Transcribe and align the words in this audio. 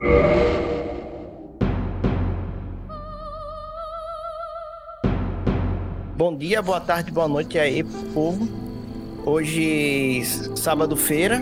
Bom 0.00 0.06
dia, 6.36 6.62
boa 6.62 6.80
tarde, 6.80 7.10
boa 7.10 7.26
noite 7.26 7.58
aí, 7.58 7.82
povo. 8.14 8.48
Hoje, 9.26 10.22
sábado-feira. 10.54 11.40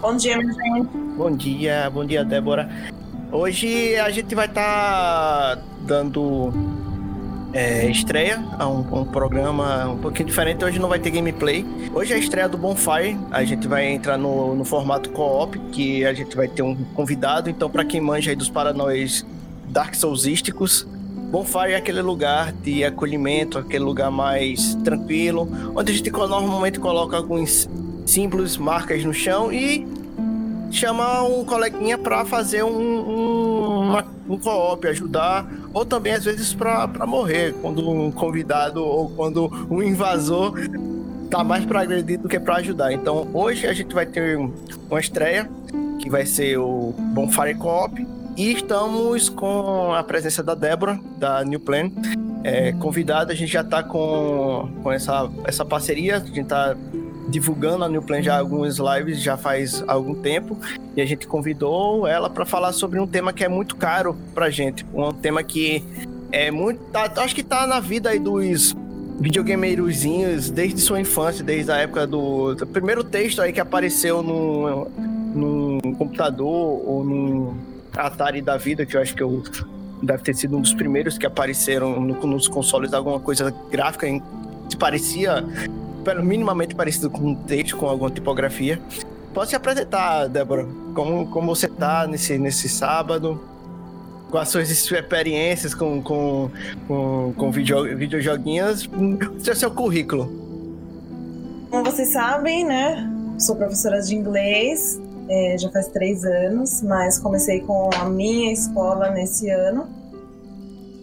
Bom 0.00 0.16
dia, 0.16 0.38
minha 0.38 0.52
gente. 0.52 0.88
Bom 1.16 1.36
dia, 1.36 1.88
bom 1.90 2.04
dia, 2.04 2.24
Débora. 2.24 2.68
Hoje 3.30 3.94
a 3.94 4.10
gente 4.10 4.34
vai 4.34 4.46
estar 4.46 5.56
tá 5.56 5.62
dando 5.82 6.52
é, 7.52 7.90
estreia 7.90 8.44
a 8.58 8.68
um, 8.68 9.00
um, 9.00 9.04
programa 9.04 9.88
um 9.88 9.98
pouquinho 9.98 10.28
diferente. 10.28 10.64
Hoje 10.64 10.78
não 10.78 10.88
vai 10.88 10.98
ter 10.98 11.10
gameplay. 11.10 11.64
Hoje 11.94 12.12
é 12.12 12.16
a 12.16 12.18
estreia 12.18 12.48
do 12.48 12.58
Bonfire. 12.58 13.18
A 13.30 13.44
gente 13.44 13.66
vai 13.66 13.86
entrar 13.86 14.18
no, 14.18 14.54
no 14.54 14.64
formato 14.64 15.10
co-op, 15.10 15.58
que 15.72 16.04
a 16.04 16.12
gente 16.12 16.36
vai 16.36 16.48
ter 16.48 16.62
um 16.62 16.74
convidado. 16.94 17.48
Então, 17.48 17.70
para 17.70 17.84
quem 17.84 18.00
manja 18.00 18.30
aí 18.30 18.36
dos 18.36 18.50
paranoias 18.50 19.24
Dark 19.68 19.94
Soulsísticos. 19.94 20.86
Bonfire 21.30 21.72
é 21.72 21.76
aquele 21.76 22.00
lugar 22.00 22.52
de 22.52 22.84
acolhimento, 22.84 23.58
aquele 23.58 23.84
lugar 23.84 24.10
mais 24.10 24.74
tranquilo, 24.76 25.46
onde 25.74 25.92
a 25.92 25.94
gente 25.94 26.10
normalmente 26.10 26.80
coloca 26.80 27.18
alguns 27.18 27.68
símbolos, 28.06 28.56
marcas 28.56 29.04
no 29.04 29.12
chão 29.12 29.52
e 29.52 29.86
chama 30.70 31.22
um 31.24 31.44
coleguinha 31.44 31.98
para 31.98 32.24
fazer 32.24 32.62
um, 32.62 32.70
um, 32.70 33.47
um 34.28 34.38
co-op, 34.38 34.86
ajudar, 34.86 35.46
ou 35.72 35.84
também 35.84 36.12
às 36.12 36.24
vezes 36.24 36.54
para 36.54 37.06
morrer, 37.06 37.54
quando 37.60 37.88
um 37.88 38.10
convidado 38.10 38.84
ou 38.84 39.10
quando 39.10 39.50
um 39.70 39.82
invasor 39.82 40.54
tá 41.30 41.44
mais 41.44 41.64
para 41.64 41.82
agredir 41.82 42.18
do 42.18 42.28
que 42.28 42.38
para 42.38 42.56
ajudar. 42.56 42.92
Então 42.92 43.28
hoje 43.32 43.66
a 43.66 43.72
gente 43.72 43.94
vai 43.94 44.06
ter 44.06 44.38
uma 44.90 45.00
estreia 45.00 45.48
que 45.98 46.08
vai 46.08 46.24
ser 46.24 46.58
o 46.58 46.94
Bonfire 46.96 47.54
Co-op 47.54 48.06
e 48.36 48.52
estamos 48.52 49.28
com 49.28 49.92
a 49.92 50.02
presença 50.02 50.42
da 50.42 50.54
Débora, 50.54 50.98
da 51.16 51.44
New 51.44 51.58
Plan, 51.58 51.90
é, 52.44 52.72
convidada. 52.72 53.32
A 53.32 53.36
gente 53.36 53.52
já 53.52 53.62
está 53.62 53.82
com, 53.82 54.68
com 54.82 54.92
essa, 54.92 55.28
essa 55.44 55.64
parceria, 55.64 56.16
a 56.16 56.20
gente 56.20 56.40
está 56.42 56.76
divulgando 57.28 57.84
a 57.84 57.88
New 57.88 58.02
Plan 58.02 58.22
já 58.22 58.38
algumas 58.38 58.78
lives 58.78 59.22
já 59.22 59.36
faz 59.36 59.84
algum 59.86 60.14
tempo 60.14 60.58
e 60.96 61.00
a 61.00 61.06
gente 61.06 61.26
convidou 61.26 62.06
ela 62.06 62.30
para 62.30 62.44
falar 62.46 62.72
sobre 62.72 62.98
um 62.98 63.06
tema 63.06 63.32
que 63.32 63.44
é 63.44 63.48
muito 63.48 63.76
caro 63.76 64.16
para 64.34 64.50
gente, 64.50 64.84
um 64.92 65.12
tema 65.12 65.42
que 65.42 65.84
é 66.32 66.50
muito, 66.50 66.80
tá, 66.90 67.10
acho 67.18 67.34
que 67.34 67.42
tá 67.42 67.66
na 67.66 67.80
vida 67.80 68.10
aí 68.10 68.18
dos 68.18 68.74
videogameirozinhos 69.20 70.50
desde 70.50 70.80
sua 70.80 71.00
infância, 71.00 71.44
desde 71.44 71.70
a 71.70 71.76
época 71.76 72.06
do, 72.06 72.54
do 72.54 72.66
primeiro 72.66 73.04
texto 73.04 73.42
aí 73.42 73.52
que 73.52 73.60
apareceu 73.60 74.22
no, 74.22 74.88
num 75.34 75.94
computador 75.94 76.82
ou 76.86 77.04
num 77.04 77.56
Atari 77.96 78.40
da 78.40 78.56
vida, 78.56 78.86
que 78.86 78.96
eu 78.96 79.00
acho 79.00 79.14
que 79.14 79.22
eu 79.22 79.42
deve 80.02 80.22
ter 80.22 80.34
sido 80.34 80.56
um 80.56 80.60
dos 80.60 80.72
primeiros 80.72 81.18
que 81.18 81.26
apareceram 81.26 82.00
no, 82.00 82.14
nos 82.26 82.46
consoles 82.46 82.92
alguma 82.92 83.18
coisa 83.18 83.52
gráfica 83.70 84.06
que 84.68 84.76
parecia, 84.76 85.44
minimamente 86.14 86.74
parecido 86.74 87.10
com 87.10 87.30
um 87.30 87.34
texto, 87.34 87.76
com 87.76 87.86
alguma 87.86 88.10
tipografia. 88.10 88.80
Pode 89.32 89.50
se 89.50 89.56
apresentar, 89.56 90.26
Débora? 90.28 90.66
Como, 90.94 91.26
como 91.28 91.54
você 91.54 91.68
tá 91.68 92.06
nesse, 92.06 92.38
nesse 92.38 92.68
sábado? 92.68 93.40
Quais 94.30 94.48
suas 94.48 94.70
experiências 94.70 95.74
com, 95.74 96.02
com, 96.02 96.50
com, 96.86 97.32
com 97.36 97.50
video, 97.50 97.96
videojoguinhos? 97.96 98.88
Seu, 99.40 99.54
seu 99.54 99.70
currículo. 99.70 100.30
Como 101.70 101.84
vocês 101.84 102.12
sabem, 102.12 102.64
né? 102.64 103.08
Sou 103.38 103.56
professora 103.56 104.00
de 104.00 104.14
inglês 104.14 105.00
é, 105.28 105.56
já 105.58 105.70
faz 105.70 105.88
três 105.88 106.24
anos, 106.24 106.82
mas 106.82 107.18
comecei 107.18 107.60
com 107.60 107.90
a 108.00 108.08
minha 108.08 108.52
escola 108.52 109.10
nesse 109.10 109.50
ano. 109.50 109.86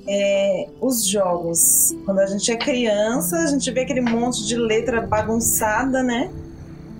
É, 0.07 0.67
os 0.79 1.07
jogos. 1.07 1.95
Quando 2.05 2.19
a 2.19 2.27
gente 2.27 2.51
é 2.51 2.55
criança, 2.55 3.37
a 3.37 3.47
gente 3.47 3.69
vê 3.71 3.81
aquele 3.81 4.01
monte 4.01 4.45
de 4.45 4.55
letra 4.55 5.01
bagunçada, 5.01 6.03
né? 6.03 6.31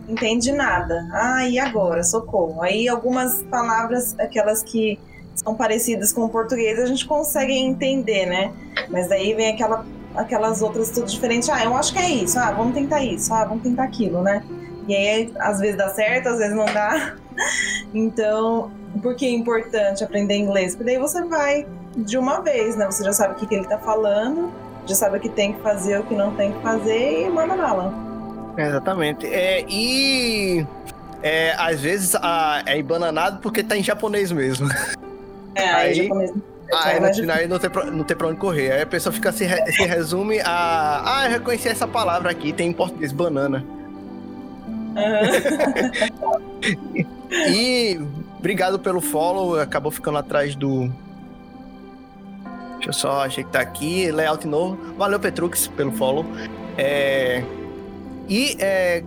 Entende 0.07 0.51
nada. 0.51 1.07
Ah, 1.11 1.47
e 1.47 1.59
agora? 1.59 2.03
Socorro. 2.03 2.61
Aí 2.61 2.87
algumas 2.87 3.43
palavras, 3.43 4.17
aquelas 4.19 4.63
que 4.63 4.99
são 5.35 5.55
parecidas 5.55 6.13
com 6.13 6.23
o 6.25 6.29
português, 6.29 6.79
a 6.79 6.85
gente 6.85 7.05
consegue 7.05 7.53
entender, 7.53 8.25
né? 8.25 8.53
Mas 8.89 9.09
daí 9.09 9.33
vem 9.33 9.51
aquela, 9.51 9.85
aquelas 10.15 10.61
outras 10.61 10.91
tudo 10.91 11.07
diferente. 11.07 11.51
Ah, 11.51 11.63
eu 11.63 11.75
acho 11.75 11.93
que 11.93 11.99
é 11.99 12.09
isso. 12.09 12.39
Ah, 12.39 12.51
vamos 12.51 12.73
tentar 12.73 13.03
isso. 13.03 13.33
Ah, 13.33 13.45
vamos 13.45 13.63
tentar 13.63 13.83
aquilo, 13.83 14.21
né? 14.21 14.43
E 14.87 14.95
aí, 14.95 15.33
às 15.39 15.59
vezes 15.59 15.77
dá 15.77 15.89
certo, 15.89 16.29
às 16.29 16.37
vezes 16.37 16.55
não 16.55 16.65
dá. 16.65 17.15
Então, 17.93 18.71
por 19.01 19.13
que 19.15 19.25
é 19.25 19.29
importante 19.29 20.03
aprender 20.03 20.35
inglês? 20.35 20.73
Porque 20.73 20.91
daí 20.91 20.97
você 20.97 21.21
vai 21.25 21.67
de 21.95 22.17
uma 22.17 22.41
vez, 22.41 22.75
né? 22.75 22.85
Você 22.85 23.03
já 23.03 23.13
sabe 23.13 23.33
o 23.33 23.37
que, 23.37 23.47
que 23.47 23.55
ele 23.55 23.67
tá 23.67 23.77
falando, 23.77 24.51
já 24.85 24.95
sabe 24.95 25.17
o 25.17 25.21
que 25.21 25.29
tem 25.29 25.53
que 25.53 25.61
fazer, 25.61 25.99
o 25.99 26.03
que 26.03 26.15
não 26.15 26.35
tem 26.35 26.51
que 26.51 26.61
fazer 26.61 27.25
e 27.25 27.29
manda 27.29 27.55
bala. 27.55 27.93
Exatamente. 28.57 29.25
É, 29.25 29.65
e 29.67 30.65
é, 31.21 31.55
às 31.57 31.79
vezes 31.79 32.15
a, 32.15 32.63
é 32.65 32.77
embananado 32.77 33.39
porque 33.39 33.63
tá 33.63 33.77
em 33.77 33.83
japonês 33.83 34.31
mesmo. 34.31 34.67
É, 35.55 35.69
aí, 35.69 35.89
aí 35.89 35.95
japonês. 35.95 36.33
Aí 36.73 36.99
no 36.99 37.13
final 37.13 37.47
não 37.47 37.59
tem, 37.59 37.69
pra, 37.69 37.85
não 37.85 38.03
tem 38.03 38.17
pra 38.17 38.27
onde 38.27 38.39
correr. 38.39 38.71
Aí 38.71 38.81
a 38.81 38.85
pessoa 38.85 39.13
fica 39.13 39.31
se, 39.31 39.45
re, 39.45 39.71
se 39.71 39.83
resume 39.83 40.39
a. 40.39 41.03
Ah, 41.05 41.25
eu 41.25 41.31
reconheci 41.31 41.67
essa 41.67 41.87
palavra 41.87 42.31
aqui, 42.31 42.51
tem 42.51 42.69
em 42.69 42.73
português, 42.73 43.11
banana. 43.11 43.63
Uhum. 44.95 47.05
e 47.31 47.99
obrigado 48.39 48.79
pelo 48.79 49.01
follow, 49.01 49.59
acabou 49.59 49.91
ficando 49.91 50.17
atrás 50.17 50.55
do. 50.55 50.91
Deixa 52.85 52.89
eu 52.89 52.93
só 52.93 53.21
ajeitar 53.21 53.51
tá 53.51 53.59
aqui, 53.61 54.11
layout 54.11 54.45
novo. 54.45 54.77
Valeu, 54.95 55.19
Petrux, 55.19 55.67
pelo 55.67 55.91
follow. 55.91 56.23
É... 56.77 57.43
E 58.29 58.55
é... 58.59 59.03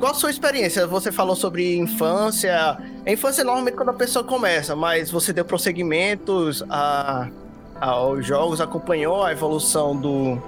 qual 0.00 0.10
a 0.10 0.14
sua 0.14 0.28
experiência? 0.28 0.88
Você 0.88 1.12
falou 1.12 1.36
sobre 1.36 1.76
infância. 1.76 2.76
A 3.06 3.10
infância 3.10 3.42
é 3.42 3.44
normalmente 3.44 3.76
quando 3.76 3.90
a 3.90 3.94
pessoa 3.94 4.24
começa, 4.24 4.74
mas 4.74 5.08
você 5.08 5.32
deu 5.32 5.44
prosseguimentos 5.44 6.64
a... 6.68 7.28
aos 7.80 8.26
jogos, 8.26 8.60
acompanhou 8.60 9.22
a 9.22 9.30
evolução 9.30 9.96
do. 9.96 10.42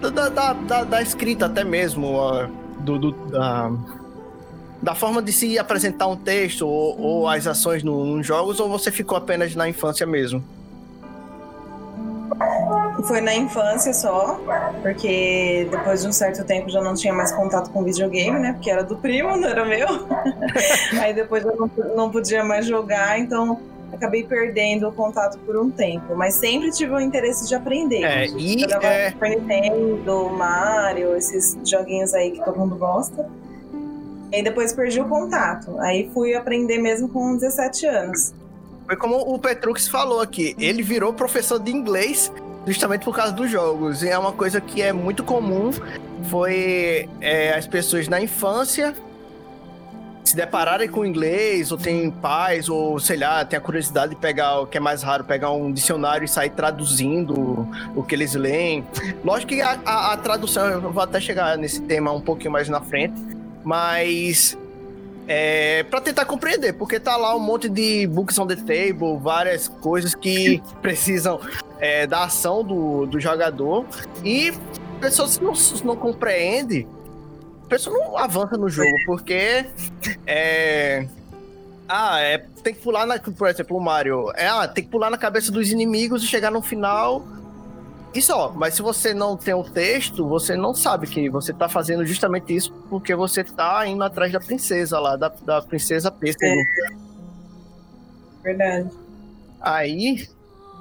Da, 0.00 0.28
da, 0.28 0.52
da, 0.52 0.84
da 0.84 1.02
escrita 1.02 1.46
até 1.46 1.64
mesmo 1.64 2.18
do, 2.80 2.98
do 2.98 3.12
da, 3.30 3.70
da 4.82 4.94
forma 4.94 5.22
de 5.22 5.32
se 5.32 5.58
apresentar 5.58 6.06
um 6.06 6.16
texto 6.16 6.66
ou, 6.66 7.00
ou 7.00 7.28
as 7.28 7.46
ações 7.46 7.82
nos 7.82 8.26
jogos, 8.26 8.60
ou 8.60 8.68
você 8.68 8.90
ficou 8.90 9.16
apenas 9.16 9.54
na 9.54 9.68
infância 9.68 10.06
mesmo? 10.06 10.44
Foi 13.04 13.20
na 13.20 13.34
infância 13.34 13.92
só, 13.92 14.40
porque 14.82 15.68
depois 15.70 16.02
de 16.02 16.08
um 16.08 16.12
certo 16.12 16.44
tempo 16.44 16.68
já 16.68 16.80
não 16.80 16.94
tinha 16.94 17.12
mais 17.12 17.32
contato 17.32 17.70
com 17.70 17.84
videogame, 17.84 18.38
né? 18.38 18.52
Porque 18.52 18.70
era 18.70 18.82
do 18.82 18.96
primo, 18.96 19.36
não 19.36 19.48
era 19.48 19.64
meu. 19.64 19.86
Aí 21.00 21.14
depois 21.14 21.44
eu 21.44 21.56
não, 21.56 21.70
não 21.94 22.10
podia 22.10 22.42
mais 22.42 22.66
jogar, 22.66 23.18
então 23.18 23.60
acabei 23.92 24.24
perdendo 24.24 24.88
o 24.88 24.92
contato 24.92 25.38
por 25.40 25.56
um 25.56 25.70
tempo, 25.70 26.14
mas 26.16 26.34
sempre 26.34 26.70
tive 26.70 26.92
o 26.92 27.00
interesse 27.00 27.46
de 27.46 27.54
aprender. 27.54 28.02
É, 28.02 28.26
e 28.26 28.64
é... 28.64 29.10
Super 29.10 29.30
Nintendo, 29.30 30.30
Mario, 30.30 31.16
esses 31.16 31.56
joguinhos 31.64 32.14
aí 32.14 32.32
que 32.32 32.44
todo 32.44 32.58
mundo 32.58 32.76
gosta. 32.76 33.28
E 34.32 34.42
depois 34.42 34.72
perdi 34.72 35.00
o 35.00 35.08
contato. 35.08 35.78
Aí 35.78 36.10
fui 36.12 36.34
aprender 36.34 36.78
mesmo 36.78 37.08
com 37.08 37.36
17 37.36 37.86
anos. 37.86 38.34
Foi 38.86 38.96
como 38.96 39.16
o 39.16 39.38
Petrux 39.38 39.88
falou 39.88 40.20
aqui, 40.20 40.54
ele 40.58 40.82
virou 40.82 41.12
professor 41.12 41.58
de 41.58 41.72
inglês 41.72 42.32
justamente 42.66 43.04
por 43.04 43.14
causa 43.14 43.32
dos 43.32 43.50
jogos. 43.50 44.02
E 44.02 44.08
é 44.08 44.18
uma 44.18 44.32
coisa 44.32 44.60
que 44.60 44.82
é 44.82 44.92
muito 44.92 45.22
comum. 45.22 45.70
Foi 46.28 47.08
é, 47.20 47.54
as 47.54 47.66
pessoas 47.66 48.08
na 48.08 48.20
infância 48.20 48.94
se 50.24 50.34
depararem 50.34 50.88
com 50.88 51.04
inglês, 51.04 51.70
ou 51.70 51.78
tem 51.78 52.10
pais, 52.10 52.68
ou 52.68 52.98
sei 52.98 53.16
lá, 53.16 53.44
tem 53.44 53.56
a 53.56 53.60
curiosidade 53.60 54.10
de 54.10 54.16
pegar 54.16 54.60
o 54.60 54.66
que 54.66 54.76
é 54.76 54.80
mais 54.80 55.00
raro, 55.00 55.22
pegar 55.22 55.52
um 55.52 55.72
dicionário 55.72 56.24
e 56.24 56.28
sair 56.28 56.50
traduzindo 56.50 57.68
o 57.94 58.02
que 58.02 58.16
eles 58.16 58.34
leem. 58.34 58.84
Lógico 59.24 59.52
que 59.52 59.60
a, 59.60 59.78
a, 59.86 60.12
a 60.14 60.16
tradução, 60.16 60.66
eu 60.66 60.80
vou 60.80 61.00
até 61.00 61.20
chegar 61.20 61.56
nesse 61.56 61.80
tema 61.80 62.10
um 62.10 62.20
pouquinho 62.20 62.50
mais 62.50 62.68
na 62.68 62.80
frente, 62.80 63.14
mas 63.62 64.58
é, 65.28 65.82
para 65.84 66.00
tentar 66.00 66.24
compreender, 66.24 66.72
porque 66.74 67.00
tá 67.00 67.16
lá 67.16 67.34
um 67.34 67.40
monte 67.40 67.68
de 67.68 68.06
books 68.06 68.38
on 68.38 68.46
the 68.46 68.56
table, 68.56 69.18
várias 69.20 69.68
coisas 69.68 70.14
que 70.14 70.62
precisam 70.80 71.40
é, 71.78 72.06
da 72.06 72.24
ação 72.24 72.62
do, 72.64 73.06
do 73.06 73.18
jogador 73.20 73.86
e 74.24 74.52
pessoas 75.00 75.36
que 75.36 75.44
não, 75.44 75.52
não 75.84 75.96
compreendem 75.96 76.86
a 77.66 77.68
pessoa 77.68 77.98
não 77.98 78.16
avança 78.16 78.56
no 78.56 78.68
jogo, 78.68 78.92
porque 79.06 79.66
é. 80.24 81.06
Ah, 81.88 82.20
é, 82.20 82.38
tem 82.62 82.72
que 82.72 82.80
pular 82.80 83.04
na. 83.06 83.18
Por 83.18 83.48
exemplo, 83.48 83.76
o 83.76 83.80
Mario. 83.80 84.30
É, 84.36 84.46
ah, 84.46 84.68
tem 84.68 84.84
que 84.84 84.90
pular 84.90 85.10
na 85.10 85.18
cabeça 85.18 85.50
dos 85.50 85.70
inimigos 85.70 86.22
e 86.22 86.26
chegar 86.28 86.52
no 86.52 86.62
final 86.62 87.26
isso, 88.18 88.32
ó, 88.34 88.50
mas 88.50 88.74
se 88.74 88.82
você 88.82 89.12
não 89.12 89.36
tem 89.36 89.54
o 89.54 89.60
um 89.60 89.62
texto, 89.62 90.26
você 90.26 90.56
não 90.56 90.74
sabe 90.74 91.06
que 91.06 91.28
você 91.28 91.52
tá 91.52 91.68
fazendo 91.68 92.04
justamente 92.04 92.54
isso 92.54 92.72
porque 92.88 93.14
você 93.14 93.44
tá 93.44 93.86
indo 93.86 94.02
atrás 94.02 94.32
da 94.32 94.40
princesa 94.40 94.98
lá, 94.98 95.16
da, 95.16 95.28
da 95.28 95.62
princesa 95.62 96.10
Pêssego. 96.10 96.44
É. 96.44 96.96
Verdade. 98.42 98.90
Aí, 99.60 100.28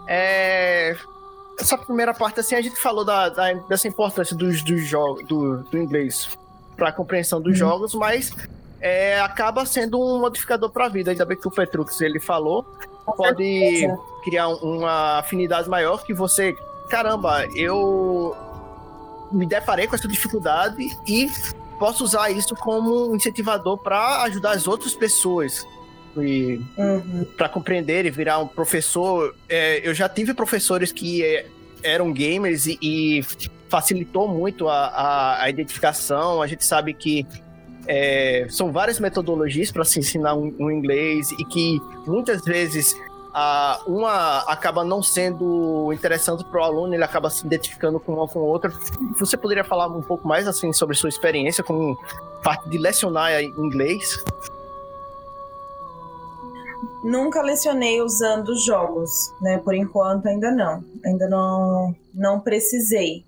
é... 0.07 0.95
essa 1.59 1.77
primeira 1.77 2.13
parte, 2.13 2.39
assim, 2.39 2.55
a 2.55 2.61
gente 2.61 2.79
falou 2.79 3.03
da, 3.03 3.29
da 3.29 3.53
dessa 3.53 3.87
importância 3.87 4.35
dos, 4.35 4.61
dos 4.63 4.85
jogos, 4.85 5.25
do, 5.27 5.63
do 5.63 5.77
inglês 5.77 6.29
para 6.75 6.89
a 6.89 6.91
compreensão 6.91 7.41
dos 7.41 7.53
uhum. 7.53 7.67
jogos, 7.67 7.95
mas 7.95 8.31
é, 8.79 9.19
acaba 9.19 9.65
sendo 9.65 9.99
um 9.99 10.19
modificador 10.19 10.69
para 10.69 10.85
a 10.85 10.89
vida. 10.89 11.11
Ainda 11.11 11.25
bem 11.25 11.37
que 11.37 11.47
o 11.47 11.51
Petrux 11.51 11.99
ele 12.01 12.19
falou, 12.19 12.63
pode 13.05 13.87
criar 14.23 14.49
uma 14.49 15.19
afinidade 15.19 15.69
maior 15.69 16.03
que 16.03 16.13
você, 16.13 16.55
caramba, 16.89 17.45
eu 17.55 18.35
me 19.31 19.45
deparei 19.45 19.87
com 19.87 19.95
essa 19.95 20.07
dificuldade 20.07 20.97
e 21.07 21.29
posso 21.79 22.03
usar 22.03 22.29
isso 22.31 22.55
como 22.55 23.11
um 23.11 23.15
incentivador 23.15 23.77
para 23.77 24.23
ajudar 24.23 24.51
as 24.51 24.67
outras 24.67 24.93
pessoas 24.93 25.65
e 26.17 26.61
uhum. 26.77 27.25
para 27.35 27.49
compreender 27.49 28.05
e 28.05 28.09
virar 28.09 28.39
um 28.39 28.47
professor. 28.47 29.35
É, 29.49 29.87
eu 29.87 29.93
já 29.93 30.07
tive 30.07 30.33
professores 30.33 30.91
que 30.91 31.23
é, 31.23 31.47
eram 31.83 32.11
gamers 32.11 32.65
e, 32.65 32.77
e 32.81 33.23
facilitou 33.69 34.27
muito 34.27 34.69
a, 34.69 34.87
a, 34.87 35.43
a, 35.43 35.49
identificação. 35.49 36.41
A 36.41 36.47
gente 36.47 36.65
sabe 36.65 36.93
que 36.93 37.25
é, 37.87 38.47
são 38.49 38.71
várias 38.71 38.99
metodologias 38.99 39.71
para 39.71 39.83
se 39.83 39.99
ensinar 39.99 40.35
um, 40.35 40.53
um, 40.59 40.71
inglês 40.71 41.31
e 41.31 41.45
que 41.45 41.79
muitas 42.07 42.43
vezes 42.43 42.95
uma 43.85 44.39
acaba 44.47 44.83
não 44.83 45.03
sendo 45.03 45.91
interessante 45.91 46.43
para 46.45 46.61
o 46.61 46.63
aluno, 46.63 46.93
ele 46.93 47.03
acaba 47.03 47.29
se 47.29 47.45
identificando 47.45 47.99
com 47.99 48.13
uma 48.13 48.27
com 48.27 48.39
outra. 48.39 48.71
Você 49.19 49.35
poderia 49.35 49.63
falar 49.63 49.87
um 49.87 50.01
pouco 50.01 50.27
mais 50.27 50.47
assim 50.47 50.71
sobre 50.71 50.95
sua 50.95 51.09
experiência 51.09 51.63
com 51.63 51.95
parte 52.43 52.69
de 52.69 52.77
lecionar 52.77 53.41
inglês? 53.43 54.23
Nunca 57.03 57.41
lecionei 57.41 58.01
usando 58.01 58.57
jogos, 58.57 59.31
né? 59.41 59.57
Por 59.57 59.75
enquanto 59.75 60.27
ainda 60.27 60.49
não. 60.51 60.83
Ainda 61.05 61.27
não, 61.27 61.95
não 62.13 62.39
precisei. 62.39 63.25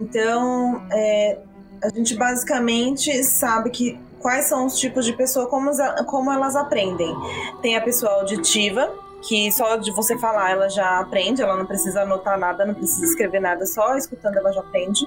Então, 0.00 0.84
é, 0.90 1.38
a 1.82 1.88
gente 1.88 2.16
basicamente 2.16 3.22
sabe 3.22 3.70
que 3.70 3.98
quais 4.24 4.46
são 4.46 4.66
os 4.66 4.78
tipos 4.78 5.04
de 5.04 5.12
pessoa, 5.12 5.46
como, 5.46 5.70
como 6.06 6.32
elas 6.32 6.56
aprendem. 6.56 7.14
Tem 7.60 7.76
a 7.76 7.80
pessoa 7.80 8.10
auditiva, 8.12 8.90
que 9.28 9.50
só 9.52 9.76
de 9.76 9.90
você 9.90 10.18
falar 10.18 10.50
ela 10.50 10.68
já 10.68 11.00
aprende, 11.00 11.42
ela 11.42 11.56
não 11.56 11.66
precisa 11.66 12.02
anotar 12.02 12.38
nada, 12.38 12.64
não 12.64 12.74
precisa 12.74 13.04
escrever 13.04 13.40
nada, 13.40 13.66
só 13.66 13.96
escutando 13.96 14.36
ela 14.36 14.52
já 14.52 14.60
aprende. 14.60 15.06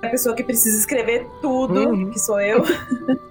Tem 0.00 0.08
a 0.08 0.10
pessoa 0.10 0.34
que 0.34 0.44
precisa 0.44 0.78
escrever 0.78 1.26
tudo, 1.40 1.90
uhum. 1.90 2.10
que 2.10 2.18
sou 2.18 2.40
eu. 2.40 2.62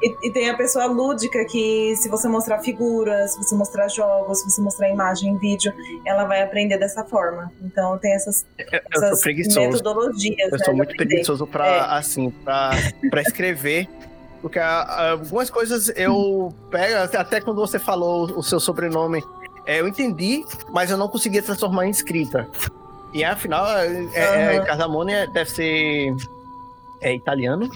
E, 0.00 0.28
e, 0.28 0.32
tem 0.32 0.48
a 0.48 0.56
pessoa 0.56 0.86
lúdica 0.86 1.44
que, 1.46 1.96
se 1.96 2.08
você 2.08 2.28
mostrar 2.28 2.60
figuras, 2.60 3.32
se 3.32 3.38
você 3.38 3.54
mostrar 3.56 3.88
jogos, 3.88 4.38
se 4.38 4.48
você 4.48 4.62
mostrar 4.62 4.88
imagem, 4.88 5.36
vídeo, 5.36 5.72
ela 6.06 6.24
vai 6.24 6.42
aprender 6.42 6.78
dessa 6.78 7.04
forma. 7.04 7.52
Então 7.60 7.98
tem 7.98 8.14
essas, 8.14 8.46
eu, 8.56 8.66
eu 8.72 8.80
essas 9.08 9.24
metodologias. 9.56 10.52
Eu 10.52 10.58
né, 10.58 10.64
sou 10.64 10.76
muito 10.76 10.94
preguiçoso 10.94 11.46
para 11.46 11.66
é. 11.66 11.80
assim, 11.80 12.30
para 12.30 13.20
escrever. 13.20 13.88
Porque 14.42 14.58
algumas 14.58 15.48
coisas 15.48 15.88
eu 15.96 16.52
pego, 16.68 17.16
até 17.16 17.40
quando 17.40 17.58
você 17.58 17.78
falou 17.78 18.24
o 18.36 18.42
seu 18.42 18.58
sobrenome, 18.60 19.24
é, 19.64 19.80
eu 19.80 19.88
entendi, 19.88 20.44
mas 20.70 20.90
eu 20.90 20.98
não 20.98 21.08
conseguia 21.08 21.42
transformar 21.42 21.86
em 21.86 21.90
escrita. 21.90 22.46
E 23.14 23.22
afinal, 23.22 23.64
é, 23.78 24.58
uhum. 24.58 24.66
Cardamone 24.66 25.26
deve 25.32 25.50
ser 25.50 26.14
é 27.02 27.14
italiano. 27.14 27.70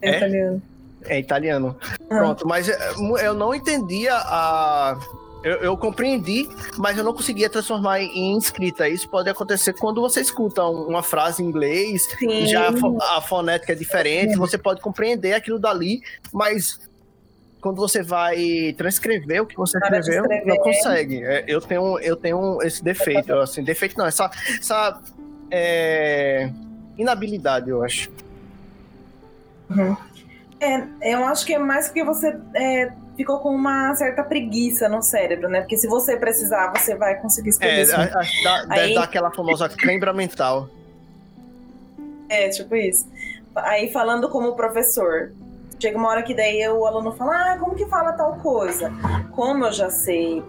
É, 0.00 0.10
é 0.10 0.16
italiano. 0.16 0.62
É 1.04 1.18
italiano. 1.18 1.76
Ah. 1.80 2.04
Pronto, 2.08 2.46
mas 2.46 2.68
eh, 2.68 2.92
eu 3.22 3.34
não 3.34 3.54
entendia 3.54 4.14
a. 4.14 4.98
Eu, 5.42 5.56
eu, 5.56 5.76
compreendi, 5.76 6.48
mas 6.78 6.96
eu 6.96 7.02
não 7.02 7.12
conseguia 7.12 7.50
transformar 7.50 8.00
em 8.00 8.38
escrita. 8.38 8.88
Isso 8.88 9.08
pode 9.08 9.28
acontecer 9.28 9.72
quando 9.72 10.00
você 10.00 10.20
escuta 10.20 10.62
uma 10.64 11.02
frase 11.02 11.42
em 11.42 11.46
inglês, 11.46 12.08
Sim. 12.18 12.46
já 12.46 12.68
a, 13.16 13.20
fonética 13.20 13.72
é 13.72 13.74
diferente, 13.74 14.34
Sim. 14.34 14.38
você 14.38 14.56
pode 14.56 14.80
compreender 14.80 15.34
aquilo 15.34 15.58
dali, 15.58 16.00
mas 16.32 16.78
quando 17.60 17.76
você 17.76 18.02
vai 18.02 18.74
transcrever 18.76 19.42
o 19.42 19.46
que 19.46 19.56
você 19.56 19.78
Para 19.78 19.98
escreveu, 19.98 20.24
não 20.44 20.56
consegue. 20.58 21.24
É, 21.24 21.44
eu 21.46 21.60
tenho, 21.60 21.98
eu 22.00 22.16
tenho 22.16 22.60
esse 22.62 22.82
defeito, 22.82 23.32
assim, 23.34 23.62
defeito 23.62 23.96
não, 23.96 24.06
essa, 24.06 24.30
essa 24.58 25.00
é, 25.50 26.50
inabilidade, 26.98 27.70
eu 27.70 27.82
acho. 27.84 28.10
Uhum. 29.70 29.96
É, 30.60 31.14
eu 31.14 31.24
acho 31.24 31.44
que 31.44 31.54
é 31.54 31.58
mais 31.58 31.86
porque 31.86 32.04
você 32.04 32.36
é, 32.54 32.92
ficou 33.16 33.38
com 33.40 33.54
uma 33.54 33.94
certa 33.94 34.22
preguiça 34.22 34.88
no 34.88 35.02
cérebro, 35.02 35.48
né? 35.48 35.60
Porque 35.60 35.76
se 35.76 35.86
você 35.86 36.16
precisar, 36.16 36.72
você 36.76 36.94
vai 36.94 37.16
conseguir 37.20 37.50
escrever. 37.50 37.88
É, 37.88 38.18
acho 38.18 38.38
que 38.38 38.44
dá, 38.44 38.64
deve 38.64 38.94
dar 38.94 39.04
aquela 39.04 39.30
famosa 39.30 39.68
cãibra 39.68 40.12
mental. 40.12 40.68
É, 42.28 42.48
tipo 42.48 42.74
isso. 42.74 43.08
Aí 43.54 43.90
falando 43.90 44.28
como 44.28 44.54
professor, 44.54 45.32
chega 45.78 45.98
uma 45.98 46.08
hora 46.08 46.22
que 46.22 46.34
daí 46.34 46.66
o 46.68 46.86
aluno 46.86 47.12
fala, 47.12 47.52
ah, 47.52 47.58
como 47.58 47.74
que 47.74 47.86
fala 47.86 48.12
tal 48.12 48.36
coisa? 48.36 48.90
Como 49.32 49.66
eu 49.66 49.72
já 49.72 49.90
sei 49.90 50.42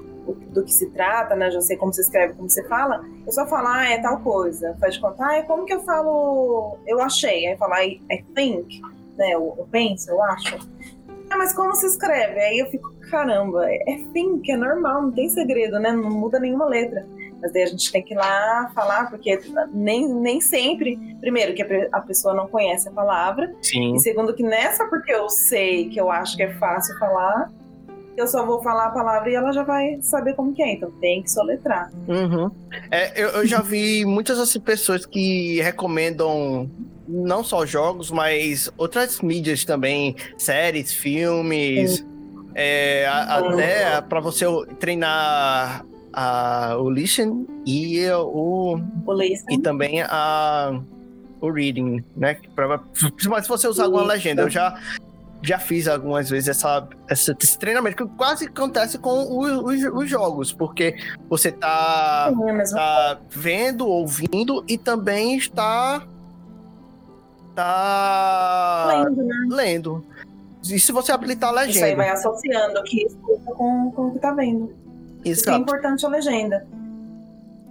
do 0.52 0.64
que 0.64 0.72
se 0.72 0.90
trata, 0.92 1.36
né? 1.36 1.52
Já 1.52 1.60
sei 1.60 1.76
como 1.76 1.94
se 1.94 2.00
escreve, 2.00 2.34
como 2.34 2.50
se 2.50 2.64
fala. 2.70 3.04
Eu 3.26 3.34
só 3.34 3.46
falo, 3.46 3.68
ah, 3.68 3.90
é 3.90 4.02
tal 4.02 4.20
coisa. 4.22 4.76
Faz 4.80 4.96
de 4.96 5.02
conta, 5.02 5.26
ah, 5.26 5.36
é 5.36 5.42
como 5.42 5.66
que 5.66 5.74
eu 5.74 5.82
falo, 5.84 6.78
eu 6.88 7.02
achei. 7.02 7.48
Aí 7.48 7.58
falar, 7.58 7.84
I, 7.86 8.02
I 8.10 8.24
think 8.34 8.82
né? 9.18 9.32
Eu, 9.32 9.56
eu 9.58 9.68
penso, 9.72 10.10
eu 10.10 10.22
acho. 10.22 10.58
Ah, 11.34 11.38
mas 11.38 11.52
como 11.52 11.74
se 11.74 11.88
escreve? 11.88 12.40
Aí 12.40 12.60
eu 12.60 12.68
fico, 12.68 12.94
caramba, 13.10 13.66
é 13.68 13.98
think, 14.14 14.52
é 14.52 14.56
normal, 14.56 15.02
não 15.02 15.12
tem 15.12 15.28
segredo, 15.30 15.80
né? 15.80 15.92
Não 15.92 16.12
muda 16.12 16.40
nenhuma 16.40 16.66
letra. 16.66 17.08
Mas 17.42 17.52
daí 17.52 17.64
a 17.64 17.66
gente 17.66 17.92
tem 17.92 18.04
que 18.04 18.14
ir 18.14 18.18
lá 18.18 18.72
falar, 18.76 19.10
porque 19.10 19.40
nem, 19.74 20.08
nem 20.08 20.40
sempre, 20.40 20.96
primeiro, 21.20 21.56
que 21.56 21.90
a 21.92 22.02
pessoa 22.02 22.36
não 22.36 22.48
conhece 22.48 22.88
a 22.88 22.92
palavra, 22.92 23.52
Sim. 23.64 23.96
e 23.96 24.00
segundo, 24.00 24.36
que 24.36 24.44
nessa 24.44 24.86
porque 24.86 25.12
eu 25.12 25.28
sei 25.28 25.90
que 25.90 26.00
eu 26.00 26.12
acho 26.12 26.38
que 26.38 26.44
é 26.44 26.54
fácil 26.54 26.96
falar, 27.00 27.52
eu 28.16 28.28
só 28.28 28.46
vou 28.46 28.62
falar 28.62 28.88
a 28.88 28.92
palavra 28.92 29.30
e 29.30 29.36
ela 29.36 29.52
já 29.52 29.64
vai 29.64 30.00
saber 30.02 30.34
como 30.34 30.54
que 30.54 30.62
é, 30.62 30.74
então 30.74 30.92
tem 31.02 31.24
que 31.24 31.32
soletrar. 31.32 31.92
Uhum. 32.08 32.52
É, 32.92 33.22
eu, 33.22 33.30
eu 33.30 33.46
já 33.46 33.62
vi 33.62 34.06
muitas 34.06 34.40
assim, 34.40 34.60
pessoas 34.60 35.06
que 35.06 35.62
recomendam 35.62 36.70
não 37.08 37.44
só 37.44 37.66
jogos, 37.66 38.12
mas 38.12 38.72
outras 38.78 39.22
mídias 39.22 39.66
também, 39.66 40.16
séries, 40.38 40.94
filmes, 40.94 42.06
é, 42.56 43.06
a, 43.08 43.38
até 43.38 44.02
para 44.02 44.20
você 44.20 44.46
treinar 44.80 45.86
a, 46.12 46.78
o 46.78 46.90
listen 46.90 47.48
e 47.66 48.08
o, 48.12 48.80
o 49.06 49.14
listen. 49.14 49.58
e 49.58 49.62
também 49.62 50.02
a 50.02 50.80
o 51.42 51.52
reading, 51.52 52.02
né? 52.16 52.38
Pra, 52.56 52.80
mas 53.28 53.44
se 53.44 53.50
você 53.50 53.68
usar 53.68 53.84
alguma 53.84 54.06
legenda, 54.06 54.44
eu 54.44 54.50
já 54.50 54.80
já 55.44 55.60
fiz 55.60 55.88
algumas 55.90 56.30
vezes 56.30 56.48
essa, 56.48 56.88
essa, 57.08 57.36
esse 57.40 57.60
treinamento 57.60 57.98
que 57.98 58.16
quase 58.16 58.46
acontece 58.46 58.98
com 58.98 59.38
os, 59.38 59.52
os, 59.52 59.94
os 59.94 60.10
jogos, 60.10 60.54
porque 60.54 60.96
você 61.30 61.52
tá, 61.52 62.32
é 62.32 62.64
tá 62.64 63.20
vendo, 63.30 63.86
ouvindo 63.86 64.64
e 64.68 64.78
também 64.78 65.36
está 65.36 66.02
tá 67.54 69.04
lendo, 69.04 69.24
né? 69.24 69.36
lendo. 69.50 70.06
E 70.64 70.80
se 70.80 70.94
você 70.94 71.12
habilitar 71.12 71.50
a 71.50 71.54
legenda? 71.54 71.78
Isso 71.78 71.86
aí 71.86 71.96
vai 71.96 72.10
associando 72.10 72.80
o 72.80 72.84
que 72.84 73.06
escuta 73.06 73.52
com, 73.52 73.92
com 73.92 74.08
o 74.08 74.12
que 74.14 74.20
tá 74.20 74.32
vendo. 74.32 74.74
Isso 75.26 75.50
é 75.50 75.56
importante 75.56 76.06
a 76.06 76.10
legenda. 76.10 76.66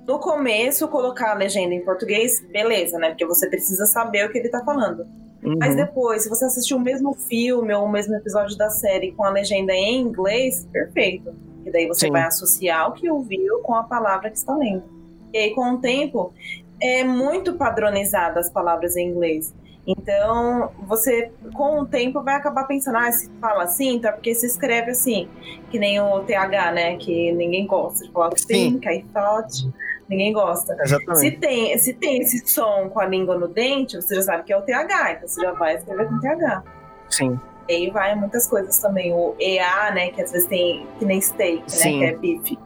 No 0.06 0.18
começo, 0.18 0.86
colocar 0.88 1.30
a 1.30 1.34
legenda 1.34 1.74
em 1.74 1.82
português, 1.82 2.44
beleza, 2.50 2.98
né? 2.98 3.10
Porque 3.10 3.24
você 3.24 3.48
precisa 3.48 3.86
saber 3.86 4.26
o 4.26 4.32
que 4.32 4.38
ele 4.38 4.50
tá 4.50 4.62
falando. 4.62 5.06
Uhum. 5.42 5.56
Mas 5.58 5.74
depois, 5.74 6.22
se 6.22 6.28
você 6.28 6.44
assistir 6.44 6.74
o 6.74 6.80
mesmo 6.80 7.14
filme 7.14 7.74
ou 7.74 7.84
o 7.84 7.90
mesmo 7.90 8.14
episódio 8.14 8.56
da 8.56 8.70
série 8.70 9.12
com 9.12 9.24
a 9.24 9.30
legenda 9.30 9.72
em 9.72 10.00
inglês, 10.00 10.68
perfeito. 10.72 11.34
E 11.64 11.70
daí 11.70 11.86
você 11.86 12.06
Sim. 12.06 12.12
vai 12.12 12.22
associar 12.22 12.88
o 12.88 12.92
que 12.92 13.10
ouviu 13.10 13.58
com 13.60 13.74
a 13.74 13.82
palavra 13.82 14.30
que 14.30 14.36
está 14.36 14.54
lendo. 14.54 14.84
E 15.32 15.38
aí, 15.38 15.54
com 15.54 15.74
o 15.74 15.78
tempo, 15.78 16.32
é 16.80 17.02
muito 17.02 17.54
padronizado 17.54 18.38
as 18.38 18.50
palavras 18.50 18.96
em 18.96 19.08
inglês. 19.08 19.54
Então, 19.86 20.70
você, 20.86 21.32
com 21.54 21.80
o 21.80 21.86
tempo, 21.86 22.22
vai 22.22 22.36
acabar 22.36 22.64
pensando, 22.64 22.98
ah, 22.98 23.10
se 23.10 23.28
fala 23.40 23.64
assim, 23.64 23.98
tá? 23.98 24.12
Porque 24.12 24.32
se 24.34 24.46
escreve 24.46 24.92
assim, 24.92 25.28
que 25.70 25.78
nem 25.78 26.00
o 26.00 26.20
TH, 26.20 26.72
né? 26.72 26.96
Que 26.96 27.32
ninguém 27.32 27.66
gosta 27.66 28.04
de 28.04 28.12
falar 28.12 28.30
think, 28.30 28.86
I 28.88 29.04
thought, 29.12 29.68
ninguém 30.12 30.32
gosta. 30.32 30.76
Exatamente. 30.80 31.20
Se 31.20 31.30
tem, 31.32 31.78
se 31.78 31.94
tem 31.94 32.18
esse 32.20 32.46
som 32.48 32.88
com 32.88 33.00
a 33.00 33.06
língua 33.06 33.36
no 33.36 33.48
dente, 33.48 33.96
você 33.96 34.14
já 34.14 34.22
sabe 34.22 34.44
que 34.44 34.52
é 34.52 34.56
o 34.56 34.62
TH, 34.62 35.12
então 35.12 35.28
você 35.28 35.40
já 35.40 35.52
vai 35.52 35.76
escrever 35.76 36.08
com 36.08 36.20
TH. 36.20 36.62
Sim. 37.08 37.40
E 37.68 37.72
aí 37.72 37.90
vai 37.90 38.14
muitas 38.14 38.46
coisas 38.48 38.78
também. 38.78 39.12
O 39.12 39.34
EA, 39.38 39.90
né? 39.92 40.10
Que 40.10 40.22
às 40.22 40.32
vezes 40.32 40.48
tem, 40.48 40.86
que 40.98 41.04
nem 41.04 41.20
steak, 41.20 41.62
né? 41.62 41.82
Que 41.82 42.04
é 42.04 42.16
bife. 42.16 42.58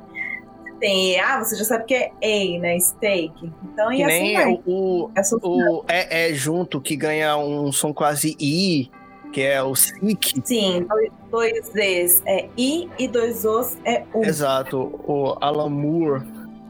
tem 0.80 1.14
EA, 1.14 1.38
você 1.44 1.56
já 1.56 1.64
sabe 1.64 1.84
que 1.84 1.94
é 1.94 2.10
A, 2.10 2.60
né? 2.60 2.78
Steak. 2.78 3.52
Então, 3.64 3.90
que 3.90 3.96
e 3.96 4.04
assim 4.04 4.34
vai. 4.34 4.62
o, 4.66 5.10
o, 5.14 5.48
o 5.48 5.84
é, 5.88 6.30
é 6.30 6.34
junto 6.34 6.80
que 6.80 6.96
ganha 6.96 7.36
um 7.36 7.70
som 7.72 7.92
quase 7.92 8.36
I, 8.40 8.90
que 9.32 9.42
é 9.42 9.62
o 9.62 9.74
SIC. 9.74 10.40
Sim, 10.44 10.86
dois, 10.88 11.10
dois 11.30 11.66
Zs 11.66 12.22
é 12.24 12.48
I 12.56 12.88
e 12.98 13.06
dois 13.06 13.44
Os 13.44 13.76
é 13.84 14.02
U. 14.14 14.24
Exato. 14.24 14.98
O 15.06 15.36
Alan 15.40 15.68
Moore, 15.68 16.22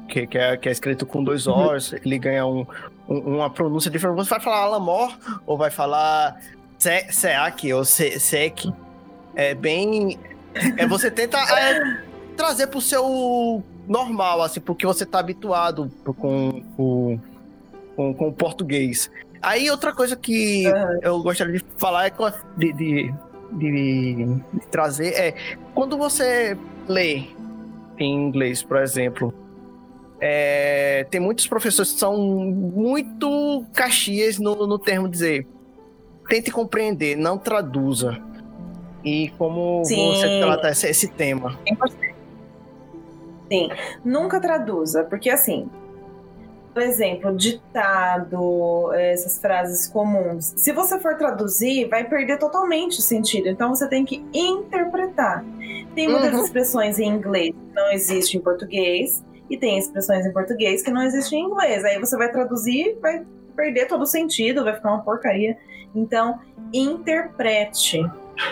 que, 0.09 0.27
que, 0.27 0.39
é, 0.39 0.57
que 0.57 0.69
é 0.69 0.73
escrito 0.73 1.05
com 1.07 1.23
dois 1.23 1.47
Uhum. 1.47 1.75
Os, 1.75 1.93
ele 1.93 2.19
ganha 2.19 2.47
um, 2.47 2.67
um- 3.09 3.37
uma 3.37 3.51
pronúncia 3.51 3.91
diferente. 3.91 4.17
Você 4.17 4.31
vai 4.31 4.41
falar 4.41 4.59
Alamor 4.63 5.17
ou 5.47 5.57
vai 5.57 5.71
falar 5.71 6.37
Se- 6.79 7.07
Seak 7.11 7.73
ou 7.73 7.85
Se- 7.85 8.19
Sek? 8.21 8.73
É 9.35 9.55
bem. 9.55 10.19
É, 10.79 10.87
você 10.87 11.11
tenta 11.11 11.39
é, 11.39 12.01
trazer 12.37 12.67
pro 12.69 12.81
seu 12.81 13.63
normal, 13.87 14.43
assim, 14.43 14.61
porque 14.61 14.87
você 14.87 15.05
tá 15.05 15.19
habituado 15.19 15.91
com 16.19 16.63
o, 16.79 17.19
com, 17.95 18.15
com 18.15 18.29
o 18.29 18.33
português. 18.33 19.11
Aí 19.43 19.71
outra 19.71 19.93
coisa 19.93 20.17
que 20.17 20.67
Aham. 20.67 20.99
eu 21.03 21.23
gostaria 21.23 21.53
de 21.55 21.65
falar 21.77 22.07
é 22.07 22.13
de, 22.57 22.73
de, 22.73 23.15
de- 23.53 24.25
de 24.55 24.67
trazer 24.71 25.13
é 25.15 25.35
quando 25.75 25.97
você 25.99 26.57
lê 26.89 27.25
em 27.99 28.15
inglês, 28.27 28.63
por 28.63 28.79
exemplo, 28.79 29.33
é, 30.21 31.07
tem 31.11 31.21
muitos 31.21 31.47
professores 31.47 31.93
que 31.93 31.99
são 31.99 32.17
muito 32.17 33.65
caxias 33.73 34.39
no, 34.39 34.67
no 34.67 34.79
termo 34.79 35.09
dizer 35.09 35.47
tente 36.29 36.51
compreender, 36.51 37.17
não 37.17 37.39
traduza. 37.39 38.21
E 39.05 39.29
como 39.39 39.85
Sim. 39.85 40.15
você 40.15 40.41
trata 40.41 40.71
esse, 40.71 40.89
esse 40.89 41.09
tema? 41.09 41.59
Sim, 43.49 43.69
nunca 44.05 44.41
traduza, 44.41 45.05
porque 45.05 45.31
assim, 45.31 45.71
por 46.75 46.83
exemplo, 46.83 47.37
ditado, 47.37 48.93
essas 48.95 49.39
frases 49.41 49.87
comuns, 49.87 50.53
se 50.57 50.73
você 50.73 50.99
for 50.99 51.17
traduzir, 51.17 51.89
vai 51.89 52.03
perder 52.05 52.39
totalmente 52.39 52.99
o 52.99 53.03
sentido. 53.03 53.49
Então 53.49 53.69
você 53.69 53.89
tem 53.89 54.05
que 54.05 54.25
interpretar. 54.35 55.45
Tem 55.95 56.09
muitas 56.09 56.35
Uhum. 56.35 56.45
expressões 56.45 56.99
em 56.99 57.09
inglês 57.09 57.55
que 57.55 57.75
não 57.75 57.93
existem 57.93 58.41
em 58.41 58.43
português, 58.43 59.25
e 59.49 59.57
tem 59.57 59.79
expressões 59.79 60.27
em 60.27 60.33
português 60.33 60.83
que 60.83 60.91
não 60.91 61.03
existem 61.03 61.41
em 61.41 61.45
inglês. 61.45 61.85
Aí 61.85 61.99
você 61.99 62.17
vai 62.17 62.31
traduzir, 62.31 62.99
vai 63.01 63.25
perder 63.55 63.87
todo 63.87 64.03
o 64.03 64.07
sentido, 64.07 64.65
vai 64.65 64.75
ficar 64.75 64.91
uma 64.91 65.03
porcaria. 65.03 65.57
Então, 65.95 66.39
interprete, 66.73 68.03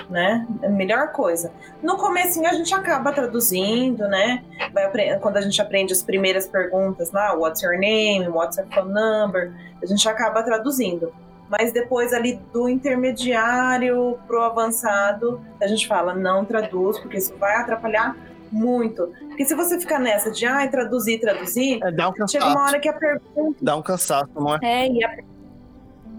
né? 0.09 0.47
É 0.63 0.67
a 0.67 0.71
melhor 0.71 1.13
coisa. 1.13 1.53
No 1.83 1.97
comecinho 1.97 2.49
a 2.49 2.53
gente 2.53 2.75
acaba 2.75 3.13
traduzindo, 3.13 4.09
né? 4.09 4.43
Vai 4.73 5.19
quando 5.19 5.37
a 5.37 5.41
gente 5.41 5.61
aprende 5.61 5.93
as 5.93 6.03
primeiras 6.03 6.47
perguntas 6.47 7.11
lá, 7.13 7.35
what's 7.35 7.63
your 7.63 7.79
name, 7.79 8.29
what's 8.29 8.57
your 8.57 8.67
phone 8.73 8.93
number, 8.93 9.53
a 9.83 9.87
gente 9.87 10.09
acaba 10.09 10.43
traduzindo. 10.43 11.13
Mas 11.49 11.73
depois 11.73 12.13
ali 12.15 12.41
do 12.53 12.69
intermediário 12.69 14.19
pro 14.27 14.43
avançado, 14.43 15.45
a 15.61 15.67
gente 15.67 15.87
fala 15.87 16.15
não 16.15 16.45
traduz, 16.45 16.99
porque 16.99 17.19
isso 17.19 17.37
vai 17.37 17.55
atrapalhar 17.57 18.17
muito. 18.55 19.13
Porque 19.29 19.45
se 19.45 19.55
você 19.55 19.79
ficar 19.81 19.99
nessa 19.99 20.31
de 20.31 20.47
ai, 20.47 20.71
traduzir, 20.71 21.21
traduzir, 21.21 21.81
É, 21.83 21.91
dá 21.91 22.09
um 22.09 22.13
chega 22.29 22.45
uma 22.45 22.55
cansaço. 22.55 22.59
hora 22.69 22.81
que 22.81 22.89
a 22.89 22.93
pergunta 22.93 23.59
Dá 23.61 23.77
um 23.77 23.83
cansaço, 23.83 24.31
não 24.35 24.55
é? 24.55 24.59
é, 24.63 24.89
e 24.91 25.05
a 25.05 25.17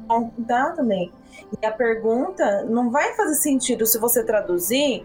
Bom, 0.07 0.31
dá 0.37 0.71
também. 0.71 1.11
E 1.61 1.65
a 1.65 1.71
pergunta 1.71 2.63
não 2.65 2.91
vai 2.91 3.15
fazer 3.15 3.35
sentido 3.35 3.85
se 3.87 3.97
você 3.97 4.23
traduzir 4.23 5.03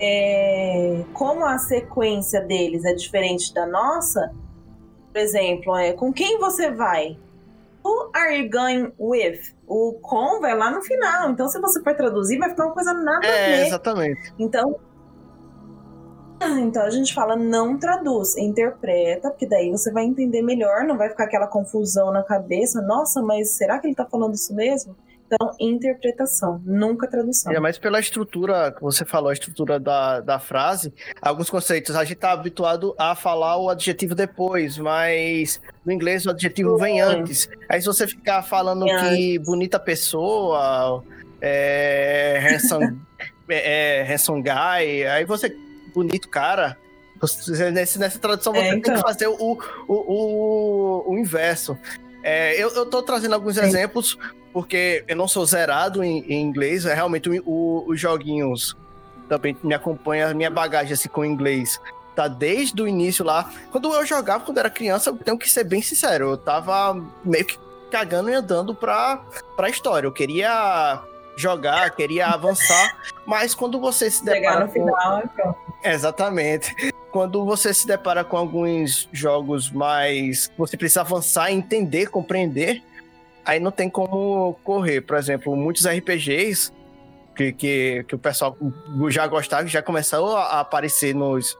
é, 0.00 1.04
como 1.12 1.44
a 1.44 1.58
sequência 1.58 2.40
deles 2.40 2.84
é 2.84 2.92
diferente 2.92 3.54
da 3.54 3.66
nossa. 3.66 4.32
Por 5.12 5.20
exemplo, 5.20 5.76
é, 5.76 5.92
com 5.92 6.12
quem 6.12 6.38
você 6.38 6.70
vai? 6.70 7.16
Who 7.84 8.10
are 8.14 8.36
you 8.36 8.50
going 8.50 8.92
with? 8.98 9.38
O 9.66 9.92
com 10.02 10.40
vai 10.40 10.56
lá 10.56 10.70
no 10.72 10.82
final. 10.82 11.30
Então, 11.30 11.48
se 11.48 11.60
você 11.60 11.80
for 11.82 11.94
traduzir, 11.94 12.36
vai 12.38 12.50
ficar 12.50 12.64
uma 12.66 12.74
coisa 12.74 12.92
nada 12.92 13.24
a 13.24 13.30
É, 13.30 13.46
ver. 13.58 13.66
exatamente. 13.68 14.34
Então, 14.40 14.74
então 16.40 16.82
a 16.82 16.90
gente 16.90 17.14
fala 17.14 17.36
não 17.36 17.78
traduz, 17.78 18.36
interpreta, 18.36 19.30
porque 19.30 19.46
daí 19.46 19.70
você 19.70 19.90
vai 19.90 20.04
entender 20.04 20.42
melhor, 20.42 20.84
não 20.84 20.96
vai 20.96 21.08
ficar 21.08 21.24
aquela 21.24 21.46
confusão 21.46 22.12
na 22.12 22.22
cabeça. 22.22 22.80
Nossa, 22.82 23.22
mas 23.22 23.50
será 23.50 23.78
que 23.78 23.86
ele 23.86 23.94
tá 23.94 24.04
falando 24.04 24.34
isso 24.34 24.54
mesmo? 24.54 24.96
Então, 25.26 25.56
interpretação, 25.58 26.62
nunca 26.64 27.08
tradução. 27.08 27.52
É, 27.52 27.58
mas 27.58 27.76
pela 27.78 27.98
estrutura 27.98 28.70
que 28.70 28.80
você 28.80 29.04
falou, 29.04 29.30
a 29.30 29.32
estrutura 29.32 29.80
da, 29.80 30.20
da 30.20 30.38
frase, 30.38 30.94
alguns 31.20 31.50
conceitos, 31.50 31.96
a 31.96 32.04
gente 32.04 32.18
tá 32.18 32.30
habituado 32.30 32.94
a 32.96 33.14
falar 33.16 33.58
o 33.58 33.68
adjetivo 33.68 34.14
depois, 34.14 34.78
mas 34.78 35.60
no 35.84 35.92
inglês 35.92 36.24
o 36.26 36.30
adjetivo 36.30 36.76
vem 36.78 37.00
antes. 37.00 37.48
Aí 37.68 37.80
se 37.80 37.86
você 37.88 38.06
ficar 38.06 38.42
falando 38.44 38.84
Vem 38.84 38.96
que 38.98 39.38
bonita 39.40 39.80
pessoa, 39.80 41.02
é, 41.40 42.38
handsome, 42.40 42.96
é, 43.48 43.98
é, 43.98 44.02
handsome 44.04 44.42
guy, 44.42 45.06
aí 45.06 45.24
você, 45.24 45.56
bonito 45.96 46.28
cara, 46.28 46.76
nesse, 47.72 47.98
nessa 47.98 48.18
tradução 48.18 48.52
você 48.52 48.60
É, 48.60 48.70
tem 48.70 48.78
então. 48.78 48.94
que 48.94 49.00
fazer 49.00 49.26
o, 49.26 49.34
o, 49.34 49.58
o, 49.88 51.04
o 51.12 51.18
inverso. 51.18 51.76
É, 52.22 52.54
eu, 52.62 52.68
eu 52.70 52.84
tô 52.86 53.02
trazendo 53.02 53.34
alguns 53.34 53.54
Sim. 53.54 53.62
exemplos 53.62 54.18
porque 54.52 55.04
eu 55.08 55.16
não 55.16 55.26
sou 55.28 55.44
zerado 55.46 56.02
em, 56.04 56.20
em 56.30 56.42
inglês, 56.42 56.84
é 56.86 56.94
realmente 56.94 57.28
o- 57.44 57.84
os 57.86 57.98
joguinhos 58.00 58.76
também 59.28 59.56
me 59.62 59.74
acompanham, 59.74 60.30
a 60.30 60.34
minha 60.34 60.50
bagagem 60.50 60.92
assim 60.92 61.08
com 61.08 61.24
inglês 61.24 61.80
tá 62.14 62.26
desde 62.28 62.80
o 62.80 62.88
início 62.88 63.24
lá. 63.24 63.50
Quando 63.70 63.92
eu 63.92 64.04
jogava, 64.06 64.44
quando 64.44 64.56
era 64.58 64.70
criança, 64.70 65.10
eu 65.10 65.16
tenho 65.16 65.36
que 65.38 65.48
ser 65.50 65.64
bem 65.64 65.82
sincero, 65.82 66.30
eu 66.30 66.36
tava 66.38 66.94
meio 67.24 67.44
que 67.44 67.58
cagando 67.90 68.30
e 68.30 68.34
andando 68.34 68.74
pra, 68.74 69.20
pra 69.54 69.68
história. 69.68 70.06
Eu 70.06 70.12
queria 70.12 71.02
jogar, 71.36 71.90
queria 71.90 72.28
avançar, 72.28 72.96
mas 73.26 73.54
quando 73.54 73.78
você 73.78 74.10
se 74.10 74.24
Chegar 74.24 74.34
depara 74.34 74.64
no 74.66 74.72
final 74.72 75.22
e 75.22 75.28
pronto. 75.28 75.58
Exatamente. 75.92 76.74
Quando 77.10 77.44
você 77.44 77.72
se 77.72 77.86
depara 77.86 78.22
com 78.24 78.36
alguns 78.36 79.08
jogos 79.12 79.70
mais. 79.70 80.50
Você 80.58 80.76
precisa 80.76 81.00
avançar, 81.00 81.50
entender, 81.52 82.08
compreender, 82.10 82.82
aí 83.44 83.58
não 83.58 83.70
tem 83.70 83.88
como 83.88 84.54
correr. 84.64 85.00
Por 85.00 85.16
exemplo, 85.16 85.56
muitos 85.56 85.86
RPGs 85.86 86.72
que, 87.34 87.52
que, 87.52 88.04
que 88.06 88.14
o 88.14 88.18
pessoal 88.18 88.56
já 89.08 89.26
gostava, 89.26 89.66
já 89.66 89.82
começou 89.82 90.36
a 90.36 90.60
aparecer 90.60 91.14
nos. 91.14 91.56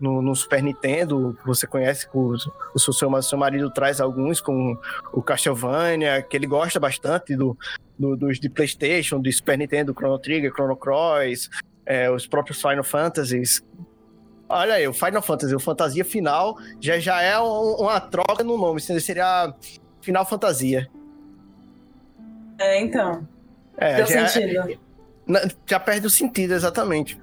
No, 0.00 0.20
no 0.20 0.34
Super 0.34 0.60
Nintendo, 0.64 1.38
você 1.46 1.64
conhece, 1.64 2.08
o, 2.12 2.34
o 2.74 2.78
seu, 2.78 2.92
seu, 2.92 3.22
seu 3.22 3.38
marido 3.38 3.70
traz 3.70 4.00
alguns, 4.00 4.40
com 4.40 4.76
o 5.12 5.22
Castlevania, 5.22 6.20
que 6.22 6.36
ele 6.36 6.48
gosta 6.48 6.80
bastante 6.80 7.36
do, 7.36 7.56
do- 7.96 8.16
dos 8.16 8.40
de 8.40 8.50
PlayStation, 8.50 9.20
do 9.20 9.30
Super 9.32 9.56
Nintendo, 9.56 9.94
Chrono 9.96 10.18
Trigger, 10.18 10.52
Chrono 10.52 10.74
Cross, 10.74 11.48
é, 11.86 12.10
os 12.10 12.26
próprios 12.26 12.60
Final 12.60 12.84
Fantasies. 12.84 13.62
Olha 14.48 14.74
aí, 14.74 14.86
o 14.86 14.92
Final 14.92 15.22
Fantasy, 15.22 15.54
o 15.54 15.60
Fantasia 15.60 16.04
Final, 16.04 16.58
já, 16.80 16.98
já 16.98 17.22
é 17.22 17.38
um- 17.40 17.76
uma 17.80 17.98
troca 18.00 18.44
no 18.44 18.58
nome, 18.58 18.80
seria 18.80 19.54
Final 20.02 20.26
Fantasia. 20.26 20.88
É, 22.58 22.80
então, 22.80 23.26
É, 23.76 23.96
deu 23.96 24.06
já, 24.06 24.28
sentido. 24.28 24.78
na- 25.26 25.40
já 25.66 25.80
perde 25.80 26.06
o 26.06 26.10
sentido, 26.10 26.52
exatamente. 26.52 27.18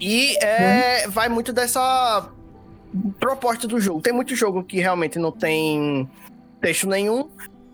E 0.00 0.36
é, 0.42 1.06
vai 1.08 1.28
muito 1.28 1.52
dessa 1.52 2.30
proposta 3.20 3.68
do 3.68 3.78
jogo. 3.78 4.00
Tem 4.00 4.12
muito 4.12 4.34
jogo 4.34 4.64
que 4.64 4.80
realmente 4.80 5.18
não 5.18 5.30
tem 5.30 6.08
texto 6.60 6.86
nenhum, 6.88 7.28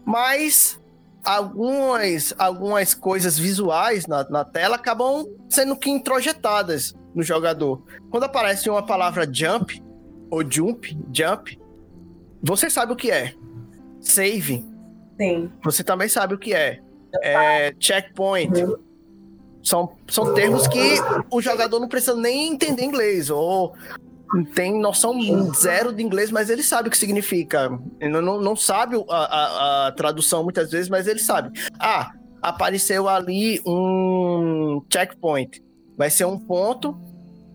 mas 0.05 0.81
algumas, 1.25 2.35
algumas 2.39 2.95
coisas 2.95 3.39
visuais 3.39 4.07
na, 4.07 4.29
na 4.29 4.45
tela 4.45 4.77
acabam 4.77 5.27
sendo 5.49 5.77
que 5.77 5.91
introjetadas 5.91 6.95
no 7.15 7.23
jogador. 7.23 7.83
Quando 8.11 8.25
aparece 8.25 8.69
uma 8.69 8.85
palavra 8.85 9.29
jump, 9.33 9.83
ou 10.31 10.43
jump, 10.49 10.97
jump, 11.13 11.59
você 12.43 12.69
sabe 12.69 12.93
o 12.93 12.97
que 12.97 13.11
é. 13.11 13.35
Save, 14.01 14.67
Sim. 15.19 15.51
você 15.63 15.83
também 15.83 16.09
sabe 16.09 16.35
o 16.35 16.39
que 16.39 16.53
é. 16.53 16.81
É, 17.23 17.75
checkpoint. 17.79 18.53
São, 19.63 19.97
são 20.09 20.35
termos 20.35 20.69
que 20.69 20.99
o 21.31 21.41
jogador 21.41 21.81
não 21.81 21.89
precisa 21.89 22.15
nem 22.15 22.53
entender 22.53 22.85
inglês, 22.85 23.31
ou 23.31 23.75
tem 24.55 24.79
noção 24.81 25.15
zero 25.55 25.93
de 25.93 26.03
inglês, 26.03 26.31
mas 26.31 26.49
ele 26.51 26.63
sabe 26.63 26.89
o 26.89 26.91
que 26.91 26.97
significa. 26.99 27.71
Ele 28.01 28.21
não, 28.21 28.41
não 28.41 28.57
sabe 28.57 28.97
a, 29.09 29.17
a- 29.17 29.87
a 29.89 29.93
tradução 29.93 30.43
muitas 30.43 30.71
vezes, 30.71 30.89
mas 30.89 31.07
ele 31.07 31.21
sabe. 31.21 31.51
Ah, 31.79 32.11
apareceu 32.43 33.09
ali 33.09 33.61
um 33.67 34.83
checkpoint. 34.93 35.63
Vai 35.97 36.11
ser 36.11 36.25
um 36.25 36.39
ponto 36.39 36.99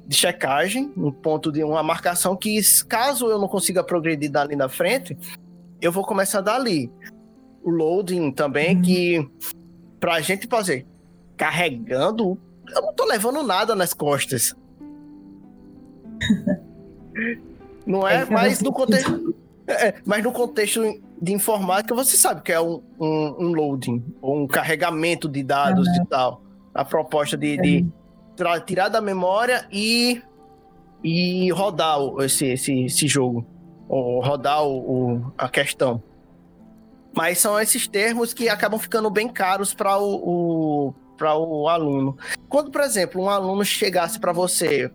de 0.08 0.16
checagem, 0.16 0.92
um 0.98 1.12
ponto 1.12 1.52
de 1.52 1.64
uma 1.64 1.84
marcação 1.84 2.36
que, 2.36 2.60
caso 2.88 3.28
eu 3.28 3.38
não 3.40 3.48
consiga 3.48 3.84
progredir 3.84 4.32
dali 4.32 4.56
na 4.56 4.68
frente, 4.70 5.18
eu 5.82 5.92
vou 5.92 6.04
começar 6.04 6.42
dali. 6.42 6.92
O 7.64 7.70
loading 7.70 8.32
também, 8.32 8.82
que 8.82 9.28
pra 10.00 10.20
gente 10.22 10.48
fazer 10.48 10.88
carregando, 11.36 12.38
eu 12.74 12.82
não 12.82 12.94
tô 12.94 13.06
levando 13.06 13.44
nada 13.44 13.76
nas 13.76 13.94
costas. 13.94 14.56
Não 17.86 18.08
é, 18.08 18.26
mas 18.26 18.62
no 18.62 18.72
contexto. 18.72 19.36
É, 19.68 19.96
mas 20.04 20.24
no 20.24 20.32
contexto 20.32 20.82
de 21.22 21.34
informática, 21.34 21.94
você 21.94 22.18
sabe 22.18 22.42
que 22.42 22.52
é 22.52 22.60
um, 22.60 22.82
um, 23.00 23.36
um 23.40 23.54
loading, 23.54 24.04
ou 24.22 24.42
um 24.42 24.48
carregamento 24.48 25.30
de 25.30 25.44
dados 25.44 25.88
uhum. 25.88 26.04
e 26.04 26.06
tal. 26.08 26.42
A 26.74 26.84
proposta 26.84 27.38
de, 27.38 27.58
de 27.58 27.86
tirar 28.66 28.90
da 28.90 29.02
memória 29.02 29.68
e, 29.72 30.22
e 31.04 31.52
rodar 31.52 32.00
esse, 32.20 32.48
esse, 32.48 32.86
esse 32.86 33.08
jogo. 33.08 33.46
Ou 33.88 34.22
rodar 34.22 34.64
o, 34.64 34.78
o, 35.18 35.34
a 35.38 35.50
questão. 35.50 36.02
Mas 37.16 37.40
são 37.40 37.60
esses 37.60 37.88
termos 37.88 38.34
que 38.34 38.50
acabam 38.50 38.80
ficando 38.80 39.10
bem 39.10 39.28
caros 39.28 39.74
para 39.74 39.98
o, 39.98 40.88
o 40.90 40.94
para 41.18 41.38
o 41.38 41.68
aluno. 41.68 42.18
Quando, 42.48 42.72
por 42.72 42.82
exemplo, 42.82 43.22
um 43.22 43.30
aluno 43.30 43.66
chegasse 43.66 44.18
para 44.18 44.32
você, 44.32 44.90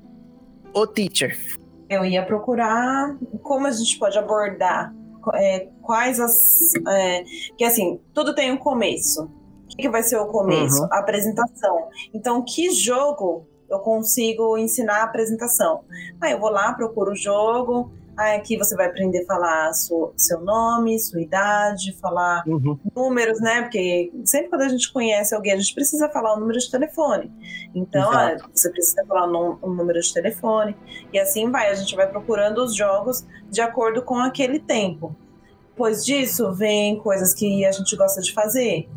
o 0.72 0.86
teacher. 0.86 1.38
Eu 1.88 2.04
ia 2.04 2.24
procurar 2.24 3.16
como 3.42 3.66
a 3.66 3.70
gente 3.70 3.98
pode 3.98 4.18
abordar 4.18 4.94
é, 5.34 5.68
quais 5.82 6.20
as. 6.20 6.72
É, 6.88 7.24
que 7.56 7.64
assim, 7.64 8.00
tudo 8.12 8.34
tem 8.34 8.52
um 8.52 8.56
começo. 8.56 9.24
O 9.64 9.68
que, 9.68 9.76
que 9.82 9.88
vai 9.88 10.02
ser 10.02 10.16
o 10.16 10.26
começo? 10.26 10.82
Uhum. 10.82 10.88
A 10.92 10.98
apresentação. 10.98 11.88
Então, 12.12 12.42
que 12.42 12.70
jogo 12.70 13.46
eu 13.68 13.78
consigo 13.80 14.58
ensinar 14.58 15.00
a 15.00 15.04
apresentação? 15.04 15.84
Aí 16.20 16.32
eu 16.32 16.38
vou 16.38 16.50
lá, 16.50 16.72
procuro 16.74 17.12
o 17.12 17.16
jogo, 17.16 17.90
Aqui 18.16 18.56
você 18.56 18.76
vai 18.76 18.86
aprender 18.86 19.22
a 19.22 19.26
falar 19.26 19.72
sua, 19.72 20.12
seu 20.16 20.40
nome, 20.40 20.98
sua 20.98 21.20
idade, 21.20 21.96
falar 22.00 22.44
uhum. 22.46 22.78
números, 22.94 23.40
né? 23.40 23.62
Porque 23.62 24.12
sempre 24.24 24.50
quando 24.50 24.62
a 24.62 24.68
gente 24.68 24.92
conhece 24.92 25.34
alguém, 25.34 25.52
a 25.52 25.56
gente 25.56 25.74
precisa 25.74 26.08
falar 26.08 26.34
o 26.34 26.40
número 26.40 26.58
de 26.58 26.70
telefone. 26.70 27.32
Então, 27.74 28.10
ah, 28.12 28.36
você 28.54 28.70
precisa 28.70 29.04
falar 29.06 29.26
o 29.26 29.58
um 29.62 29.74
número 29.74 30.00
de 30.00 30.12
telefone. 30.12 30.76
E 31.12 31.18
assim 31.18 31.50
vai, 31.50 31.70
a 31.70 31.74
gente 31.74 31.94
vai 31.96 32.08
procurando 32.08 32.58
os 32.58 32.74
jogos 32.74 33.26
de 33.50 33.60
acordo 33.60 34.02
com 34.02 34.16
aquele 34.16 34.60
tempo. 34.60 35.16
Depois 35.70 36.04
disso, 36.04 36.52
vem 36.52 36.96
coisas 37.00 37.34
que 37.34 37.64
a 37.64 37.72
gente 37.72 37.96
gosta 37.96 38.20
de 38.20 38.32
fazer. 38.32 38.88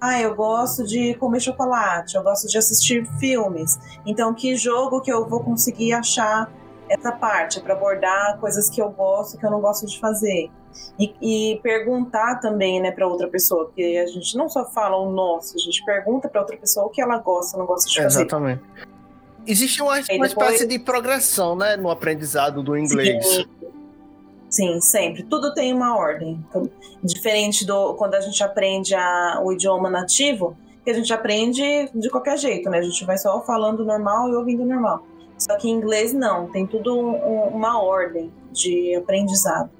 Ah, 0.00 0.20
eu 0.20 0.32
gosto 0.36 0.86
de 0.86 1.12
comer 1.14 1.40
chocolate, 1.40 2.14
eu 2.14 2.22
gosto 2.22 2.46
de 2.46 2.56
assistir 2.56 3.04
filmes. 3.18 3.78
Então, 4.06 4.32
que 4.32 4.54
jogo 4.54 5.00
que 5.00 5.12
eu 5.12 5.28
vou 5.28 5.40
conseguir 5.40 5.92
achar 5.92 6.48
essa 6.90 7.12
parte, 7.12 7.60
para 7.60 7.74
abordar 7.74 8.38
coisas 8.40 8.68
que 8.68 8.82
eu 8.82 8.90
gosto, 8.90 9.38
que 9.38 9.46
eu 9.46 9.50
não 9.50 9.60
gosto 9.60 9.86
de 9.86 9.98
fazer. 10.00 10.50
E, 10.98 11.14
e 11.20 11.60
perguntar 11.62 12.40
também, 12.40 12.80
né, 12.80 12.90
para 12.90 13.06
outra 13.06 13.28
pessoa, 13.28 13.66
porque 13.66 14.02
a 14.02 14.06
gente 14.06 14.36
não 14.36 14.48
só 14.48 14.64
fala 14.66 14.96
o 14.96 15.10
nosso, 15.10 15.56
a 15.56 15.58
gente 15.58 15.84
pergunta 15.84 16.28
para 16.28 16.40
outra 16.40 16.56
pessoa 16.56 16.86
o 16.86 16.90
que 16.90 17.00
ela 17.00 17.18
gosta, 17.18 17.56
não 17.56 17.64
gosta 17.64 17.88
de 17.88 17.96
fazer. 17.96 18.20
Exatamente. 18.20 18.62
Existe 19.46 19.80
uma, 19.80 19.94
uma 20.12 20.26
espécie 20.26 20.66
de 20.66 20.78
progressão, 20.78 21.56
né, 21.56 21.76
no 21.76 21.90
aprendizado 21.90 22.62
do 22.62 22.76
inglês. 22.76 23.24
Sim. 23.24 23.46
Sim, 24.50 24.80
sempre. 24.80 25.22
Tudo 25.22 25.54
tem 25.54 25.72
uma 25.72 25.96
ordem. 25.96 26.44
Diferente 27.04 27.64
do 27.64 27.94
quando 27.94 28.14
a 28.16 28.20
gente 28.20 28.42
aprende 28.42 28.96
a, 28.96 29.40
o 29.40 29.52
idioma 29.52 29.88
nativo, 29.88 30.56
que 30.84 30.90
a 30.90 30.94
gente 30.94 31.12
aprende 31.12 31.88
de 31.94 32.10
qualquer 32.10 32.36
jeito, 32.36 32.68
né? 32.68 32.78
A 32.78 32.82
gente 32.82 33.04
vai 33.04 33.16
só 33.16 33.40
falando 33.42 33.84
normal 33.84 34.28
e 34.28 34.34
ouvindo 34.34 34.64
normal. 34.64 35.04
Só 35.40 35.56
que 35.56 35.68
em 35.68 35.72
inglês 35.72 36.12
não, 36.12 36.50
tem 36.50 36.66
tudo 36.66 36.94
um, 36.94 37.48
uma 37.48 37.82
ordem 37.82 38.30
de 38.52 38.94
aprendizado. 38.94 39.70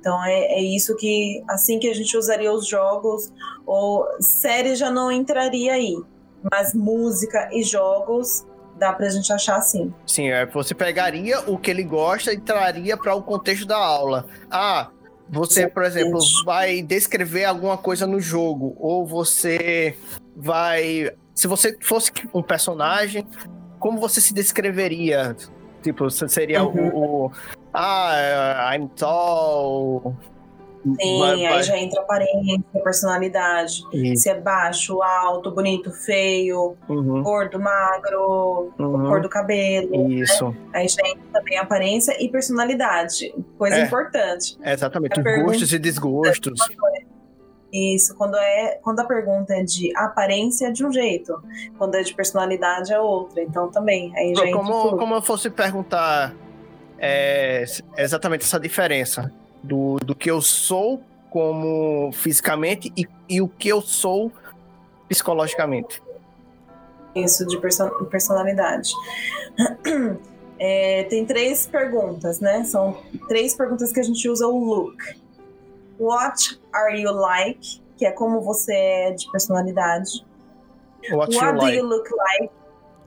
Então 0.00 0.22
é, 0.24 0.58
é, 0.58 0.60
isso 0.60 0.96
que 0.96 1.42
assim 1.48 1.78
que 1.78 1.88
a 1.88 1.94
gente 1.94 2.16
usaria 2.16 2.52
os 2.52 2.66
jogos, 2.66 3.32
ou 3.64 4.04
série 4.20 4.74
já 4.74 4.90
não 4.90 5.10
entraria 5.10 5.72
aí, 5.72 5.96
mas 6.52 6.74
música 6.74 7.48
e 7.52 7.62
jogos 7.62 8.44
dá 8.76 8.92
pra 8.92 9.08
gente 9.08 9.32
achar 9.32 9.56
assim. 9.56 9.92
Sim, 10.06 10.30
é, 10.30 10.46
você 10.46 10.74
pegaria 10.74 11.40
o 11.48 11.58
que 11.58 11.70
ele 11.70 11.82
gosta 11.82 12.32
e 12.32 12.40
traria 12.40 12.96
para 12.96 13.14
o 13.14 13.22
contexto 13.22 13.66
da 13.66 13.76
aula. 13.76 14.26
Ah, 14.50 14.90
você, 15.28 15.66
por 15.66 15.82
exemplo, 15.82 16.20
vai 16.44 16.82
descrever 16.82 17.44
alguma 17.44 17.76
coisa 17.76 18.06
no 18.06 18.20
jogo, 18.20 18.76
ou 18.78 19.06
você 19.06 19.96
vai. 20.36 21.10
Se 21.34 21.46
você 21.48 21.76
fosse 21.82 22.12
um 22.32 22.42
personagem, 22.42 23.26
como 23.78 23.98
você 23.98 24.20
se 24.20 24.34
descreveria? 24.34 25.36
Tipo, 25.82 26.10
seria 26.10 26.64
uhum. 26.64 26.88
o, 26.88 27.26
o, 27.26 27.32
Ah, 27.72 28.72
I'm 28.74 28.88
tall. 28.88 30.16
Sim, 31.00 31.18
vai, 31.18 31.44
aí 31.44 31.62
já 31.64 31.76
entra 31.76 32.00
aparência, 32.00 32.80
personalidade. 32.84 33.82
Isso. 33.92 34.22
Se 34.22 34.30
é 34.30 34.40
baixo, 34.40 35.02
alto, 35.02 35.50
bonito, 35.50 35.90
feio, 35.90 36.76
uhum. 36.88 37.22
gordo, 37.22 37.58
magro, 37.58 38.72
uhum. 38.78 39.06
cor 39.06 39.20
do 39.20 39.28
cabelo. 39.28 39.90
Né? 39.90 40.14
Isso. 40.14 40.50
Né? 40.50 40.56
Aí 40.74 40.88
já 40.88 41.02
entra 41.08 41.24
também 41.32 41.58
aparência 41.58 42.16
e 42.22 42.28
personalidade. 42.28 43.34
Coisa 43.58 43.76
é, 43.76 43.82
importante. 43.84 44.56
É 44.62 44.72
exatamente, 44.72 45.18
Os 45.18 45.44
gostos 45.44 45.72
e 45.72 45.78
desgostos. 45.78 46.60
Isso, 47.72 48.14
quando, 48.14 48.36
é, 48.36 48.78
quando 48.82 49.00
a 49.00 49.04
pergunta 49.04 49.54
é 49.54 49.62
de 49.62 49.94
aparência 49.96 50.68
é 50.68 50.70
de 50.70 50.84
um 50.84 50.92
jeito, 50.92 51.42
quando 51.76 51.96
é 51.96 52.02
de 52.02 52.14
personalidade 52.14 52.92
é 52.92 53.00
outra. 53.00 53.42
Então 53.42 53.70
também. 53.70 54.16
Aí 54.16 54.34
já 54.34 54.50
como, 54.52 54.96
como 54.96 55.14
eu 55.14 55.22
fosse 55.22 55.50
perguntar 55.50 56.34
é, 56.98 57.64
exatamente 57.98 58.44
essa 58.44 58.58
diferença 58.58 59.32
do, 59.62 59.96
do 59.96 60.14
que 60.14 60.30
eu 60.30 60.40
sou 60.40 61.02
como 61.28 62.10
fisicamente 62.12 62.92
e, 62.96 63.06
e 63.28 63.42
o 63.42 63.48
que 63.48 63.68
eu 63.68 63.82
sou 63.82 64.32
psicologicamente. 65.08 66.02
Isso, 67.14 67.46
de 67.46 67.58
person 67.58 67.88
personalidade. 68.10 68.92
É, 70.58 71.04
tem 71.04 71.26
três 71.26 71.66
perguntas, 71.66 72.40
né? 72.40 72.64
São 72.64 72.96
três 73.28 73.54
perguntas 73.54 73.92
que 73.92 74.00
a 74.00 74.02
gente 74.02 74.26
usa 74.26 74.46
o 74.46 74.58
look. 74.58 74.96
What 75.98 76.58
are 76.76 77.00
you 77.00 77.12
like? 77.12 77.82
Que 77.96 78.06
é 78.06 78.12
como 78.12 78.40
você 78.40 78.74
é 78.74 79.10
de 79.12 79.30
personalidade. 79.30 80.24
What, 81.10 81.34
what 81.34 81.52
do 81.52 81.64
like? 81.64 81.76
you 81.76 81.84
look 81.84 82.08
like? 82.10 82.52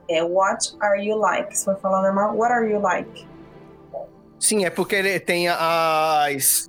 É 0.08 0.22
what 0.22 0.76
are 0.80 1.00
you 1.00 1.16
like? 1.16 1.56
Se 1.56 1.64
for 1.64 1.76
falar 1.78 2.02
normal, 2.02 2.36
what 2.36 2.52
are 2.52 2.68
you 2.68 2.80
like? 2.80 3.26
Sim, 4.38 4.64
é 4.64 4.70
porque 4.70 4.96
ele 4.96 5.20
tem 5.20 5.48
as 5.48 6.68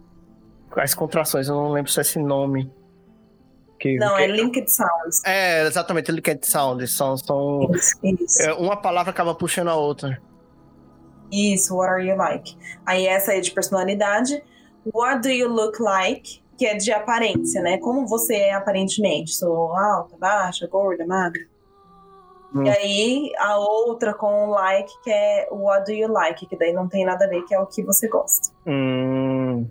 as 0.76 0.94
contrações, 0.94 1.48
eu 1.48 1.56
não 1.56 1.72
lembro 1.72 1.92
se 1.92 2.00
é 2.00 2.02
esse 2.02 2.20
nome. 2.20 2.72
Que, 3.80 3.98
não, 3.98 4.16
que... 4.16 4.24
é 4.24 4.28
linked 4.28 4.72
sounds. 4.72 5.24
É, 5.26 5.66
exatamente, 5.66 6.12
linked 6.12 6.46
sounds. 6.48 6.92
São, 6.92 7.18
são... 7.18 7.70
Isso, 7.74 7.98
isso. 8.04 8.42
É, 8.44 8.54
uma 8.54 8.78
palavra 8.78 9.10
acaba 9.10 9.34
puxando 9.34 9.70
a 9.70 9.76
outra. 9.76 10.22
Isso, 11.32 11.76
what 11.76 11.90
are 11.92 12.08
you 12.08 12.16
like? 12.16 12.56
Aí 12.86 13.08
essa 13.08 13.34
é 13.34 13.40
de 13.40 13.52
personalidade. 13.52 14.44
What 14.94 15.22
do 15.22 15.30
you 15.30 15.50
look 15.50 15.82
like? 15.82 16.41
Que 16.62 16.68
é 16.68 16.76
de 16.76 16.92
aparência, 16.92 17.60
né? 17.60 17.80
Como 17.80 18.06
você 18.06 18.36
é 18.36 18.54
aparentemente? 18.54 19.34
Sou 19.34 19.76
alta, 19.76 20.16
baixa, 20.16 20.68
gorda, 20.68 21.04
magra. 21.08 21.42
Hum. 22.54 22.66
E 22.66 22.70
aí 22.70 23.32
a 23.40 23.58
outra 23.58 24.14
com 24.14 24.52
like, 24.52 24.94
que 25.04 25.10
é 25.10 25.48
what 25.50 25.86
do 25.86 25.92
you 25.92 26.08
like? 26.08 26.46
Que 26.46 26.56
daí 26.56 26.72
não 26.72 26.88
tem 26.88 27.04
nada 27.04 27.26
a 27.26 27.28
ver, 27.28 27.42
que 27.46 27.56
é 27.56 27.60
o 27.60 27.66
que 27.66 27.82
você 27.82 28.08
gosta. 28.08 28.54
Hum. 28.68 29.68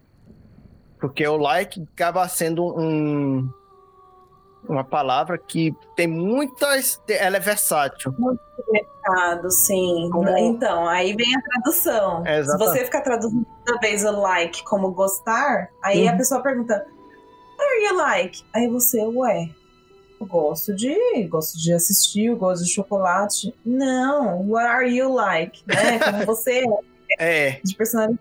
Porque 0.98 1.24
o 1.28 1.36
like 1.36 1.80
acaba 1.94 2.26
sendo 2.26 2.64
um 2.76 3.48
uma 4.68 4.82
palavra 4.82 5.38
que 5.38 5.72
tem 5.94 6.08
muitas. 6.08 7.00
Ela 7.08 7.36
é 7.36 7.40
versátil. 7.40 8.12
Muito 8.18 8.40
mercado, 8.68 9.48
sim. 9.48 10.08
Como... 10.10 10.28
Então, 10.36 10.88
aí 10.88 11.14
vem 11.14 11.36
a 11.36 11.40
tradução. 11.40 12.26
É, 12.26 12.42
Se 12.42 12.58
você 12.58 12.84
ficar 12.84 13.02
traduzindo 13.02 13.46
toda 13.70 13.80
vez 13.80 14.04
o 14.04 14.10
like 14.10 14.64
como 14.64 14.90
gostar, 14.90 15.70
aí 15.82 16.04
uhum. 16.04 16.10
a 16.10 16.16
pessoa 16.16 16.42
pergunta: 16.42 16.86
What 17.58 17.72
are 17.72 17.84
you 17.84 17.96
like? 17.96 18.44
Aí 18.54 18.68
você, 18.68 19.00
ué, 19.02 19.50
eu 20.20 20.26
gosto 20.26 20.74
de. 20.74 20.96
Gosto 21.28 21.58
de 21.58 21.72
assistir, 21.72 22.26
eu 22.26 22.36
gosto 22.36 22.64
de 22.64 22.72
chocolate. 22.72 23.54
Não, 23.64 24.48
what 24.48 24.66
are 24.66 24.88
you 24.88 25.12
like? 25.12 25.62
Né? 25.66 25.98
Como 26.04 26.26
você 26.26 26.64
é. 27.18 27.48
é. 27.48 27.60
De 27.62 27.74
personalidade. 27.74 28.20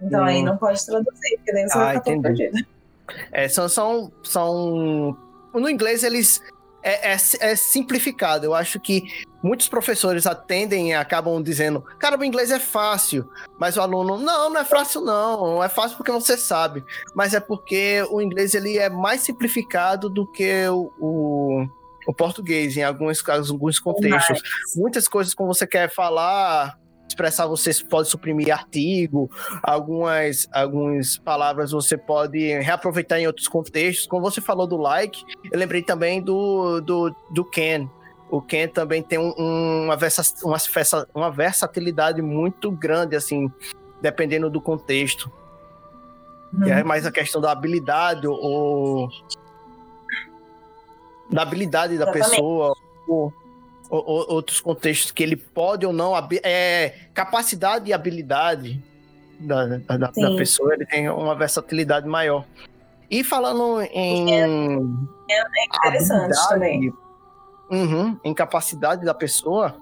Então 0.00 0.22
hum. 0.22 0.26
aí 0.26 0.42
não 0.42 0.56
pode 0.56 0.84
traduzir, 0.84 1.36
porque 1.36 1.52
daí 1.52 1.68
você 1.68 1.78
ah, 1.78 1.84
vai 1.84 1.94
ficar 1.94 2.04
todo 2.04 2.22
perdido. 2.22 2.66
É, 3.32 3.48
são, 3.48 3.68
são, 3.68 4.12
são 4.22 5.16
no 5.52 5.68
inglês 5.68 6.02
eles 6.02 6.40
é, 6.84 7.12
é, 7.12 7.16
é, 7.40 7.56
simplificado. 7.56 8.44
Eu 8.44 8.54
acho 8.54 8.78
que 8.78 9.04
muitos 9.42 9.68
professores 9.68 10.26
atendem 10.26 10.90
e 10.90 10.94
acabam 10.94 11.42
dizendo: 11.42 11.80
cara, 11.98 12.18
o 12.18 12.24
inglês 12.24 12.50
é 12.50 12.58
fácil. 12.58 13.28
Mas 13.58 13.76
o 13.78 13.80
aluno, 13.80 14.18
não, 14.18 14.50
não 14.50 14.60
é 14.60 14.64
fácil, 14.64 15.00
não. 15.00 15.54
Não 15.54 15.64
é 15.64 15.68
fácil 15.68 15.96
porque 15.96 16.12
você 16.12 16.36
sabe. 16.36 16.84
Mas 17.14 17.32
é 17.32 17.40
porque 17.40 18.06
o 18.10 18.20
inglês 18.20 18.54
ele 18.54 18.76
é 18.78 18.90
mais 18.90 19.22
simplificado 19.22 20.10
do 20.10 20.30
que 20.30 20.68
o, 20.68 20.92
o, 21.00 21.66
o 22.06 22.12
português, 22.12 22.76
em 22.76 22.82
alguns 22.82 23.22
casos, 23.22 23.50
alguns 23.50 23.80
contextos. 23.80 24.42
Muitas 24.76 25.08
coisas, 25.08 25.32
como 25.32 25.52
você 25.52 25.66
quer 25.66 25.90
falar 25.90 26.78
expressar 27.08 27.46
você 27.46 27.70
pode 27.84 28.08
suprimir 28.08 28.52
artigo, 28.52 29.30
algumas, 29.62 30.48
algumas 30.52 31.16
palavras 31.18 31.70
você 31.70 31.96
pode 31.96 32.38
reaproveitar 32.60 33.20
em 33.20 33.26
outros 33.26 33.48
contextos. 33.48 34.06
Como 34.06 34.22
você 34.22 34.40
falou 34.40 34.66
do 34.66 34.76
like, 34.76 35.24
eu 35.50 35.58
lembrei 35.58 35.82
também 35.82 36.20
do, 36.20 36.80
do, 36.80 37.14
do 37.30 37.44
Ken. 37.44 37.88
O 38.30 38.42
Ken 38.42 38.68
também 38.68 39.02
tem 39.02 39.18
um, 39.18 39.84
uma, 39.84 39.96
versa, 39.96 40.22
uma, 40.44 40.56
uma 41.14 41.30
versatilidade 41.30 42.20
muito 42.20 42.70
grande, 42.70 43.14
assim, 43.14 43.50
dependendo 44.00 44.50
do 44.50 44.60
contexto. 44.60 45.30
Uhum. 46.52 46.68
é 46.68 46.84
mais 46.84 47.04
a 47.04 47.10
questão 47.10 47.40
da 47.40 47.50
habilidade 47.50 48.28
ou 48.28 49.08
da 51.28 51.42
habilidade 51.42 51.98
da 51.98 52.04
Exatamente. 52.04 52.30
pessoa 52.30 52.76
ou, 53.08 53.32
outros 53.90 54.60
contextos 54.60 55.10
que 55.10 55.22
ele 55.22 55.36
pode 55.36 55.84
ou 55.86 55.92
não 55.92 56.14
é 56.42 56.94
capacidade 57.12 57.88
e 57.88 57.92
habilidade 57.92 58.82
da, 59.38 59.78
da, 59.78 59.96
da, 59.96 60.36
pessoa 60.36 60.74
ele 60.74 60.86
tem 60.86 61.08
uma 61.08 61.34
versatilidade 61.34 62.06
maior 62.06 62.44
e 63.10 63.22
falando 63.22 63.82
em 63.92 64.32
é, 64.32 64.46
é 65.30 65.64
interessante 65.66 66.48
também 66.48 66.92
uhum, 67.70 68.18
em 68.24 68.32
capacidade 68.32 69.04
da 69.04 69.12
pessoa 69.12 69.76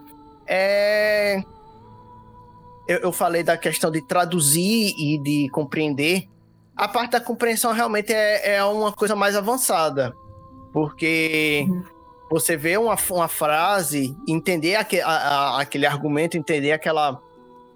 é 0.46 1.42
eu, 2.88 2.98
eu 2.98 3.12
falei 3.12 3.42
da 3.42 3.56
questão 3.56 3.90
de 3.90 4.02
traduzir 4.02 4.94
e 4.98 5.18
de 5.18 5.48
compreender 5.50 6.28
a 6.76 6.88
parte 6.88 7.12
da 7.12 7.20
compreensão 7.20 7.72
realmente 7.72 8.12
é, 8.12 8.56
é 8.56 8.64
uma 8.64 8.92
coisa 8.92 9.14
mais 9.14 9.36
avançada. 9.36 10.12
Porque 10.72 11.66
uhum. 11.68 11.84
Você 12.32 12.56
vê 12.56 12.78
uma, 12.78 12.96
uma 13.10 13.28
frase, 13.28 14.16
entender 14.26 14.76
aquele, 14.76 15.02
a, 15.02 15.10
a, 15.10 15.60
aquele 15.60 15.84
argumento, 15.84 16.38
entender 16.38 16.72
aquela. 16.72 17.20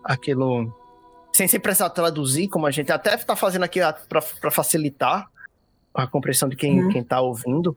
aquilo. 0.02 0.74
Sem, 1.30 1.46
sem 1.46 1.60
precisar 1.60 1.90
traduzir, 1.90 2.48
como 2.48 2.66
a 2.66 2.70
gente 2.70 2.90
até 2.90 3.14
está 3.14 3.36
fazendo 3.36 3.64
aqui 3.64 3.80
para 4.08 4.50
facilitar 4.50 5.28
a 5.94 6.06
compreensão 6.06 6.48
de 6.48 6.56
quem 6.56 6.82
uhum. 6.82 6.90
está 6.90 7.20
ouvindo. 7.20 7.76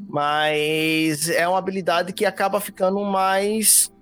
Mas 0.00 1.28
é 1.28 1.46
uma 1.46 1.58
habilidade 1.58 2.14
que 2.14 2.24
acaba 2.24 2.60
ficando 2.60 2.98
mais 3.04 3.92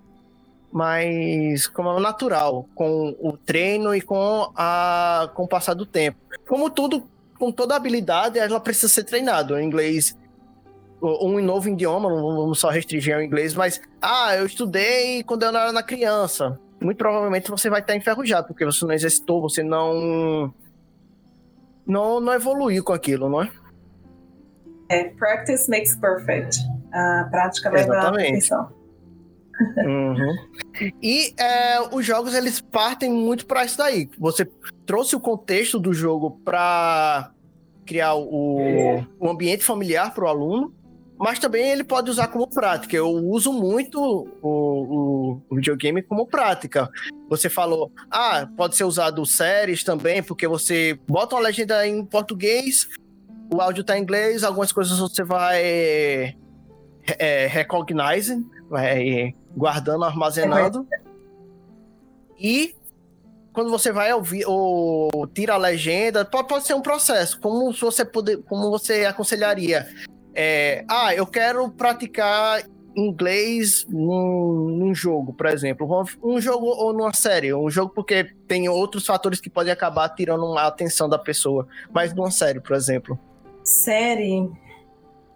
mais 0.73 1.69
como 1.69 1.97
é 1.97 2.01
natural 2.01 2.69
com 2.75 3.17
o 3.21 3.37
treino 3.37 3.95
e 3.95 4.01
com 4.01 4.51
a 4.57 5.31
com 5.35 5.45
o 5.45 5.49
passar 5.49 5.75
do 5.75 5.87
tempo. 5.87 6.19
Como 6.49 6.71
tudo, 6.71 7.09
com 7.39 7.51
toda 7.51 7.77
habilidade, 7.77 8.39
ela 8.39 8.61
precisa 8.61 8.89
ser 8.89 9.05
treinada. 9.05 9.55
O 9.55 9.61
inglês 9.61 10.17
um 11.05 11.41
novo 11.43 11.69
idioma, 11.69 12.09
não 12.09 12.37
vamos 12.37 12.59
só 12.59 12.71
restringir 12.71 13.15
ao 13.15 13.23
inglês, 13.23 13.55
mas 13.55 13.81
ah, 14.01 14.35
eu 14.37 14.47
estudei 14.47 15.23
quando 15.23 15.43
eu 15.43 15.49
era 15.49 15.73
na 15.73 15.83
criança. 15.83 16.59
Muito 16.81 16.99
provavelmente 16.99 17.51
você 17.51 17.71
vai 17.71 17.81
estar 17.81 17.97
enferrujado, 17.97 18.49
porque 18.49 18.65
você 18.65 18.85
não 18.85 18.93
exercitou, 18.93 19.41
você 19.41 19.63
não 19.63 20.53
não, 21.87 22.21
não 22.21 22.33
evoluiu 22.33 22.83
com 22.83 22.93
aquilo, 22.93 23.29
não 23.29 23.43
é? 23.43 23.51
É, 24.89 25.05
practice 25.05 25.69
makes 25.69 25.95
perfect. 25.97 26.59
A 26.93 27.29
prática 27.31 27.71
leva 27.71 27.99
à 27.99 28.13
perfeição. 28.13 28.73
Uhum. 29.87 30.35
E 31.01 31.33
é, 31.39 31.81
os 31.93 32.05
jogos 32.05 32.35
eles 32.35 32.61
partem 32.61 33.09
muito 33.09 33.47
para 33.47 33.65
isso 33.65 33.79
daí. 33.79 34.11
Você 34.19 34.45
trouxe 34.85 35.15
o 35.15 35.21
contexto 35.21 35.79
do 35.79 35.95
jogo 35.95 36.41
para 36.45 37.31
criar 37.87 38.15
o, 38.15 39.05
o 39.21 39.29
ambiente 39.29 39.63
familiar 39.63 40.13
para 40.13 40.25
o 40.25 40.27
aluno, 40.27 40.75
mas 41.19 41.39
também 41.39 41.71
ele 41.71 41.85
pode 41.85 42.11
usar 42.11 42.29
como 42.29 42.49
prática. 42.49 42.97
Eu 42.97 43.09
uso 43.09 43.53
muito 43.53 44.01
o, 44.01 44.29
o, 44.43 45.43
o, 45.49 45.55
videogame 45.57 46.03
como 46.03 46.27
prática. 46.27 46.89
Você 47.29 47.49
falou, 47.49 47.91
ah, 48.11 48.49
pode 48.57 48.77
ser 48.77 48.85
usado 48.85 49.25
séries 49.25 49.85
também, 49.85 50.23
porque 50.23 50.47
você 50.47 50.99
bota 51.09 51.37
uma 51.37 51.43
legenda 51.43 51.87
em 51.87 52.05
português, 52.05 52.89
o 53.53 53.61
áudio 53.61 53.83
está 53.83 53.97
em 53.97 54.03
inglês, 54.03 54.43
algumas 54.43 54.73
coisas 54.73 54.99
você 54.99 55.23
vai 55.23 56.37
é, 57.19 57.47
recognizing, 57.47 58.45
vai 58.69 59.35
guardando, 59.57 60.05
armazenando. 60.05 60.87
E 62.39 62.75
quando 63.53 63.71
você 63.71 63.93
vai 63.93 64.13
ouvir 64.13 64.45
ou 64.47 65.29
tira 65.33 65.55
a 65.55 65.59
legenda, 65.59 66.25
pode, 66.25 66.49
pode 66.49 66.67
ser 66.67 66.75
um 66.75 66.83
processo. 66.83 67.39
Como 67.41 67.73
você 67.73 68.05
poder, 68.05 68.43
como 68.43 68.69
você 68.69 69.05
aconselharia? 69.05 69.87
É, 70.35 70.85
ah, 70.89 71.15
eu 71.15 71.27
quero 71.27 71.69
praticar 71.71 72.63
inglês 72.97 73.87
num, 73.89 74.69
num, 74.79 74.95
jogo, 74.95 75.33
por 75.33 75.47
exemplo. 75.47 75.89
Um 76.23 76.41
jogo 76.41 76.67
ou 76.67 76.93
numa 76.93 77.13
série. 77.13 77.53
Um 77.53 77.71
jogo 77.71 77.93
porque 77.93 78.25
tem 78.47 78.69
outros 78.69 79.05
fatores 79.07 79.41
que 79.41 79.51
podem 79.51 79.73
acabar 79.73 80.09
tirando 80.11 80.57
a 80.57 80.67
atenção 80.67 81.09
da 81.09 81.19
pessoa. 81.19 81.67
Mas 81.93 82.15
numa 82.15 82.31
série, 82.31 82.61
por 82.61 82.75
exemplo. 82.75 83.19
Série 83.63 84.51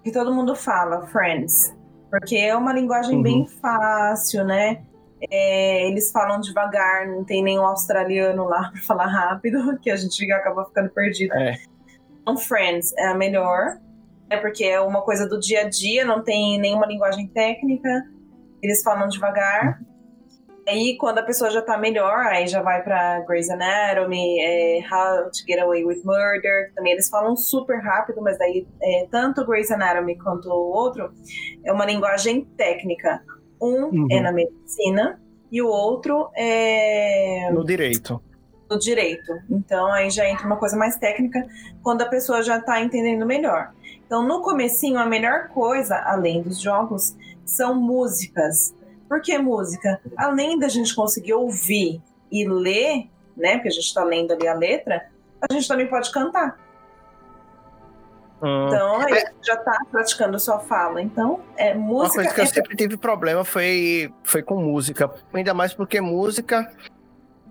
que 0.03 0.13
todo 0.13 0.35
mundo 0.35 0.55
fala, 0.55 1.07
Friends. 1.07 1.77
Porque 2.11 2.37
é 2.37 2.57
uma 2.57 2.73
linguagem 2.73 3.17
uhum. 3.17 3.23
bem 3.23 3.47
fácil, 3.47 4.45
né? 4.45 4.83
É, 5.31 5.89
eles 5.89 6.13
falam 6.13 6.41
devagar, 6.41 7.09
não 7.09 7.25
tem 7.25 7.43
nenhum 7.43 7.65
australiano 7.65 8.45
lá 8.45 8.71
para 8.73 8.83
falar 8.83 9.07
rápido, 9.07 9.79
que 9.81 9.91
a 9.91 9.97
gente 9.97 10.31
acaba 10.33 10.65
ficando 10.65 10.91
perdido. 10.91 11.35
É. 11.35 11.59
Então, 12.23 12.37
Friends 12.37 12.93
é 12.97 13.07
a 13.07 13.15
melhor, 13.15 13.79
é 14.31 14.37
porque 14.37 14.65
é 14.65 14.81
uma 14.81 15.03
coisa 15.03 15.29
do 15.29 15.39
dia 15.39 15.63
a 15.63 15.69
dia, 15.69 16.05
não 16.05 16.23
tem 16.23 16.59
nenhuma 16.59 16.87
linguagem 16.87 17.27
técnica, 17.29 17.89
eles 18.63 18.83
falam 18.83 19.09
devagar. 19.09 19.81
Aí, 20.69 20.99
quando 20.99 21.19
a 21.19 21.23
pessoa 21.23 21.51
já 21.51 21.63
tá 21.63 21.79
melhor, 21.79 22.27
aí 22.27 22.47
já 22.47 22.61
vai 22.61 22.83
pra 22.83 23.21
Grey's 23.21 23.49
Anatomy, 23.49 24.39
é, 24.39 24.81
How 24.81 25.31
to 25.31 25.39
Get 25.47 25.59
Away 25.61 25.83
with 25.83 26.03
Murder. 26.05 26.73
Também 26.75 26.93
eles 26.93 27.09
falam 27.09 27.35
super 27.37 27.79
rápido, 27.81 28.21
mas 28.21 28.39
daí 28.39 28.67
é, 28.83 29.07
tanto 29.11 29.47
Grey's 29.47 29.71
Anatomy 29.71 30.19
quanto 30.19 30.51
o 30.51 30.71
outro 30.71 31.11
é 31.65 31.73
uma 31.73 31.87
linguagem 31.87 32.45
técnica. 32.57 33.23
Um 33.61 33.87
uhum. 33.87 34.07
é 34.11 34.21
na 34.21 34.31
medicina 34.31 35.19
e 35.51 35.63
o 35.63 35.69
outro 35.69 36.31
é. 36.37 37.51
No 37.51 37.65
direito. 37.65 38.23
No 38.71 38.79
direito. 38.79 39.33
Então 39.49 39.91
aí 39.91 40.11
já 40.11 40.29
entra 40.29 40.47
uma 40.47 40.59
coisa 40.59 40.77
mais 40.77 40.99
técnica 40.99 41.47
quando 41.83 42.03
a 42.03 42.07
pessoa 42.07 42.43
já 42.43 42.61
tá 42.61 42.79
entendendo 42.81 43.25
melhor. 43.25 43.73
Então, 44.09 44.27
no 44.27 44.43
comecinho, 44.43 44.99
a 44.99 45.07
melhor 45.07 45.51
coisa, 45.51 45.95
além 46.05 46.43
dos 46.43 46.61
jogos, 46.61 47.15
são 47.45 47.77
músicas 47.77 48.75
por 49.09 49.23
que 49.23 49.39
música? 49.39 50.01
Além 50.17 50.59
da 50.59 50.69
gente 50.69 50.95
conseguir 50.95 51.33
ouvir 51.33 52.03
e 52.31 52.47
ler, 52.47 53.09
né? 53.35 53.55
Porque 53.55 53.69
a 53.69 53.73
gente 53.73 53.87
está 53.87 54.05
lendo 54.05 54.33
ali 54.33 54.47
a 54.47 54.55
letra, 54.55 55.09
a 55.41 55.53
gente 55.53 55.67
também 55.67 55.89
pode 55.89 56.13
cantar. 56.13 56.59
Hum. 58.43 58.67
Então, 58.67 59.01
aí 59.01 59.15
é, 59.15 59.33
já 59.43 59.55
está 59.55 59.79
praticando 59.91 60.39
sua 60.39 60.61
fala. 60.61 61.01
Então, 61.01 61.41
é 61.57 61.75
música. 61.75 62.21
Uma 62.21 62.25
coisa 62.25 62.35
que 62.35 62.41
é... 62.41 62.45
eu 62.45 62.49
sempre 62.49 62.77
tive 62.77 62.97
problema 62.99 63.45
foi, 63.45 64.13
foi 64.23 64.43
com 64.43 64.57
música. 64.57 65.11
Ainda 65.33 65.55
mais 65.55 65.73
porque 65.73 66.01
música. 66.01 66.71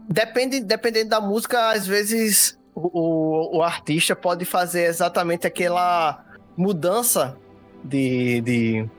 Depende, 0.07 0.61
dependendo 0.61 1.09
da 1.09 1.19
música, 1.19 1.71
às 1.71 1.85
vezes 1.85 2.57
o, 2.73 2.87
o, 2.93 3.57
o 3.57 3.63
artista 3.63 4.15
pode 4.15 4.45
fazer 4.45 4.83
exatamente 4.83 5.45
aquela 5.45 6.23
mudança 6.57 7.37
de, 7.83 8.41
de, 8.41 8.89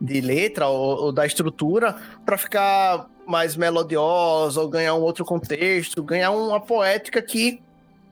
de 0.00 0.20
letra 0.20 0.66
ou, 0.66 1.04
ou 1.04 1.12
da 1.12 1.24
estrutura 1.24 1.96
para 2.24 2.36
ficar 2.36 3.08
mais 3.26 3.56
melodiosa 3.56 4.60
ou 4.60 4.68
ganhar 4.68 4.94
um 4.94 5.00
outro 5.00 5.24
contexto, 5.24 6.02
ganhar 6.02 6.30
uma 6.30 6.60
poética 6.60 7.22
que 7.22 7.62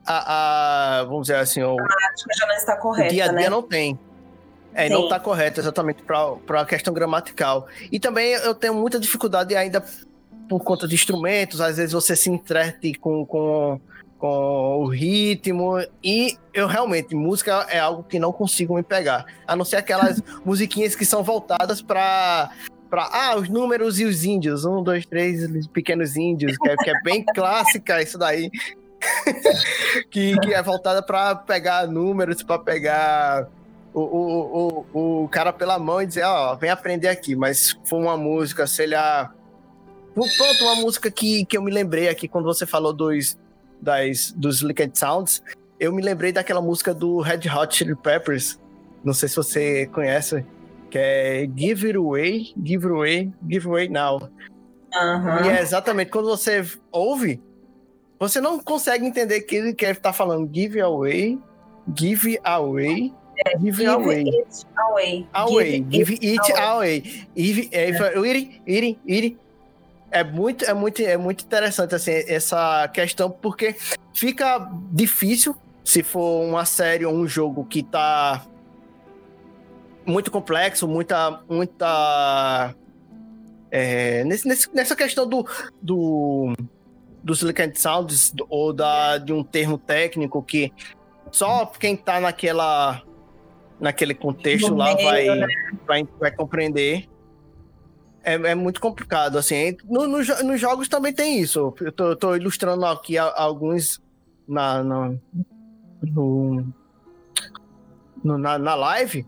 a, 0.06 1.00
a 1.00 1.04
vamos 1.04 1.22
dizer 1.22 1.36
assim, 1.36 1.62
o, 1.62 1.76
a 1.80 2.36
já 2.36 2.46
não 2.46 2.54
está 2.54 2.76
correta, 2.76 3.08
o 3.08 3.12
dia 3.12 3.24
a 3.24 3.28
dia 3.28 3.36
né? 3.36 3.48
não 3.48 3.62
tem. 3.62 3.98
É, 4.74 4.88
Sim. 4.88 4.94
não 4.94 5.04
está 5.04 5.20
correto 5.20 5.60
exatamente 5.60 6.02
para 6.02 6.60
a 6.60 6.66
questão 6.66 6.92
gramatical. 6.92 7.68
E 7.92 8.00
também 8.00 8.32
eu 8.32 8.54
tenho 8.54 8.74
muita 8.74 8.98
dificuldade 8.98 9.54
ainda 9.54 9.84
por 10.48 10.62
conta 10.62 10.86
de 10.86 10.94
instrumentos, 10.94 11.60
às 11.60 11.76
vezes 11.76 11.92
você 11.92 12.14
se 12.14 12.28
entrete 12.28 12.94
com, 12.94 13.24
com 13.24 13.80
com 14.24 14.84
o 14.84 14.86
ritmo. 14.86 15.74
E 16.02 16.38
eu 16.54 16.66
realmente, 16.66 17.14
música 17.14 17.66
é 17.68 17.78
algo 17.78 18.02
que 18.02 18.18
não 18.18 18.32
consigo 18.32 18.74
me 18.74 18.82
pegar. 18.82 19.26
A 19.46 19.54
não 19.54 19.66
ser 19.66 19.76
aquelas 19.76 20.22
musiquinhas 20.42 20.96
que 20.96 21.04
são 21.04 21.22
voltadas 21.22 21.82
para 21.82 22.50
para 22.88 23.08
ah, 23.12 23.36
os 23.36 23.48
números 23.48 23.98
e 23.98 24.04
os 24.04 24.24
índios. 24.24 24.64
Um, 24.64 24.82
dois, 24.82 25.04
três, 25.04 25.66
pequenos 25.66 26.16
índios, 26.16 26.56
que 26.56 26.68
é, 26.70 26.76
que 26.76 26.90
é 26.90 27.02
bem 27.02 27.22
clássica 27.34 28.00
isso 28.00 28.16
daí. 28.16 28.50
que, 30.10 30.38
que 30.38 30.54
é 30.54 30.62
voltada 30.62 31.02
para 31.02 31.34
pegar 31.34 31.86
números, 31.86 32.42
para 32.42 32.58
pegar 32.58 33.48
o, 33.92 34.00
o, 34.00 34.86
o, 34.94 35.22
o 35.24 35.28
cara 35.28 35.52
pela 35.52 35.78
mão 35.78 36.00
e 36.00 36.06
dizer, 36.06 36.22
ó, 36.22 36.52
oh, 36.52 36.56
vem 36.56 36.70
aprender 36.70 37.08
aqui. 37.08 37.36
Mas 37.36 37.76
foi 37.84 37.98
uma 37.98 38.16
música, 38.16 38.66
sei 38.66 38.86
lá. 38.86 39.34
Pronto, 40.14 40.64
uma 40.64 40.76
música 40.76 41.10
que, 41.10 41.44
que 41.44 41.58
eu 41.58 41.62
me 41.62 41.72
lembrei 41.72 42.08
aqui 42.08 42.28
quando 42.28 42.44
você 42.44 42.64
falou 42.64 42.92
dos, 42.92 43.36
das, 43.84 44.32
dos 44.32 44.62
Liquid 44.62 44.96
Sounds, 44.96 45.42
eu 45.78 45.92
me 45.92 46.02
lembrei 46.02 46.32
daquela 46.32 46.60
música 46.60 46.92
do 46.94 47.20
Red 47.20 47.40
Hot 47.54 47.76
Chili 47.76 47.94
Peppers. 47.94 48.58
Não 49.04 49.12
sei 49.12 49.28
se 49.28 49.36
você 49.36 49.86
conhece, 49.86 50.44
que 50.90 50.98
é 50.98 51.48
Give 51.56 51.86
It 51.86 51.98
Away, 51.98 52.54
Give 52.64 52.86
It 52.86 52.96
Away, 52.96 53.32
Give 53.48 53.56
It 53.56 53.68
Away 53.68 53.88
Now. 53.88 54.30
Uhum. 54.94 55.44
E 55.44 55.48
é 55.50 55.60
exatamente 55.60 56.10
quando 56.10 56.28
você 56.28 56.64
ouve, 56.90 57.42
você 58.18 58.40
não 58.40 58.58
consegue 58.58 59.04
entender 59.04 59.42
que 59.42 59.56
ele 59.56 59.74
quer 59.74 59.94
estar 59.94 60.12
falando 60.12 60.48
Give 60.52 60.80
Away, 60.80 61.38
Give 61.94 62.38
Away, 62.42 63.12
é, 63.46 63.58
give, 63.58 63.76
give 63.76 63.86
away. 63.86 64.28
it 64.28 64.66
away. 64.78 65.26
Away. 65.34 65.80
Give, 65.80 66.04
give 66.04 66.12
it, 66.12 66.52
away. 66.52 66.62
away. 66.62 67.00
Give, 67.36 67.68
é, 67.72 67.90
é. 67.90 67.90
It, 67.90 68.60
it, 68.66 69.00
it, 69.06 69.38
é 70.14 70.22
muito, 70.22 70.64
é 70.64 70.72
muito, 70.72 71.02
é 71.02 71.16
muito 71.16 71.44
interessante 71.44 71.92
assim 71.92 72.12
essa 72.12 72.86
questão 72.88 73.28
porque 73.28 73.74
fica 74.14 74.70
difícil 74.92 75.56
se 75.82 76.04
for 76.04 76.44
uma 76.44 76.64
série 76.64 77.04
ou 77.04 77.12
um 77.12 77.26
jogo 77.26 77.64
que 77.64 77.82
tá 77.82 78.46
muito 80.06 80.30
complexo, 80.30 80.86
muita, 80.86 81.42
muita 81.48 82.74
é, 83.72 84.22
nesse, 84.24 84.72
nessa 84.72 84.94
questão 84.94 85.28
do, 85.28 85.44
do 85.82 86.54
dos 87.22 87.40
Silicon 87.40 87.72
Sounds 87.74 88.32
ou 88.48 88.72
da, 88.72 89.18
de 89.18 89.32
um 89.32 89.42
termo 89.42 89.76
técnico 89.78 90.42
que 90.42 90.72
só 91.32 91.66
quem 91.66 91.96
tá 91.96 92.20
naquela 92.20 93.02
naquele 93.80 94.14
contexto 94.14 94.72
lá 94.74 94.94
vai, 94.94 95.26
né? 95.26 95.46
vai, 95.84 96.08
vai 96.20 96.30
compreender. 96.30 97.08
É, 98.24 98.34
é, 98.34 98.54
muito 98.54 98.80
complicado, 98.80 99.36
assim. 99.36 99.76
No, 99.84 100.06
no, 100.06 100.18
nos 100.18 100.60
jogos 100.60 100.88
também 100.88 101.12
tem 101.12 101.40
isso. 101.40 101.74
Eu 101.80 101.92
tô, 101.92 102.04
eu 102.06 102.16
tô 102.16 102.34
ilustrando 102.34 102.86
aqui 102.86 103.18
alguns 103.18 104.00
na, 104.48 104.82
na, 104.82 105.14
no, 106.02 106.66
no, 108.22 108.38
na, 108.38 108.58
na 108.58 108.74
live, 108.74 109.26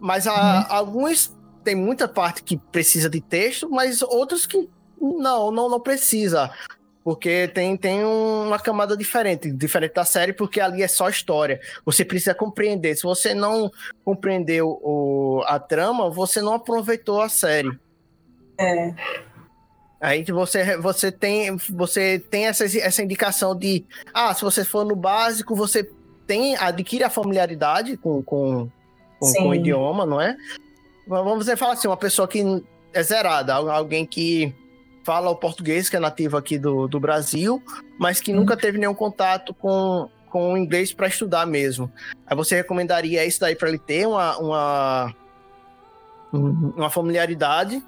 mas 0.00 0.26
a, 0.26 0.32
uhum. 0.32 0.66
alguns 0.68 1.36
tem 1.62 1.76
muita 1.76 2.08
parte 2.08 2.42
que 2.42 2.56
precisa 2.56 3.08
de 3.08 3.20
texto, 3.20 3.70
mas 3.70 4.02
outros 4.02 4.44
que 4.46 4.68
não, 5.00 5.52
não, 5.52 5.68
não 5.68 5.80
precisa. 5.80 6.50
Porque 7.04 7.48
tem, 7.48 7.76
tem 7.76 8.04
uma 8.04 8.58
camada 8.58 8.96
diferente, 8.96 9.50
diferente 9.50 9.94
da 9.94 10.04
série, 10.04 10.32
porque 10.32 10.60
ali 10.60 10.82
é 10.82 10.88
só 10.88 11.08
história. 11.08 11.60
Você 11.84 12.04
precisa 12.04 12.34
compreender. 12.34 12.94
Se 12.96 13.02
você 13.02 13.34
não 13.34 13.70
compreendeu 14.04 14.80
o, 14.82 15.42
a 15.46 15.58
trama, 15.58 16.10
você 16.10 16.40
não 16.40 16.54
aproveitou 16.54 17.20
a 17.20 17.28
série. 17.28 17.76
É. 18.62 18.94
Aí 20.02 20.24
você, 20.24 20.76
você 20.78 21.12
tem, 21.12 21.56
você 21.70 22.18
tem 22.18 22.46
essa, 22.46 22.64
essa 22.64 23.02
indicação 23.04 23.56
de 23.56 23.86
ah, 24.12 24.34
se 24.34 24.42
você 24.42 24.64
for 24.64 24.84
no 24.84 24.96
básico, 24.96 25.54
você 25.54 25.88
tem, 26.26 26.56
adquire 26.56 27.04
a 27.04 27.10
familiaridade 27.10 27.96
com, 27.96 28.20
com, 28.20 28.68
com, 29.20 29.32
com 29.32 29.48
o 29.48 29.54
idioma, 29.54 30.04
não 30.04 30.20
é? 30.20 30.36
Vamos 31.06 31.40
dizer, 31.40 31.56
fala 31.56 31.74
assim, 31.74 31.86
uma 31.86 31.96
pessoa 31.96 32.26
que 32.26 32.42
é 32.92 33.02
zerada, 33.02 33.54
alguém 33.54 34.04
que 34.04 34.52
fala 35.04 35.30
o 35.30 35.36
português, 35.36 35.88
que 35.88 35.96
é 35.96 36.00
nativo 36.00 36.36
aqui 36.36 36.58
do, 36.58 36.88
do 36.88 36.98
Brasil, 36.98 37.62
mas 37.96 38.20
que 38.20 38.32
nunca 38.32 38.56
teve 38.56 38.78
nenhum 38.78 38.94
contato 38.94 39.54
com, 39.54 40.08
com 40.28 40.52
o 40.52 40.56
inglês 40.56 40.92
para 40.92 41.06
estudar 41.06 41.46
mesmo. 41.46 41.92
Aí 42.26 42.36
você 42.36 42.56
recomendaria 42.56 43.24
isso 43.24 43.38
daí 43.40 43.54
para 43.54 43.68
ele 43.68 43.78
ter 43.78 44.06
uma, 44.08 44.36
uma, 44.38 45.14
uma 46.32 46.90
familiaridade 46.90 47.80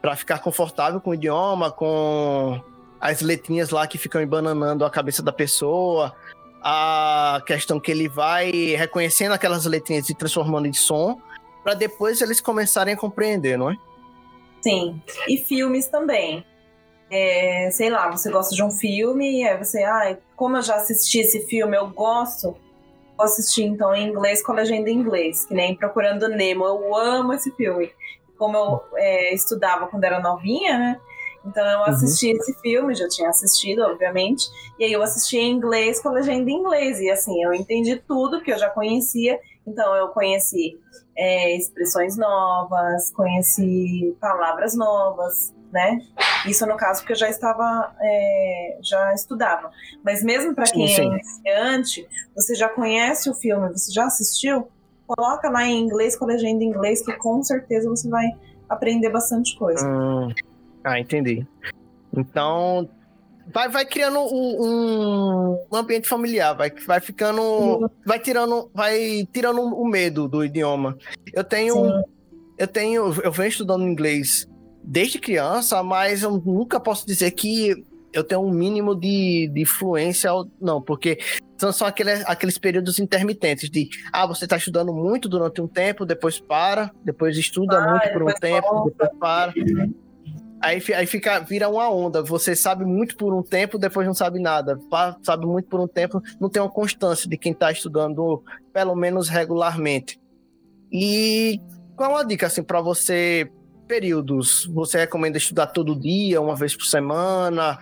para 0.00 0.16
ficar 0.16 0.38
confortável 0.38 1.00
com 1.00 1.10
o 1.10 1.14
idioma, 1.14 1.70
com 1.70 2.60
as 3.00 3.20
letrinhas 3.20 3.70
lá 3.70 3.86
que 3.86 3.98
ficam 3.98 4.20
embananando 4.20 4.84
a 4.84 4.90
cabeça 4.90 5.22
da 5.22 5.32
pessoa, 5.32 6.14
a 6.62 7.42
questão 7.46 7.78
que 7.78 7.90
ele 7.90 8.08
vai 8.08 8.50
reconhecendo 8.76 9.32
aquelas 9.32 9.64
letrinhas 9.64 10.08
e 10.08 10.14
transformando 10.14 10.66
em 10.66 10.72
som, 10.72 11.20
para 11.62 11.74
depois 11.74 12.20
eles 12.20 12.40
começarem 12.40 12.94
a 12.94 12.96
compreender, 12.96 13.56
não 13.56 13.70
é? 13.70 13.76
Sim. 14.60 15.00
E 15.28 15.36
filmes 15.36 15.86
também. 15.86 16.44
É, 17.10 17.70
sei 17.72 17.88
lá, 17.88 18.10
você 18.10 18.30
gosta 18.30 18.54
de 18.54 18.62
um 18.62 18.70
filme, 18.70 19.46
aí 19.46 19.56
você, 19.56 19.82
ah, 19.82 20.16
como 20.36 20.56
eu 20.56 20.62
já 20.62 20.76
assisti 20.76 21.20
esse 21.20 21.46
filme, 21.46 21.76
eu 21.76 21.88
gosto, 21.88 22.56
vou 23.16 23.24
assistir 23.24 23.64
então 23.64 23.94
em 23.94 24.08
inglês 24.08 24.42
com 24.42 24.52
a 24.52 24.56
legenda 24.56 24.90
em 24.90 24.94
inglês, 24.94 25.46
que 25.46 25.54
nem 25.54 25.74
Procurando 25.74 26.28
Nemo. 26.28 26.64
Eu 26.64 26.94
amo 26.94 27.32
esse 27.32 27.50
filme. 27.52 27.90
Como 28.38 28.56
eu 28.56 28.82
é, 28.96 29.34
estudava 29.34 29.88
quando 29.88 30.04
era 30.04 30.20
novinha, 30.20 30.78
né? 30.78 31.00
Então 31.44 31.64
eu 31.66 31.78
uhum. 31.78 31.84
assisti 31.84 32.32
uhum. 32.32 32.36
esse 32.36 32.60
filme, 32.60 32.94
já 32.94 33.08
tinha 33.08 33.28
assistido, 33.28 33.82
obviamente, 33.82 34.46
e 34.78 34.84
aí 34.84 34.92
eu 34.92 35.02
assisti 35.02 35.38
em 35.38 35.52
inglês 35.52 36.00
com 36.00 36.08
a 36.08 36.12
legenda 36.12 36.50
em 36.50 36.54
inglês, 36.54 37.00
e 37.00 37.10
assim, 37.10 37.42
eu 37.42 37.52
entendi 37.54 37.96
tudo 37.96 38.42
que 38.42 38.52
eu 38.52 38.58
já 38.58 38.68
conhecia, 38.68 39.38
então 39.66 39.94
eu 39.96 40.08
conheci 40.08 40.78
é, 41.16 41.56
expressões 41.56 42.16
novas, 42.16 43.10
conheci 43.10 44.16
palavras 44.20 44.74
novas, 44.74 45.54
né? 45.72 46.00
Isso 46.46 46.64
no 46.66 46.76
caso 46.76 47.00
porque 47.00 47.12
eu 47.12 47.18
já 47.18 47.28
estava, 47.28 47.94
é, 48.00 48.78
já 48.82 49.12
estudava. 49.12 49.70
Mas 50.04 50.22
mesmo 50.22 50.54
para 50.54 50.64
quem 50.64 50.86
sim, 50.86 50.94
sim. 50.94 51.02
é 51.02 51.06
iniciante, 51.06 52.08
você 52.34 52.54
já 52.54 52.68
conhece 52.68 53.28
o 53.28 53.34
filme, 53.34 53.68
você 53.68 53.92
já 53.92 54.06
assistiu, 54.06 54.68
coloca 55.08 55.48
lá 55.48 55.64
em 55.64 55.80
inglês 55.80 56.16
com 56.16 56.26
legenda 56.26 56.62
em 56.62 56.68
inglês 56.68 57.02
que 57.02 57.12
com 57.16 57.42
certeza 57.42 57.88
você 57.88 58.08
vai 58.08 58.26
aprender 58.68 59.10
bastante 59.10 59.56
coisa. 59.56 59.88
Hum, 59.88 60.32
ah, 60.84 61.00
entendi. 61.00 61.46
Então 62.16 62.88
vai, 63.52 63.68
vai 63.68 63.86
criando 63.86 64.18
um, 64.20 65.58
um, 65.70 65.76
ambiente 65.76 66.08
familiar, 66.08 66.54
vai, 66.54 66.70
vai 66.86 67.00
ficando. 67.00 67.90
Vai 68.04 68.18
tirando, 68.18 68.70
vai 68.74 69.26
tirando 69.32 69.60
o 69.60 69.86
medo 69.86 70.28
do 70.28 70.44
idioma. 70.44 70.96
Eu 71.32 71.44
tenho. 71.44 71.74
Sim. 71.74 72.02
Eu 72.58 72.66
tenho. 72.66 73.14
Eu 73.22 73.32
venho 73.32 73.48
estudando 73.48 73.84
inglês 73.84 74.48
desde 74.82 75.18
criança, 75.18 75.82
mas 75.82 76.22
eu 76.22 76.30
nunca 76.30 76.80
posso 76.80 77.06
dizer 77.06 77.30
que 77.32 77.84
eu 78.12 78.24
tenho 78.24 78.40
um 78.40 78.50
mínimo 78.50 78.94
de, 78.94 79.50
de 79.52 79.64
fluência, 79.64 80.30
não, 80.60 80.80
porque 80.80 81.18
são 81.58 81.72
só 81.72 81.86
aqueles, 81.86 82.24
aqueles 82.26 82.56
períodos 82.56 82.98
intermitentes 82.98 83.68
de 83.68 83.88
ah, 84.12 84.26
você 84.26 84.44
está 84.44 84.56
estudando 84.56 84.92
muito 84.92 85.28
durante 85.28 85.60
um 85.60 85.66
tempo, 85.66 86.06
depois 86.06 86.38
para, 86.38 86.90
depois 87.04 87.36
estuda 87.36 87.78
ah, 87.78 87.90
muito 87.90 88.12
por 88.12 88.22
um 88.22 88.34
tempo, 88.34 88.68
volta. 88.68 88.90
depois 88.90 89.18
para. 89.18 89.52
Aí, 90.60 90.82
aí 90.94 91.06
fica, 91.06 91.40
vira 91.40 91.68
uma 91.68 91.90
onda. 91.90 92.22
Você 92.22 92.54
sabe 92.54 92.84
muito 92.84 93.16
por 93.16 93.34
um 93.34 93.42
tempo, 93.42 93.78
depois 93.78 94.06
não 94.06 94.14
sabe 94.14 94.40
nada. 94.40 94.78
Sabe 95.22 95.46
muito 95.46 95.68
por 95.68 95.80
um 95.80 95.88
tempo, 95.88 96.22
não 96.40 96.48
tem 96.48 96.62
uma 96.62 96.70
constância 96.70 97.28
de 97.28 97.36
quem 97.36 97.52
está 97.52 97.70
estudando, 97.70 98.42
pelo 98.72 98.94
menos 98.94 99.28
regularmente. 99.28 100.20
E 100.92 101.60
qual 101.96 102.10
é 102.10 102.14
uma 102.14 102.24
dica 102.24 102.46
assim 102.46 102.62
para 102.62 102.80
você? 102.80 103.50
Períodos. 103.86 104.66
Você 104.74 104.98
recomenda 104.98 105.38
estudar 105.38 105.68
todo 105.68 105.98
dia, 105.98 106.40
uma 106.40 106.56
vez 106.56 106.76
por 106.76 106.84
semana? 106.84 107.78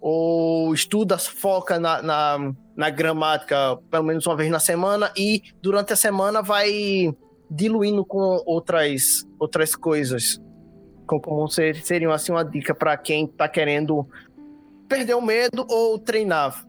Ou 0.00 0.74
estuda, 0.74 1.16
foca 1.18 1.78
na, 1.78 2.02
na, 2.02 2.54
na 2.76 2.90
gramática 2.90 3.76
pelo 3.90 4.04
menos 4.04 4.26
uma 4.26 4.36
vez 4.36 4.50
na 4.50 4.58
semana 4.58 5.12
e 5.16 5.42
durante 5.62 5.92
a 5.92 5.96
semana 5.96 6.42
vai 6.42 7.14
diluindo 7.50 8.04
com 8.04 8.42
outras, 8.46 9.26
outras 9.38 9.76
coisas? 9.76 10.40
como 11.06 11.46
seria 11.48 12.12
assim 12.12 12.32
uma 12.32 12.44
dica 12.44 12.74
para 12.74 12.96
quem 12.96 13.26
está 13.26 13.48
querendo 13.48 14.08
perder 14.88 15.14
o 15.14 15.20
medo 15.20 15.66
ou 15.68 15.98
treinar? 15.98 16.66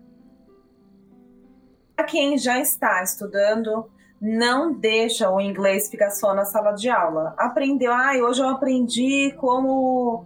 Para 1.96 2.06
quem 2.06 2.38
já 2.38 2.60
está 2.60 3.02
estudando, 3.02 3.90
não 4.22 4.74
deixa 4.74 5.30
o 5.32 5.40
inglês 5.40 5.90
ficar 5.90 6.10
só 6.10 6.34
na 6.34 6.44
sala 6.44 6.74
de 6.74 6.90
aula. 6.90 7.34
Aprendeu, 7.38 7.94
ah, 7.94 8.12
hoje 8.22 8.42
eu 8.42 8.50
aprendi 8.50 9.34
como 9.38 10.26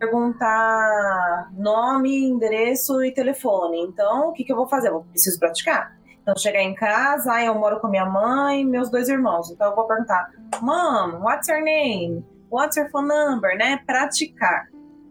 perguntar 0.00 1.50
nome, 1.52 2.24
endereço 2.24 3.04
e 3.04 3.12
telefone. 3.12 3.82
Então, 3.82 4.30
o 4.30 4.32
que, 4.32 4.42
que 4.42 4.50
eu 4.50 4.56
vou 4.56 4.66
fazer? 4.66 4.88
Eu 4.88 5.04
preciso 5.10 5.38
praticar. 5.38 5.94
Então, 6.22 6.34
chegar 6.36 6.62
em 6.62 6.74
casa, 6.74 7.32
ah, 7.32 7.44
eu 7.44 7.54
moro 7.54 7.78
com 7.80 7.88
minha 7.88 8.06
mãe 8.06 8.62
e 8.62 8.64
meus 8.64 8.90
dois 8.90 9.08
irmãos. 9.08 9.50
Então, 9.50 9.68
eu 9.68 9.76
vou 9.76 9.86
perguntar, 9.86 10.30
Mom, 10.62 11.20
what's 11.22 11.48
your 11.48 11.62
name? 11.62 12.24
What's 12.50 12.76
your 12.76 12.90
phone 12.90 13.08
number, 13.08 13.56
né? 13.56 13.80
Praticar. 13.86 14.68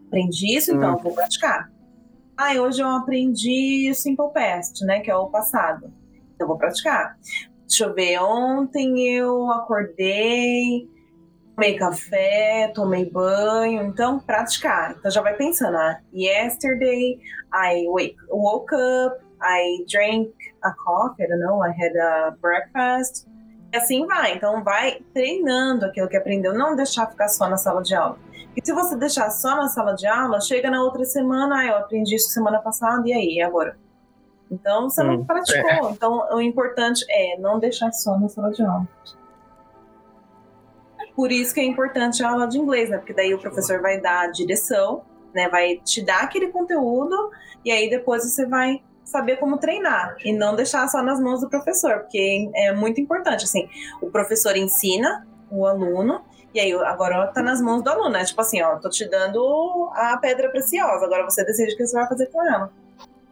Aprendi 0.08 0.58
isso, 0.58 0.74
então 0.74 0.96
hum. 0.96 0.98
vou 0.98 1.14
praticar. 1.14 1.72
Ah, 2.36 2.54
hoje 2.54 2.82
eu 2.82 2.88
aprendi 2.88 3.90
o 3.92 3.96
Simple 3.96 4.32
Past, 4.34 4.84
né? 4.86 5.02
Que 5.02 5.12
é 5.12 5.16
o 5.16 5.28
passado. 5.28 5.94
Então 6.36 6.48
vou 6.48 6.58
praticar. 6.58 7.18
Deixa 7.68 7.86
eu 7.86 7.94
ver. 7.94 8.18
Ontem 8.20 9.08
eu 9.08 9.52
acordei, 9.52 10.90
tomei 11.60 11.76
café, 11.76 12.72
tomei 12.74 13.10
banho. 13.10 13.84
Então, 13.84 14.18
praticar. 14.18 14.96
Então 14.98 15.12
já 15.12 15.22
vai 15.22 15.36
pensando. 15.36 15.76
Ah, 15.76 16.00
yesterday 16.14 17.20
I 17.54 17.86
wake, 17.90 18.16
woke 18.30 18.74
up, 18.74 19.22
I 19.42 19.84
drank 19.92 20.32
a 20.64 20.72
coffee, 20.72 21.24
I 21.24 21.28
don't 21.28 21.42
know, 21.42 21.62
I 21.62 21.72
had 21.72 21.96
a 21.98 22.32
breakfast. 22.42 23.28
E 23.74 23.78
assim 23.78 24.06
vai. 24.08 24.36
Então, 24.36 24.64
vai 24.64 25.02
treinando 25.14 25.86
aquilo 25.86 26.08
que 26.08 26.16
aprendeu. 26.16 26.54
Não 26.54 26.78
deixar 26.78 27.08
ficar 27.08 27.28
só 27.28 27.50
na 27.50 27.58
sala 27.58 27.84
de 27.84 27.94
aula. 27.94 28.18
E 28.56 28.66
se 28.66 28.74
você 28.74 28.96
deixar 28.96 29.30
só 29.30 29.56
na 29.58 29.68
sala 29.68 29.94
de 29.94 30.08
aula, 30.08 30.40
chega 30.40 30.72
na 30.72 30.82
outra 30.82 31.04
semana, 31.04 31.60
ah, 31.60 31.66
eu 31.66 31.78
aprendi 31.78 32.16
isso 32.16 32.30
semana 32.30 32.60
passada, 32.60 33.04
e 33.06 33.14
aí, 33.14 33.42
agora? 33.42 33.78
Então, 34.50 34.90
você 34.90 35.04
hum, 35.04 35.18
não 35.18 35.26
praticou. 35.26 35.70
É. 35.70 35.92
Então, 35.92 36.28
o 36.32 36.42
importante 36.42 37.06
é 37.10 37.38
não 37.38 37.60
deixar 37.60 37.92
só 37.92 38.18
na 38.18 38.28
sala 38.28 38.50
de 38.50 38.64
aula. 38.64 38.88
Por 41.20 41.34
isso 41.34 41.54
que 41.54 41.60
é 41.60 41.66
importante 41.66 42.24
a 42.24 42.30
aula 42.30 42.48
de 42.48 42.58
inglês, 42.58 42.90
né? 42.90 42.98
Porque 42.98 43.12
daí 43.12 43.34
o 43.34 43.38
professor 43.38 43.82
vai 43.82 44.00
dar 44.00 44.22
a 44.22 44.28
direção, 44.28 45.02
né? 45.34 45.50
Vai 45.50 45.76
te 45.84 46.02
dar 46.02 46.22
aquele 46.22 46.48
conteúdo, 46.48 47.30
e 47.66 47.74
aí 47.74 47.90
depois 47.90 48.24
você 48.24 48.46
vai 48.46 48.82
saber 49.04 49.36
como 49.36 49.58
treinar 49.58 50.16
e 50.24 50.32
não 50.32 50.56
deixar 50.56 50.88
só 50.88 51.04
nas 51.04 51.20
mãos 51.20 51.42
do 51.42 51.50
professor, 51.50 52.00
porque 52.04 52.50
é 52.56 52.72
muito 52.72 53.02
importante. 53.02 53.44
Assim, 53.44 53.68
o 54.02 54.10
professor 54.10 54.56
ensina 54.56 55.28
o 55.52 55.66
aluno 55.66 56.22
E 56.54 56.60
aí, 56.60 56.74
agora 56.74 57.28
tá 57.28 57.44
nas 57.44 57.62
mãos 57.62 57.84
do 57.84 57.90
aluno, 57.90 58.10
né? 58.10 58.26
Tipo 58.26 58.42
assim, 58.42 58.62
ó, 58.62 58.78
tô 58.78 58.90
te 58.90 59.08
dando 59.08 59.90
a 59.94 60.18
pedra 60.18 60.50
preciosa, 60.50 61.06
agora 61.06 61.24
você 61.24 61.44
decide 61.44 61.74
o 61.74 61.78
que 61.78 61.86
você 61.86 61.96
vai 61.96 62.08
fazer 62.08 62.28
com 62.28 62.44
ela. 62.44 62.72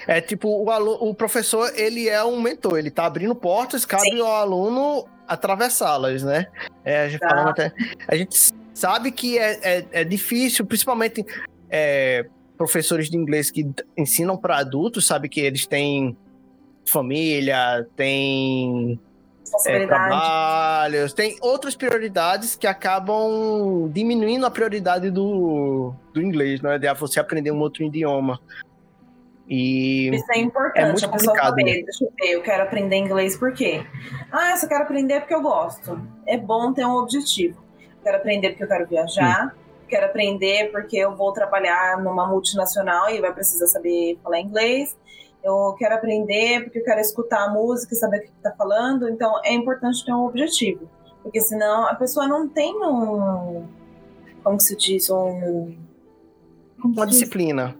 É 0.08 0.22
tipo, 0.22 0.48
o, 0.64 0.72
aluno, 0.72 0.98
o 1.02 1.14
professor, 1.14 1.70
ele 1.76 2.08
é 2.08 2.24
um 2.24 2.42
mentor, 2.42 2.80
ele 2.80 2.90
tá 2.90 3.06
abrindo 3.06 3.36
portas, 3.36 3.86
cabe 3.86 4.10
Sim. 4.10 4.22
ao 4.22 4.34
aluno 4.36 5.06
atravessá-las, 5.28 6.24
né? 6.24 6.48
É, 6.86 7.04
a, 7.04 7.10
gente 7.10 7.20
tá. 7.20 7.50
até, 7.50 7.74
a 8.08 8.16
gente 8.16 8.54
sabe 8.74 9.12
que 9.12 9.38
é, 9.38 9.60
é, 9.62 9.86
é 9.92 10.04
difícil, 10.06 10.66
principalmente 10.66 11.26
é, 11.70 12.26
professores 12.58 13.10
de 13.10 13.18
inglês 13.18 13.52
que 13.52 13.70
ensinam 13.98 14.38
para 14.38 14.58
adultos, 14.58 15.06
sabe 15.06 15.28
que 15.28 15.42
eles 15.42 15.68
têm 15.68 16.16
família, 16.86 17.86
têm 17.98 18.98
é, 19.66 19.86
trabalhos, 19.86 21.12
tem 21.12 21.38
outras 21.42 21.76
prioridades 21.76 22.56
que 22.56 22.66
acabam 22.66 23.90
diminuindo 23.94 24.46
a 24.46 24.52
prioridade 24.52 25.10
do, 25.12 25.94
do 26.14 26.22
inglês, 26.22 26.62
né? 26.62 26.78
De 26.78 26.92
você 26.94 27.20
aprender 27.20 27.52
um 27.52 27.60
outro 27.60 27.84
idioma. 27.84 28.40
E 29.50 30.10
Isso 30.14 30.32
é 30.34 30.40
importante, 30.40 30.84
é 30.84 30.92
muito 30.92 31.06
a 31.06 31.10
pessoa 31.10 31.36
saber, 31.38 31.64
né? 31.64 31.82
deixa 31.82 32.04
eu 32.04 32.12
ver, 32.20 32.32
eu 32.34 32.42
quero 32.42 32.64
aprender 32.64 32.98
inglês 32.98 33.38
por 33.38 33.54
quê? 33.54 33.82
Ah, 34.30 34.52
eu 34.52 34.58
só 34.58 34.68
quero 34.68 34.84
aprender 34.84 35.22
porque 35.22 35.34
eu 35.34 35.42
gosto. 35.42 36.02
É 36.26 36.38
bom 36.38 36.74
ter 36.74 36.86
um 36.86 36.96
objetivo. 36.98 37.58
Eu 37.80 38.04
quero 38.04 38.18
aprender 38.18 38.50
porque 38.50 38.64
eu 38.64 38.68
quero 38.68 38.88
viajar, 38.88 39.48
hum. 39.48 39.86
quero 39.88 40.06
aprender 40.06 40.70
porque 40.72 40.98
eu 40.98 41.16
vou 41.16 41.32
trabalhar 41.32 42.02
numa 42.04 42.28
multinacional 42.28 43.10
e 43.10 43.22
vai 43.22 43.34
precisar 43.34 43.68
saber 43.68 44.20
falar 44.22 44.42
inglês. 44.42 44.98
Eu 45.42 45.74
quero 45.80 45.96
aprender 45.96 46.64
porque 46.64 46.80
eu 46.80 46.84
quero 46.84 47.00
escutar 47.00 47.46
a 47.46 47.50
música 47.50 47.94
e 47.94 47.98
saber 47.98 48.18
o 48.18 48.22
que 48.24 48.28
está 48.36 48.52
falando. 48.52 49.08
Então, 49.08 49.40
é 49.46 49.54
importante 49.54 50.04
ter 50.04 50.12
um 50.12 50.26
objetivo. 50.26 50.90
Porque 51.24 51.40
senão 51.40 51.88
a 51.88 51.96
pessoa 51.96 52.28
não 52.28 52.50
tem 52.50 52.76
um... 52.76 53.66
Como 54.44 54.60
se 54.60 54.76
diz? 54.76 55.10
Um... 55.10 55.74
Uma 56.84 57.08
disciplina. 57.08 57.78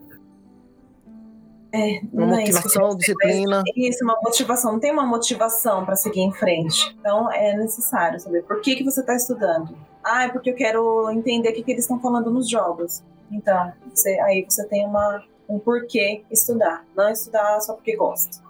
É, 1.78 2.02
uma 2.12 2.42
é 2.42 2.46
motivação, 2.46 2.88
isso 2.88 2.98
disciplina. 2.98 3.64
Isso, 3.76 4.04
uma 4.04 4.20
motivação. 4.24 4.74
Não 4.74 4.80
tem 4.80 4.92
uma 4.92 5.06
motivação 5.06 5.86
para 5.86 5.96
seguir 5.96 6.22
em 6.22 6.32
frente. 6.34 6.96
Então 7.00 7.32
é 7.32 7.56
necessário 7.56 8.20
saber 8.20 8.44
por 8.44 8.62
que, 8.62 8.76
que 8.76 8.84
você 8.84 9.02
está 9.02 9.16
estudando. 9.16 9.78
Ah, 10.04 10.24
é 10.24 10.30
porque 10.30 10.50
eu 10.50 10.56
quero 10.56 11.12
entender 11.12 11.50
o 11.50 11.54
que, 11.54 11.64
que 11.64 11.72
eles 11.72 11.84
estão 11.84 12.00
falando 12.00 12.32
nos 12.32 12.50
jogos. 12.50 13.04
Então, 13.32 13.72
você, 13.94 14.20
aí 14.22 14.46
você 14.48 14.66
tem 14.68 14.86
uma, 14.86 15.24
um 15.48 15.60
porquê 15.60 16.24
estudar. 16.32 16.84
Não 16.96 17.10
estudar 17.10 17.60
só 17.60 17.74
porque 17.74 17.96
gosta. 17.96 18.42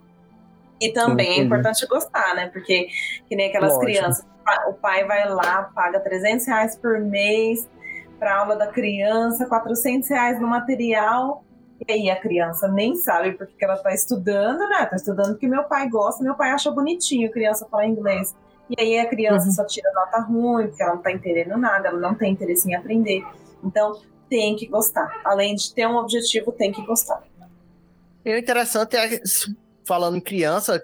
E 0.79 0.91
também 0.91 1.25
Entendi. 1.25 1.41
é 1.41 1.43
importante 1.45 1.87
gostar, 1.87 2.35
né? 2.35 2.47
Porque, 2.47 2.87
que 3.27 3.35
nem 3.35 3.49
aquelas 3.49 3.73
Lógico. 3.73 3.91
crianças, 3.91 4.25
o 4.69 4.73
pai 4.73 5.03
vai 5.05 5.27
lá, 5.27 5.63
paga 5.75 5.99
300 5.99 6.45
reais 6.45 6.75
por 6.77 6.99
mês 6.99 7.67
para 8.19 8.39
aula 8.39 8.55
da 8.55 8.67
criança, 8.67 9.47
400 9.47 10.07
reais 10.09 10.39
no 10.39 10.47
material 10.47 11.43
e 11.85 11.91
aí 11.91 12.09
a 12.09 12.19
criança 12.19 12.67
nem 12.67 12.95
sabe 12.95 13.33
porque 13.33 13.53
que 13.57 13.65
ela 13.65 13.75
está 13.75 13.93
estudando, 13.93 14.67
né? 14.69 14.83
Está 14.83 14.95
estudando 14.95 15.29
porque 15.29 15.47
meu 15.47 15.63
pai 15.63 15.89
gosta, 15.89 16.23
meu 16.23 16.35
pai 16.35 16.51
acha 16.51 16.71
bonitinho 16.71 17.29
a 17.29 17.31
criança 17.31 17.67
falar 17.69 17.87
inglês. 17.87 18.35
E 18.69 18.81
aí 18.81 18.99
a 18.99 19.07
criança 19.07 19.45
uhum. 19.45 19.51
só 19.51 19.65
tira 19.65 19.89
nota 19.93 20.19
ruim, 20.19 20.67
porque 20.67 20.81
ela 20.81 20.93
não 20.93 20.99
está 20.99 21.11
entendendo 21.11 21.57
nada, 21.57 21.87
ela 21.87 21.99
não 21.99 22.15
tem 22.15 22.33
interesse 22.33 22.69
em 22.69 22.75
aprender. 22.75 23.23
Então, 23.63 23.99
tem 24.29 24.55
que 24.55 24.67
gostar. 24.67 25.21
Além 25.23 25.55
de 25.55 25.73
ter 25.73 25.87
um 25.87 25.95
objetivo, 25.95 26.51
tem 26.51 26.71
que 26.71 26.85
gostar. 26.85 27.23
E 28.25 28.33
o 28.33 28.37
interessante 28.37 28.97
é, 28.97 29.21
falando 29.85 30.17
em 30.17 30.21
criança, 30.21 30.83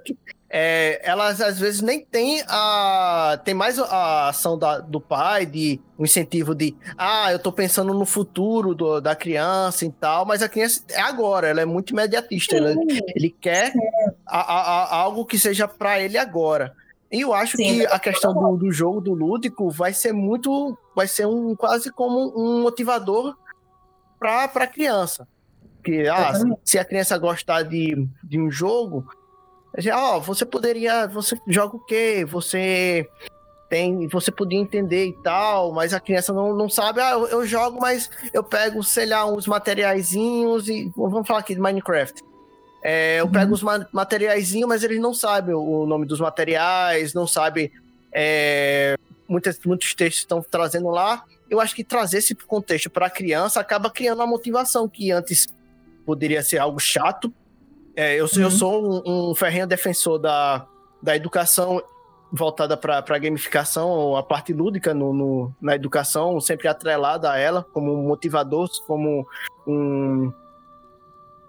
é, 0.55 1.01
elas 1.03 1.41
às 1.41 1.57
vezes 1.57 1.81
nem 1.81 2.05
têm 2.05 2.43
a. 2.47 3.41
Tem 3.43 3.55
mais 3.55 3.79
a 3.79 4.29
ação 4.29 4.55
da, 4.55 4.77
do 4.77 5.01
pai, 5.01 5.47
de 5.47 5.81
um 5.97 6.03
incentivo 6.03 6.53
de 6.53 6.75
ah, 6.95 7.31
eu 7.31 7.39
tô 7.39 7.51
pensando 7.51 7.91
no 7.91 8.05
futuro 8.05 8.75
do, 8.75 9.01
da 9.01 9.15
criança 9.15 9.83
e 9.83 9.91
tal, 9.91 10.27
mas 10.27 10.43
a 10.43 10.47
criança 10.47 10.83
é 10.91 11.01
agora, 11.01 11.47
ela 11.47 11.61
é 11.61 11.65
muito 11.65 11.89
imediatista. 11.89 12.55
Ela, 12.55 12.75
ele 13.15 13.31
quer 13.31 13.73
a, 14.27 14.41
a, 14.41 14.83
a 14.83 14.95
algo 14.95 15.25
que 15.25 15.39
seja 15.39 15.67
para 15.67 15.99
ele 15.99 16.19
agora. 16.19 16.75
E 17.11 17.21
eu 17.21 17.33
acho 17.33 17.57
Sim, 17.57 17.79
que 17.79 17.87
a 17.87 17.97
questão 17.97 18.31
do, 18.31 18.55
do, 18.55 18.71
jogo, 18.71 19.01
do 19.01 19.13
lúdico, 19.15 19.71
vai 19.71 19.91
ser 19.91 20.13
muito. 20.13 20.77
Vai 20.95 21.07
ser 21.07 21.25
um 21.25 21.55
quase 21.55 21.91
como 21.91 22.31
um 22.35 22.61
motivador 22.61 23.35
para 24.19 24.43
a 24.45 24.67
criança. 24.67 25.27
Porque 25.77 26.05
ah, 26.07 26.31
se 26.63 26.77
a 26.77 26.85
criança 26.85 27.17
gostar 27.17 27.63
de, 27.63 28.07
de 28.23 28.39
um 28.39 28.51
jogo, 28.51 29.03
Ó, 29.93 30.17
oh, 30.17 30.21
você 30.21 30.45
poderia. 30.45 31.07
Você 31.07 31.39
joga 31.47 31.75
o 31.75 31.79
quê? 31.79 32.25
Você 32.29 33.09
tem. 33.69 34.07
Você 34.07 34.31
podia 34.31 34.59
entender 34.59 35.07
e 35.07 35.13
tal, 35.13 35.71
mas 35.71 35.93
a 35.93 35.99
criança 35.99 36.31
não, 36.31 36.55
não 36.55 36.69
sabe. 36.69 37.01
Ah, 37.01 37.11
eu, 37.11 37.27
eu 37.27 37.45
jogo, 37.45 37.79
mas 37.81 38.09
eu 38.31 38.43
pego, 38.43 38.83
sei 38.83 39.07
lá, 39.07 39.25
uns 39.25 39.47
materiaizinhos 39.47 40.69
e. 40.69 40.91
Vamos 40.95 41.27
falar 41.27 41.39
aqui 41.39 41.55
de 41.55 41.61
Minecraft. 41.61 42.21
É, 42.83 43.21
eu 43.21 43.25
uhum. 43.25 43.31
pego 43.31 43.53
os 43.53 43.63
ma 43.63 43.87
materiaizinhos, 43.91 44.67
mas 44.67 44.83
eles 44.83 44.99
não 44.99 45.13
sabem 45.13 45.55
o 45.55 45.85
nome 45.85 46.05
dos 46.05 46.19
materiais, 46.19 47.13
não 47.13 47.25
sabem. 47.25 47.71
É, 48.11 48.95
muitos, 49.27 49.57
muitos 49.65 49.95
textos 49.95 50.21
estão 50.21 50.43
trazendo 50.43 50.89
lá. 50.89 51.23
Eu 51.49 51.59
acho 51.59 51.73
que 51.73 51.83
trazer 51.83 52.19
esse 52.19 52.35
contexto 52.35 52.89
para 52.89 53.07
a 53.07 53.09
criança 53.09 53.59
acaba 53.59 53.89
criando 53.89 54.19
uma 54.19 54.27
motivação 54.27 54.87
que 54.87 55.11
antes 55.11 55.47
poderia 56.05 56.43
ser 56.43 56.57
algo 56.57 56.79
chato, 56.79 57.33
é, 57.95 58.15
eu, 58.15 58.25
uhum. 58.25 58.41
eu 58.41 58.51
sou 58.51 59.03
um, 59.05 59.31
um 59.31 59.35
ferrenho 59.35 59.67
defensor 59.67 60.19
da, 60.19 60.67
da 61.01 61.15
educação 61.15 61.81
voltada 62.31 62.75
para 62.75 62.97
a 62.97 63.19
gamificação, 63.19 64.15
a 64.15 64.23
parte 64.23 64.51
lúdica 64.53 64.91
no, 64.91 65.13
no, 65.13 65.55
na 65.61 65.75
educação, 65.75 66.41
sempre 66.41 66.67
atrelada 66.67 67.31
a 67.31 67.37
ela, 67.37 67.63
como 67.71 67.95
motivador, 67.95 68.67
como 68.87 69.27
um, 69.67 70.33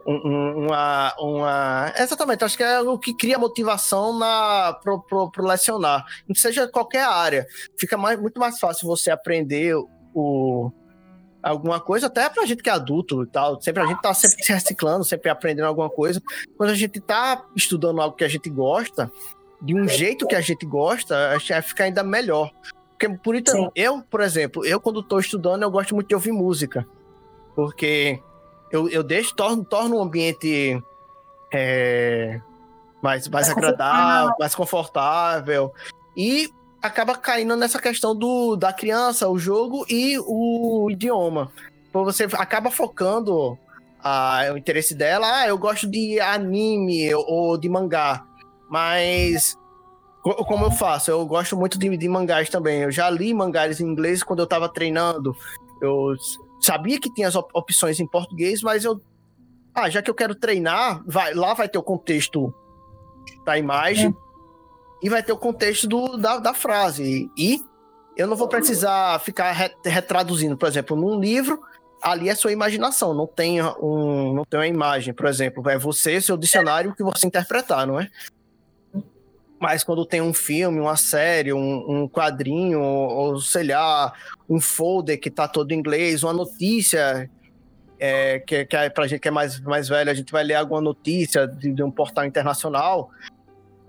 um, 0.06 0.66
uma, 0.66 1.14
uma. 1.18 1.92
Exatamente, 1.98 2.44
acho 2.44 2.58
que 2.58 2.62
é 2.62 2.80
o 2.82 2.98
que 2.98 3.14
cria 3.14 3.38
motivação 3.38 4.18
na, 4.18 4.78
pro, 4.82 5.00
pro, 5.00 5.30
pro 5.30 5.46
lecionar. 5.46 6.04
Seja 6.34 6.68
qualquer 6.68 7.04
área. 7.04 7.46
Fica 7.78 7.96
mais, 7.96 8.20
muito 8.20 8.38
mais 8.38 8.58
fácil 8.58 8.86
você 8.86 9.10
aprender 9.10 9.74
o, 10.14 10.70
alguma 11.44 11.78
coisa, 11.78 12.06
até 12.06 12.28
pra 12.28 12.46
gente 12.46 12.62
que 12.62 12.70
é 12.70 12.72
adulto 12.72 13.22
e 13.22 13.26
tal. 13.26 13.60
Sempre 13.60 13.82
a 13.82 13.86
gente 13.86 14.00
tá 14.00 14.14
sempre 14.14 14.42
se 14.42 14.52
reciclando, 14.52 15.04
sempre 15.04 15.28
aprendendo 15.28 15.66
alguma 15.66 15.90
coisa. 15.90 16.22
Quando 16.56 16.70
a 16.70 16.74
gente 16.74 17.00
tá 17.00 17.44
estudando 17.54 18.00
algo 18.00 18.16
que 18.16 18.24
a 18.24 18.28
gente 18.28 18.48
gosta, 18.48 19.12
de 19.60 19.74
um 19.74 19.86
jeito 19.86 20.26
que 20.26 20.34
a 20.34 20.40
gente 20.40 20.64
gosta, 20.64 21.32
acho 21.32 21.46
que 21.46 21.52
vai 21.52 21.62
ficar 21.62 21.84
ainda 21.84 22.02
melhor. 22.02 22.50
Porque 22.90 23.08
por 23.08 23.34
isso, 23.34 23.70
eu, 23.74 24.02
por 24.02 24.20
exemplo, 24.20 24.64
eu 24.64 24.80
quando 24.80 25.02
tô 25.02 25.18
estudando, 25.18 25.62
eu 25.62 25.70
gosto 25.70 25.94
muito 25.94 26.08
de 26.08 26.14
ouvir 26.14 26.32
música. 26.32 26.86
Porque 27.54 28.20
eu, 28.70 28.88
eu 28.88 29.02
deixo, 29.02 29.34
torno, 29.34 29.64
torno 29.64 29.96
o 29.96 30.02
ambiente 30.02 30.82
é, 31.52 32.40
mais, 33.02 33.28
mais 33.28 33.50
agradável, 33.50 34.34
mais 34.38 34.54
confortável. 34.54 35.72
E 36.16 36.48
acaba 36.86 37.16
caindo 37.16 37.56
nessa 37.56 37.78
questão 37.78 38.14
do, 38.14 38.56
da 38.56 38.72
criança, 38.72 39.28
o 39.28 39.38
jogo 39.38 39.86
e 39.88 40.18
o 40.18 40.88
idioma. 40.90 41.50
Então 41.88 42.04
você 42.04 42.24
acaba 42.34 42.70
focando 42.70 43.58
a, 43.98 44.50
o 44.52 44.58
interesse 44.58 44.94
dela. 44.94 45.40
Ah, 45.40 45.48
eu 45.48 45.56
gosto 45.56 45.88
de 45.88 46.20
anime 46.20 47.14
ou 47.14 47.56
de 47.56 47.70
mangá. 47.70 48.26
Mas 48.68 49.56
como 50.22 50.66
eu 50.66 50.70
faço? 50.70 51.10
Eu 51.10 51.24
gosto 51.26 51.56
muito 51.56 51.78
de, 51.78 51.96
de 51.96 52.08
mangás 52.08 52.50
também. 52.50 52.82
Eu 52.82 52.92
já 52.92 53.08
li 53.08 53.32
mangás 53.32 53.80
em 53.80 53.86
inglês 53.86 54.22
quando 54.22 54.40
eu 54.40 54.44
estava 54.44 54.68
treinando. 54.68 55.34
Eu 55.80 56.14
sabia 56.60 57.00
que 57.00 57.12
tinha 57.14 57.28
as 57.28 57.34
op 57.34 57.48
opções 57.54 57.98
em 57.98 58.06
português, 58.06 58.62
mas 58.62 58.84
eu. 58.84 59.00
Ah, 59.74 59.88
já 59.88 60.02
que 60.02 60.10
eu 60.10 60.14
quero 60.14 60.34
treinar, 60.34 61.02
vai, 61.06 61.32
lá 61.34 61.54
vai 61.54 61.68
ter 61.68 61.78
o 61.78 61.82
contexto 61.82 62.54
da 63.44 63.58
imagem. 63.58 64.14
É 64.20 64.24
e 65.04 65.08
vai 65.10 65.22
ter 65.22 65.32
o 65.32 65.36
contexto 65.36 65.86
do, 65.86 66.16
da, 66.16 66.38
da 66.38 66.54
frase. 66.54 67.30
E 67.36 67.60
eu 68.16 68.26
não 68.26 68.34
vou 68.34 68.48
precisar 68.48 69.20
ficar 69.20 69.52
retraduzindo, 69.84 70.56
por 70.56 70.66
exemplo, 70.66 70.96
num 70.96 71.20
livro, 71.20 71.60
ali 72.02 72.30
é 72.30 72.34
sua 72.34 72.52
imaginação, 72.52 73.12
não 73.12 73.26
tem, 73.26 73.62
um, 73.62 74.32
não 74.32 74.46
tem 74.46 74.60
uma 74.60 74.66
imagem, 74.66 75.12
por 75.12 75.26
exemplo, 75.26 75.68
é 75.68 75.76
você, 75.76 76.22
seu 76.22 76.38
dicionário, 76.38 76.94
que 76.94 77.02
você 77.02 77.26
interpretar, 77.26 77.86
não 77.86 78.00
é? 78.00 78.08
Mas 79.60 79.84
quando 79.84 80.06
tem 80.06 80.22
um 80.22 80.32
filme, 80.32 80.80
uma 80.80 80.96
série, 80.96 81.52
um, 81.52 81.84
um 81.86 82.08
quadrinho, 82.08 82.80
ou, 82.80 83.08
ou, 83.10 83.40
sei 83.40 83.64
lá, 83.64 84.10
um 84.48 84.58
folder 84.58 85.20
que 85.20 85.30
tá 85.30 85.46
todo 85.46 85.70
em 85.72 85.78
inglês, 85.78 86.22
uma 86.22 86.32
notícia, 86.32 87.30
é, 87.98 88.38
que, 88.38 88.64
que 88.64 88.74
é 88.74 88.88
pra 88.88 89.06
gente 89.06 89.20
que 89.20 89.28
é 89.28 89.30
mais, 89.30 89.60
mais 89.60 89.86
velho, 89.86 90.10
a 90.10 90.14
gente 90.14 90.32
vai 90.32 90.44
ler 90.44 90.54
alguma 90.54 90.80
notícia 90.80 91.46
de, 91.46 91.72
de 91.72 91.82
um 91.82 91.90
portal 91.90 92.24
internacional, 92.24 93.10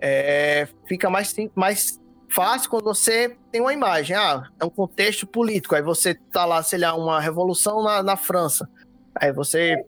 é, 0.08 0.68
fica 0.88 1.10
mais, 1.10 1.34
mais 1.56 2.00
fácil 2.30 2.70
quando 2.70 2.84
você 2.84 3.36
tem 3.52 3.60
uma 3.60 3.74
imagem. 3.74 4.16
Ah, 4.16 4.48
é 4.60 4.66
um 4.66 4.70
contexto 4.70 5.26
político. 5.26 5.74
Aí 5.74 5.82
você 5.82 6.14
tá 6.14 6.46
lá, 6.46 6.62
sei 6.62 6.80
lá, 6.80 6.94
uma 6.94 7.20
revolução 7.20 7.84
na, 7.84 8.04
na 8.04 8.16
França. 8.16 8.70
Aí 9.16 9.34
você 9.34 9.84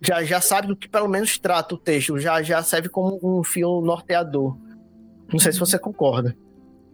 já, 0.00 0.24
já 0.24 0.40
sabe 0.40 0.68
do 0.68 0.76
que 0.76 0.88
pelo 0.88 1.08
menos 1.08 1.38
trata 1.38 1.74
o 1.74 1.78
texto. 1.78 2.18
Já, 2.18 2.42
já 2.42 2.62
serve 2.62 2.88
como 2.88 3.20
um 3.22 3.44
fio 3.44 3.82
norteador. 3.82 4.56
Não 5.30 5.38
sei 5.38 5.52
se 5.52 5.58
você 5.58 5.78
concorda. 5.78 6.34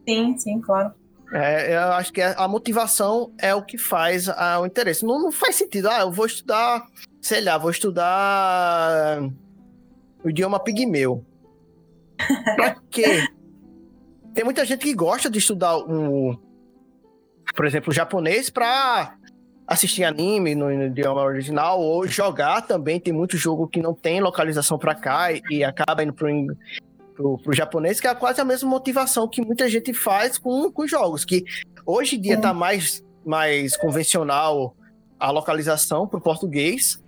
Sim, 0.08 0.36
sim, 0.36 0.60
claro. 0.60 0.92
É, 1.32 1.74
eu 1.74 1.92
acho 1.92 2.12
que 2.12 2.22
a 2.22 2.46
motivação 2.48 3.32
é 3.38 3.54
o 3.54 3.62
que 3.62 3.78
faz 3.78 4.28
a, 4.28 4.60
o 4.60 4.66
interesse. 4.66 5.04
Não, 5.04 5.20
não 5.20 5.32
faz 5.32 5.56
sentido. 5.56 5.88
Ah, 5.88 6.00
eu 6.00 6.10
vou 6.10 6.26
estudar, 6.26 6.86
sei 7.20 7.40
lá, 7.40 7.58
vou 7.58 7.70
estudar 7.70 9.20
o 10.24 10.30
idioma 10.30 10.58
pigmeu. 10.58 11.24
Pra 12.56 12.76
quê? 12.90 13.26
Tem 14.34 14.44
muita 14.44 14.64
gente 14.64 14.80
que 14.80 14.94
gosta 14.94 15.30
de 15.30 15.38
estudar 15.38 15.78
um, 15.78 16.36
por 17.54 17.64
exemplo, 17.64 17.90
o 17.90 17.94
japonês 17.94 18.50
para 18.50 19.16
assistir 19.66 20.04
anime 20.04 20.54
no, 20.54 20.68
no, 20.70 20.86
idioma 20.86 21.22
original 21.22 21.80
ou 21.80 22.06
jogar 22.06 22.62
também. 22.62 23.00
Tem 23.00 23.12
muito 23.12 23.36
jogo 23.36 23.66
que 23.66 23.80
não 23.80 23.94
tem 23.94 24.20
localização 24.20 24.78
para 24.78 24.94
cá 24.94 25.32
e, 25.32 25.42
e, 25.50 25.64
acaba 25.64 26.02
indo 26.02 26.12
pro, 26.12 26.28
pro, 27.14 27.38
pro 27.38 27.52
japonês, 27.54 28.00
que 28.00 28.06
é 28.06 28.14
quase 28.14 28.40
a 28.40 28.44
mesma 28.44 28.68
motivação 28.68 29.28
que 29.28 29.40
muita 29.40 29.68
gente 29.68 29.92
faz 29.92 30.38
com, 30.38 30.70
com 30.70 30.86
jogos, 30.86 31.24
que 31.24 31.44
hoje 31.84 32.16
em 32.16 32.20
dia 32.20 32.34
está 32.34 32.52
mais, 32.52 33.02
mais 33.24 33.76
convencional 33.76 34.76
a 35.18 35.30
localização 35.30 36.06
para 36.06 36.18
o 36.18 36.22
português, 36.22 37.02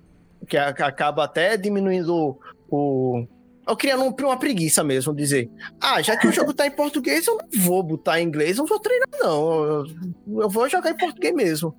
que 0.48 0.56
acaba 0.56 1.24
até 1.24 1.56
diminuindo 1.56 2.38
o, 2.70 3.26
eu 3.68 3.76
criando 3.76 4.02
uma 4.02 4.38
preguiça 4.38 4.82
mesmo, 4.82 5.14
dizer, 5.14 5.50
ah, 5.78 6.00
já 6.00 6.16
que 6.16 6.26
o 6.26 6.32
jogo 6.32 6.54
tá 6.54 6.66
em 6.66 6.70
português, 6.70 7.26
eu 7.26 7.36
não 7.36 7.62
vou 7.62 7.82
botar 7.82 8.18
em 8.18 8.24
inglês, 8.24 8.56
não 8.56 8.64
vou 8.64 8.80
treinar, 8.80 9.06
não. 9.20 9.62
Eu, 9.62 9.86
eu 10.40 10.48
vou 10.48 10.68
jogar 10.68 10.90
em 10.90 10.96
português 10.96 11.34
mesmo. 11.34 11.76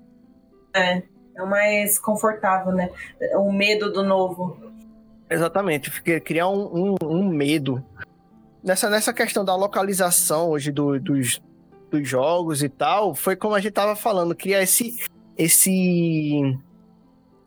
É, 0.71 1.01
é 1.35 1.41
o 1.41 1.49
mais 1.49 1.97
confortável, 1.97 2.71
né? 2.71 2.91
O 3.37 3.51
medo 3.51 3.91
do 3.91 4.03
novo. 4.03 4.55
Exatamente, 5.27 5.89
criar 6.21 6.47
um, 6.47 6.95
um, 7.01 7.07
um 7.07 7.27
medo. 7.27 7.83
Nessa, 8.63 8.87
nessa 8.89 9.11
questão 9.11 9.43
da 9.43 9.55
localização 9.55 10.49
hoje 10.49 10.71
do, 10.71 10.99
dos, 10.99 11.41
dos 11.89 12.07
jogos 12.07 12.61
e 12.61 12.69
tal, 12.69 13.15
foi 13.15 13.35
como 13.35 13.55
a 13.55 13.59
gente 13.59 13.73
tava 13.73 13.95
falando, 13.95 14.35
criar 14.35 14.61
esse, 14.61 14.95
esse 15.35 16.55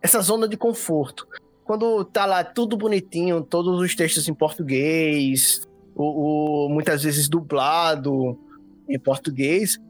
essa 0.00 0.20
zona 0.20 0.48
de 0.48 0.56
conforto 0.56 1.28
quando 1.72 2.04
tá 2.04 2.26
lá 2.26 2.44
tudo 2.44 2.76
bonitinho, 2.76 3.42
todos 3.42 3.80
os 3.80 3.94
textos 3.94 4.28
em 4.28 4.34
português, 4.34 5.66
o, 5.94 6.66
o 6.66 6.68
muitas 6.68 7.02
vezes 7.02 7.30
dublado 7.30 8.38
em 8.86 8.98
português, 8.98 9.80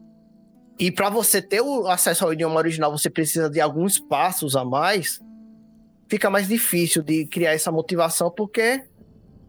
e 0.79 0.89
para 0.89 1.09
você 1.09 1.41
ter 1.41 1.59
o 1.59 1.85
acesso 1.89 2.23
ao 2.23 2.31
idioma 2.31 2.55
original, 2.55 2.89
você 2.89 3.09
precisa 3.09 3.49
de 3.49 3.59
alguns 3.59 3.99
passos 3.99 4.55
a 4.55 4.63
mais, 4.63 5.19
fica 6.07 6.29
mais 6.29 6.47
difícil 6.47 7.03
de 7.03 7.25
criar 7.25 7.51
essa 7.51 7.69
motivação, 7.69 8.31
porque 8.31 8.81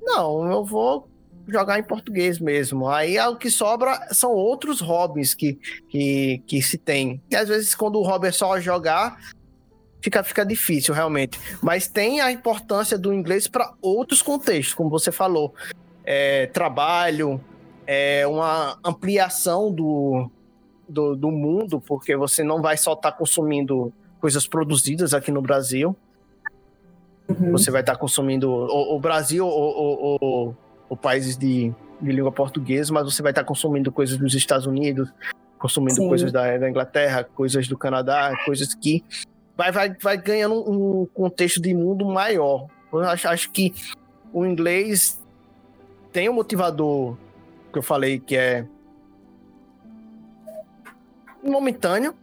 não, 0.02 0.50
eu 0.50 0.64
vou 0.64 1.08
jogar 1.46 1.78
em 1.78 1.84
português 1.84 2.40
mesmo. 2.40 2.88
Aí 2.88 3.16
o 3.20 3.36
que 3.36 3.48
sobra 3.48 4.08
são 4.12 4.32
outros 4.32 4.80
hobbies 4.80 5.34
que, 5.34 5.56
que, 5.88 6.42
que 6.48 6.60
se 6.60 6.78
tem. 6.78 7.22
E 7.30 7.36
às 7.36 7.48
vezes, 7.48 7.76
quando 7.76 8.00
o 8.00 8.02
hobby 8.02 8.26
é 8.26 8.32
só 8.32 8.58
jogar, 8.58 9.20
fica, 10.04 10.22
fica 10.22 10.44
difícil 10.44 10.92
realmente. 10.92 11.40
Mas 11.62 11.88
tem 11.88 12.20
a 12.20 12.30
importância 12.30 12.98
do 12.98 13.12
inglês 13.12 13.48
para 13.48 13.72
outros 13.80 14.20
contextos, 14.20 14.74
como 14.74 14.90
você 14.90 15.10
falou. 15.10 15.54
É, 16.04 16.46
trabalho, 16.48 17.40
é 17.86 18.26
uma 18.26 18.78
ampliação 18.84 19.72
do, 19.72 20.30
do, 20.86 21.16
do, 21.16 21.30
mundo, 21.30 21.80
porque 21.80 22.14
você 22.14 22.44
não 22.44 22.60
vai 22.60 22.76
só 22.76 22.92
estar 22.92 23.12
tá 23.12 23.16
consumindo 23.16 23.90
coisas 24.20 24.46
produzidas 24.46 25.14
aqui 25.14 25.30
no 25.30 25.40
Brasil. 25.40 25.96
Uhum. 27.26 27.52
Você 27.52 27.70
vai 27.70 27.80
estar 27.80 27.94
tá 27.94 27.98
consumindo 27.98 28.50
o, 28.50 28.96
o 28.96 29.00
Brasil 29.00 29.46
ou, 29.46 30.18
ou, 30.20 30.56
ou, 30.90 30.96
países 30.98 31.38
de, 31.38 31.72
de 31.98 32.12
língua 32.12 32.30
portuguesa, 32.30 32.92
mas 32.92 33.04
você 33.04 33.22
vai 33.22 33.32
estar 33.32 33.42
tá 33.42 33.48
consumindo 33.48 33.90
coisas 33.90 34.18
dos 34.18 34.34
Estados 34.34 34.66
Unidos, 34.66 35.10
consumindo 35.58 36.02
Sim. 36.02 36.08
coisas 36.08 36.30
da, 36.30 36.58
da 36.58 36.68
Inglaterra, 36.68 37.24
coisas 37.24 37.66
do 37.66 37.78
Canadá, 37.78 38.34
coisas 38.44 38.74
que 38.74 39.02
vai, 39.56 39.72
vai, 39.72 39.96
vai 40.00 40.16
ganhando 40.16 40.54
um 40.70 41.06
contexto 41.06 41.60
de 41.60 41.74
mundo 41.74 42.04
maior. 42.04 42.66
Eu 42.92 43.00
acho, 43.00 43.28
acho 43.28 43.50
que 43.50 43.74
o 44.32 44.44
inglês 44.44 45.20
tem 46.12 46.28
um 46.28 46.32
motivador 46.32 47.16
que 47.72 47.78
eu 47.78 47.82
falei 47.82 48.20
que 48.20 48.36
é 48.36 48.66
momentâneo, 51.42 52.14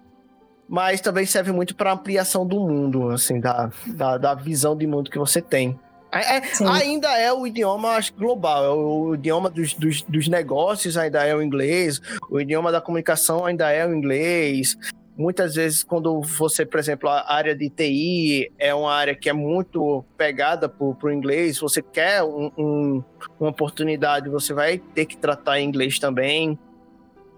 mas 0.67 1.01
também 1.01 1.25
serve 1.25 1.51
muito 1.51 1.75
para 1.75 1.91
ampliação 1.91 2.45
do 2.47 2.59
mundo, 2.59 3.09
assim, 3.09 3.39
da, 3.39 3.69
da, 3.88 4.17
da, 4.17 4.34
visão 4.34 4.75
de 4.75 4.88
mundo 4.88 5.11
que 5.11 5.19
você 5.19 5.41
tem. 5.41 5.77
É, 6.11 6.38
é 6.38 6.41
ainda 6.65 7.17
é 7.17 7.32
o 7.32 7.45
idioma 7.45 7.89
acho, 7.91 8.13
global, 8.13 8.63
é 8.65 8.69
o, 8.69 9.01
o 9.09 9.15
idioma 9.15 9.49
dos, 9.49 9.73
dos, 9.73 10.01
dos, 10.01 10.27
negócios 10.27 10.97
ainda 10.97 11.25
é 11.25 11.36
o 11.36 11.41
inglês, 11.41 12.01
o 12.29 12.39
idioma 12.39 12.71
da 12.71 12.82
comunicação 12.82 13.45
ainda 13.45 13.69
é 13.69 13.86
o 13.86 13.93
inglês, 13.93 14.77
muitas 15.22 15.55
vezes 15.55 15.84
quando 15.84 16.19
você, 16.22 16.65
por 16.65 16.80
exemplo, 16.80 17.07
a 17.07 17.32
área 17.34 17.55
de 17.55 17.69
TI 17.69 18.51
é 18.57 18.74
uma 18.74 18.91
área 18.91 19.15
que 19.15 19.30
é 19.30 19.34
muito 19.34 20.03
pegada 20.17 20.67
para 20.67 20.86
o 20.86 21.11
inglês, 21.11 21.59
você 21.59 21.82
quer 21.82 22.24
um, 22.24 22.51
um, 22.57 23.03
uma 23.39 23.51
oportunidade, 23.51 24.30
você 24.30 24.53
vai 24.53 24.80
ter 24.80 25.05
que 25.05 25.15
tratar 25.15 25.59
em 25.59 25.67
inglês 25.67 25.99
também. 25.99 26.57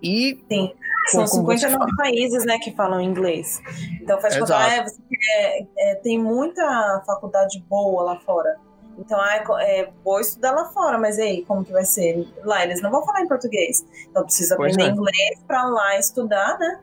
E 0.02 0.40
Sim. 0.52 0.74
São 1.08 1.28
59 1.28 1.96
países 1.98 2.46
né, 2.46 2.58
que 2.60 2.72
falam 2.72 3.02
inglês. 3.02 3.62
Então 4.02 4.20
faz 4.22 4.38
conta, 4.38 4.56
é, 4.56 4.84
você 4.84 5.02
quer, 5.10 5.68
é, 5.78 5.96
tem 5.96 6.18
muita 6.18 7.04
faculdade 7.06 7.62
boa 7.70 8.04
lá 8.04 8.20
fora. 8.22 8.58
Então, 8.98 9.20
ah, 9.20 9.36
é, 9.60 9.80
é, 9.80 9.90
vou 10.04 10.20
estudar 10.20 10.52
lá 10.52 10.66
fora, 10.66 10.98
mas 10.98 11.18
aí, 11.18 11.44
como 11.46 11.66
que 11.66 11.72
vai 11.72 11.84
ser? 11.84 12.28
Lá 12.44 12.64
eles 12.64 12.82
não 12.82 12.92
vão 12.92 13.04
falar 13.04 13.22
em 13.22 13.28
português. 13.28 13.86
Então 14.10 14.24
precisa 14.24 14.56
aprender 14.56 14.84
é. 14.84 14.88
inglês 14.88 15.40
para 15.48 15.66
lá 15.66 15.98
estudar, 15.98 16.58
né? 16.60 16.80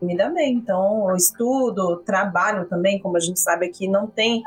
Me 0.00 0.16
dá 0.16 0.28
bem. 0.28 0.54
Então, 0.54 1.08
eu 1.08 1.16
estudo, 1.16 1.98
trabalho 1.98 2.66
também, 2.66 2.98
como 2.98 3.16
a 3.16 3.20
gente 3.20 3.40
sabe 3.40 3.66
aqui, 3.66 3.88
não 3.88 4.06
tem 4.06 4.42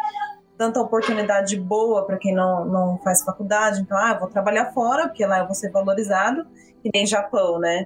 tanta 0.58 0.82
oportunidade 0.82 1.60
boa 1.60 2.06
para 2.06 2.18
quem 2.18 2.34
não, 2.34 2.66
não 2.66 2.98
faz 3.04 3.24
faculdade. 3.24 3.82
Então, 3.82 3.98
ah, 3.98 4.18
vou 4.18 4.28
trabalhar 4.28 4.74
fora, 4.74 5.08
porque 5.08 5.26
lá 5.26 5.40
eu 5.40 5.46
vou 5.46 5.54
ser 5.54 5.72
valorizado, 5.72 6.46
que 6.82 6.90
nem 6.94 7.06
Japão, 7.06 7.60
né? 7.60 7.86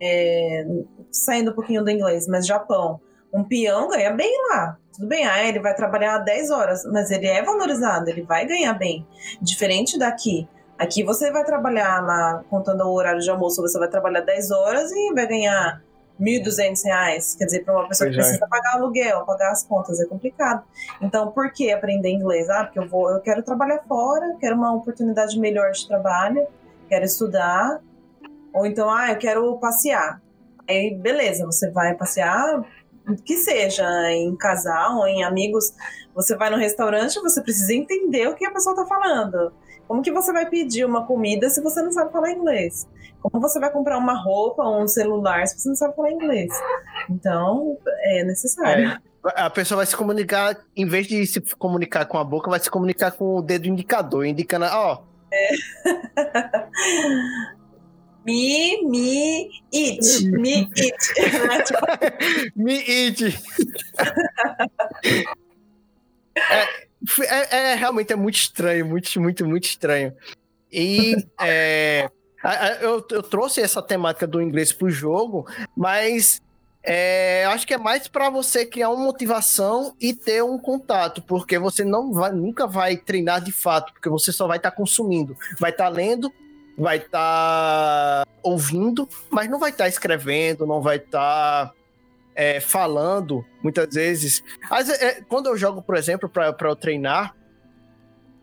É, 0.00 0.66
saindo 1.10 1.50
um 1.50 1.54
pouquinho 1.54 1.84
do 1.84 1.90
inglês, 1.90 2.26
mas 2.26 2.46
Japão. 2.46 3.00
Um 3.32 3.44
peão 3.44 3.88
ganha 3.88 4.12
bem 4.12 4.32
lá. 4.48 4.78
Tudo 4.94 5.08
bem, 5.08 5.26
ah, 5.26 5.46
ele 5.46 5.60
vai 5.60 5.74
trabalhar 5.74 6.18
10 6.18 6.50
horas, 6.50 6.84
mas 6.86 7.10
ele 7.10 7.26
é 7.26 7.42
valorizado, 7.42 8.08
ele 8.08 8.22
vai 8.22 8.46
ganhar 8.46 8.72
bem. 8.72 9.06
Diferente 9.42 9.98
daqui. 9.98 10.48
Aqui 10.78 11.02
você 11.02 11.30
vai 11.30 11.44
trabalhar 11.44 12.02
lá, 12.02 12.42
contando 12.48 12.82
o 12.84 12.94
horário 12.94 13.20
de 13.20 13.30
almoço, 13.30 13.60
você 13.60 13.78
vai 13.78 13.88
trabalhar 13.88 14.20
10 14.20 14.50
horas 14.50 14.90
e 14.90 15.12
vai 15.12 15.26
ganhar 15.26 15.82
1.200 16.20 16.84
reais. 16.84 17.34
Quer 17.34 17.44
dizer, 17.44 17.64
para 17.64 17.74
uma 17.74 17.88
pessoa 17.88 18.08
pois 18.08 18.16
que 18.16 18.20
é. 18.20 18.24
precisa 18.24 18.44
é. 18.44 18.48
pagar 18.48 18.74
aluguel, 18.74 19.24
pagar 19.24 19.50
as 19.50 19.64
contas, 19.64 20.00
é 20.00 20.06
complicado. 20.06 20.64
Então, 21.00 21.30
por 21.30 21.52
que 21.52 21.70
aprender 21.70 22.10
inglês? 22.10 22.48
Ah, 22.48 22.64
porque 22.64 22.78
eu 22.78 22.88
vou, 22.88 23.10
eu 23.10 23.20
quero 23.20 23.42
trabalhar 23.42 23.82
fora, 23.86 24.36
quero 24.40 24.56
uma 24.56 24.74
oportunidade 24.74 25.38
melhor 25.38 25.70
de 25.72 25.86
trabalho, 25.86 26.46
quero 26.88 27.04
estudar. 27.04 27.80
Ou 28.52 28.66
então, 28.66 28.90
ah, 28.90 29.12
eu 29.12 29.18
quero 29.18 29.58
passear. 29.58 30.20
Aí, 30.68 30.94
beleza, 30.94 31.44
você 31.46 31.70
vai 31.70 31.94
passear, 31.94 32.64
que 33.24 33.36
seja 33.36 33.86
em 34.10 34.34
casal 34.36 34.98
ou 34.98 35.06
em 35.06 35.22
amigos, 35.22 35.72
você 36.14 36.34
vai 36.34 36.50
no 36.50 36.56
restaurante, 36.56 37.20
você 37.20 37.40
precisa 37.40 37.72
entender 37.72 38.26
o 38.26 38.34
que 38.34 38.44
a 38.44 38.50
pessoa 38.50 38.74
está 38.74 38.86
falando. 38.86 39.52
Como 39.86 40.02
que 40.02 40.10
você 40.12 40.32
vai 40.32 40.48
pedir 40.48 40.84
uma 40.84 41.06
comida 41.06 41.48
se 41.48 41.60
você 41.62 41.80
não 41.82 41.92
sabe 41.92 42.12
falar 42.12 42.32
inglês? 42.32 42.88
Como 43.20 43.40
você 43.40 43.58
vai 43.58 43.70
comprar 43.70 43.98
uma 43.98 44.14
roupa 44.14 44.62
ou 44.62 44.82
um 44.82 44.88
celular 44.88 45.46
se 45.46 45.58
você 45.58 45.68
não 45.68 45.76
sabe 45.76 45.94
falar 45.94 46.10
inglês? 46.10 46.52
Então, 47.10 47.78
é 48.00 48.24
necessário. 48.24 48.88
É. 48.88 48.98
A 49.34 49.50
pessoa 49.50 49.78
vai 49.78 49.86
se 49.86 49.96
comunicar, 49.96 50.56
em 50.76 50.86
vez 50.86 51.06
de 51.08 51.26
se 51.26 51.40
comunicar 51.56 52.06
com 52.06 52.18
a 52.18 52.24
boca, 52.24 52.48
vai 52.48 52.60
se 52.60 52.70
comunicar 52.70 53.10
com 53.12 53.36
o 53.36 53.42
dedo 53.42 53.66
indicador, 53.66 54.24
indicando, 54.24 54.66
ó. 54.66 55.02
É. 55.32 55.48
Me, 58.26 58.82
me, 58.82 59.48
it. 59.72 60.02
Me, 60.32 60.68
it. 60.76 60.96
me, 62.56 62.74
it. 62.74 63.22
é, 66.34 66.66
é, 67.20 67.72
é, 67.72 67.74
realmente 67.74 68.12
é 68.12 68.16
muito 68.16 68.36
estranho, 68.36 68.86
muito, 68.86 69.20
muito, 69.20 69.46
muito 69.46 69.64
estranho. 69.64 70.14
E 70.72 71.16
é, 71.40 72.10
eu, 72.80 73.04
eu 73.10 73.22
trouxe 73.22 73.60
essa 73.60 73.82
temática 73.82 74.26
do 74.26 74.40
inglês 74.40 74.72
pro 74.72 74.90
jogo, 74.90 75.46
mas 75.76 76.40
é, 76.88 77.44
acho 77.46 77.66
que 77.66 77.74
é 77.74 77.78
mais 77.78 78.06
para 78.06 78.30
você 78.30 78.64
criar 78.64 78.90
uma 78.90 79.04
motivação 79.04 79.94
e 80.00 80.14
ter 80.14 80.42
um 80.44 80.56
contato, 80.56 81.20
porque 81.20 81.58
você 81.58 81.84
não 81.84 82.12
vai, 82.12 82.30
nunca 82.30 82.66
vai 82.66 82.96
treinar 82.96 83.42
de 83.42 83.50
fato, 83.50 83.92
porque 83.92 84.08
você 84.08 84.30
só 84.30 84.46
vai 84.46 84.58
estar 84.58 84.70
tá 84.70 84.76
consumindo, 84.76 85.36
vai 85.58 85.72
estar 85.72 85.84
tá 85.84 85.90
lendo, 85.90 86.32
vai 86.78 86.98
estar 86.98 88.24
tá 88.24 88.30
ouvindo, 88.40 89.08
mas 89.30 89.50
não 89.50 89.58
vai 89.58 89.70
estar 89.70 89.84
tá 89.84 89.88
escrevendo, 89.88 90.64
não 90.64 90.80
vai 90.80 90.98
estar 90.98 91.66
tá, 91.66 91.74
é, 92.36 92.60
falando 92.60 93.44
muitas 93.62 93.92
vezes. 93.94 94.44
As, 94.70 94.88
é, 94.90 95.22
quando 95.22 95.46
eu 95.46 95.56
jogo, 95.56 95.80
por 95.80 95.96
exemplo, 95.96 96.28
para 96.28 96.54
eu 96.60 96.76
treinar, 96.76 97.34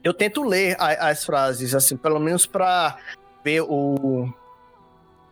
eu 0.03 0.13
tento 0.13 0.43
ler 0.43 0.75
a, 0.79 1.09
as 1.09 1.23
frases, 1.23 1.75
assim, 1.75 1.95
pelo 1.95 2.19
menos 2.19 2.45
para 2.47 2.97
ver 3.43 3.61
o 3.61 4.27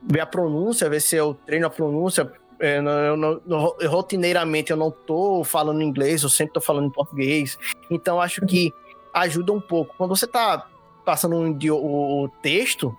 ver 0.03 0.22
a 0.22 0.26
pronúncia, 0.26 0.89
ver 0.89 1.01
se 1.01 1.16
eu 1.16 1.34
treino 1.34 1.66
a 1.66 1.70
pronúncia. 1.70 2.32
É, 2.59 2.78
eu, 2.78 3.41
eu, 3.80 3.89
rotineiramente 3.89 4.70
eu 4.70 4.78
não 4.78 4.91
tô 4.91 5.43
falando 5.43 5.82
inglês, 5.82 6.22
eu 6.22 6.30
sempre 6.30 6.53
tô 6.53 6.62
falando 6.62 6.86
em 6.86 6.91
português. 6.91 7.57
Então 7.89 8.22
acho 8.22 8.45
que 8.45 8.72
ajuda 9.14 9.51
um 9.51 9.62
pouco. 9.62 9.95
Quando 9.97 10.16
você 10.16 10.28
tá 10.28 10.68
passando 11.03 11.36
um, 11.36 11.57
o, 11.72 12.24
o 12.24 12.30
texto, 12.41 12.95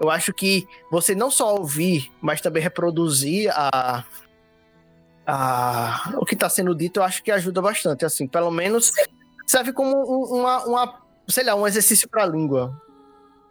eu 0.00 0.10
acho 0.10 0.32
que 0.32 0.66
você 0.90 1.14
não 1.14 1.30
só 1.30 1.54
ouvir, 1.54 2.10
mas 2.20 2.40
também 2.40 2.62
reproduzir 2.62 3.50
a, 3.54 4.04
a, 5.26 6.14
o 6.16 6.24
que 6.24 6.34
está 6.34 6.48
sendo 6.48 6.74
dito, 6.74 7.00
eu 7.00 7.04
acho 7.04 7.22
que 7.22 7.30
ajuda 7.30 7.62
bastante. 7.62 8.04
Assim, 8.04 8.26
pelo 8.26 8.50
menos 8.50 8.92
serve 9.46 9.72
como 9.72 9.96
uma, 10.34 10.64
uma 10.64 11.02
sei 11.28 11.44
lá, 11.44 11.54
um 11.54 11.66
exercício 11.66 12.08
para 12.08 12.22
a 12.22 12.26
língua. 12.26 12.72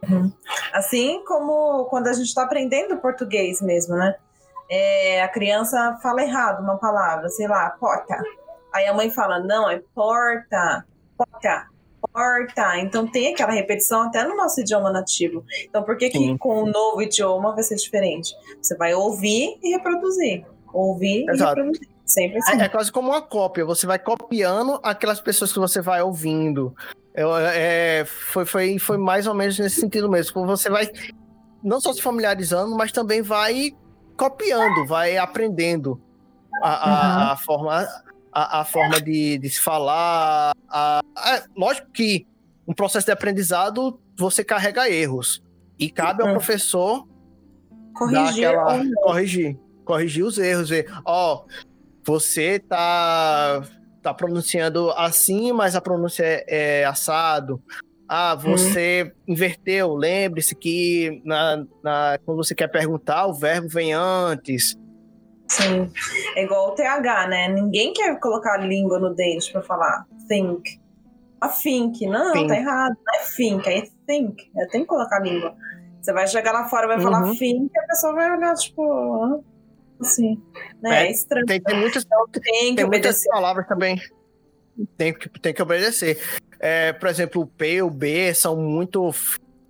Uhum. 0.10 0.32
Assim 0.74 1.24
como 1.26 1.86
quando 1.86 2.08
a 2.08 2.14
gente 2.14 2.28
está 2.28 2.44
aprendendo 2.44 2.98
português 2.98 3.62
mesmo, 3.62 3.96
né? 3.96 4.16
É, 4.70 5.22
a 5.22 5.28
criança 5.28 6.00
fala 6.02 6.24
errado 6.24 6.64
uma 6.64 6.78
palavra, 6.78 7.30
sei 7.30 7.48
lá, 7.48 7.70
porta. 7.72 8.18
Aí 8.74 8.88
a 8.88 8.94
mãe 8.94 9.12
fala, 9.12 9.40
não, 9.40 9.70
é 9.70 9.82
porta, 9.94 10.86
porta, 11.18 11.68
porta. 12.02 12.78
Então 12.80 13.06
tem 13.06 13.34
aquela 13.34 13.52
repetição 13.52 14.04
até 14.04 14.24
no 14.24 14.36
nosso 14.36 14.62
idioma 14.62 14.90
nativo. 14.92 15.44
Então 15.66 15.84
por 15.84 15.98
que, 15.98 16.10
que 16.10 16.38
com 16.38 16.64
o 16.64 16.66
novo 16.66 17.02
idioma 17.02 17.54
vai 17.54 17.64
ser 17.64 17.76
diferente? 17.76 18.34
Você 18.62 18.76
vai 18.76 18.94
ouvir 18.94 19.60
e 19.62 19.72
reproduzir. 19.72 20.46
Ouvir 20.74 21.26
Exato. 21.30 21.60
e. 21.60 22.02
Sempre 22.06 22.40
assim. 22.40 22.60
É, 22.60 22.66
é, 22.66 22.70
quase 22.70 22.92
como 22.92 23.10
uma 23.10 23.22
cópia. 23.22 23.64
Você 23.64 23.88
vai 23.88 23.98
copiando 23.98 24.80
aquelas 24.84 25.22
pessoas 25.22 25.54
que 25.54 25.60
você 25.60 25.82
vai 25.82 26.02
ouvindo. 26.02 26.76
É, 27.14 27.24
é, 27.54 28.06
foi, 28.06 28.46
foi, 28.46 28.80
foi 28.80 28.98
mais 28.98 29.28
ou 29.28 29.34
menos 29.34 29.58
nesse 29.58 29.80
sentido 29.80 30.10
mesmo. 30.10 30.46
Você 30.46 30.70
vai 30.70 30.90
não 31.64 31.80
só 31.80 31.94
se 31.94 32.02
familiarizando, 32.02 32.76
mas 32.76 32.92
também 32.92 33.22
vai 33.22 33.72
copiando, 34.18 34.86
vai 34.86 35.18
aprendendo 35.18 36.02
a, 36.62 36.70
a, 36.70 37.26
uhum. 37.26 37.32
a 37.32 37.38
forma, 37.38 37.88
a, 38.32 38.60
a, 38.60 38.66
forma 38.66 39.00
de, 39.00 39.38
de 39.38 39.50
se 39.50 39.60
falar. 39.60 40.54
A, 40.70 41.02
é, 41.28 41.44
lógico 41.56 41.90
que 41.92 42.28
um 42.68 42.74
processo 42.74 43.06
de 43.06 43.12
aprendizado 43.12 44.00
você 44.18 44.44
carrega 44.44 44.90
erros. 44.90 45.44
E 45.80 45.90
cabe 45.90 46.22
ao 46.22 46.28
uhum. 46.28 46.34
professor 46.36 47.08
corrigir, 47.96 48.48
aquela, 48.48 48.84
corrigir, 49.02 49.58
corrigir 49.86 50.24
os 50.24 50.38
erros. 50.38 50.70
Ver, 50.70 50.92
ó, 51.06 51.46
você 52.04 52.60
tá 52.60 53.64
tá 54.02 54.14
pronunciando 54.14 54.90
assim, 54.92 55.52
mas 55.52 55.76
a 55.76 55.82
pronúncia 55.82 56.24
é, 56.24 56.82
é 56.82 56.86
assado. 56.86 57.62
Ah, 58.08 58.36
você 58.36 59.14
hum. 59.28 59.34
inverteu. 59.34 59.94
Lembre-se 59.94 60.54
que 60.56 61.22
na, 61.24 61.64
na, 61.84 62.20
quando 62.26 62.38
você 62.38 62.54
quer 62.54 62.68
perguntar, 62.68 63.26
o 63.28 63.34
verbo 63.34 63.70
vem 63.70 63.94
antes. 63.94 64.76
Sim. 65.48 65.90
É 66.36 66.44
igual 66.44 66.70
o 66.70 66.76
TH, 66.76 67.28
né? 67.28 67.48
Ninguém 67.50 67.94
quer 67.94 68.20
colocar 68.20 68.56
a 68.56 68.58
língua 68.58 69.00
no 69.00 69.14
dente 69.14 69.52
para 69.52 69.62
falar 69.62 70.06
think. 70.28 70.80
A 71.40 71.48
think. 71.48 72.06
Não, 72.06 72.34
think. 72.34 72.48
tá 72.48 72.56
errado. 72.58 72.96
Não 73.06 73.16
é 73.16 73.24
think, 73.36 73.70
é 73.70 73.84
think. 74.06 74.52
É, 74.58 74.66
tem 74.68 74.82
que 74.82 74.88
colocar 74.88 75.18
a 75.18 75.22
língua. 75.22 75.56
Você 76.02 76.12
vai 76.12 76.28
chegar 76.28 76.52
lá 76.52 76.68
fora, 76.68 76.88
vai 76.88 76.98
uhum. 76.98 77.04
falar 77.04 77.36
think, 77.36 77.70
a 77.78 77.88
pessoa 77.88 78.14
vai 78.14 78.36
olhar, 78.36 78.56
tipo, 78.56 79.44
Sim. 80.02 80.42
Né? 80.82 81.04
É, 81.04 81.08
é 81.08 81.12
estranho. 81.12 81.46
Tem, 81.46 81.62
tem 81.62 81.78
muitas, 81.78 82.04
então, 82.04 82.28
tem, 82.28 82.76
tem 82.76 82.86
muitas 82.86 83.24
palavras 83.28 83.68
também. 83.68 84.00
Tem 84.98 85.14
que, 85.14 85.30
tem 85.40 85.54
que 85.54 85.62
obedecer. 85.62 86.20
É, 86.60 86.94
por 86.94 87.10
exemplo, 87.10 87.42
o 87.42 87.48
P 87.48 87.76
e 87.76 87.82
o 87.82 87.90
B 87.90 88.34
são 88.34 88.56
muito 88.56 89.12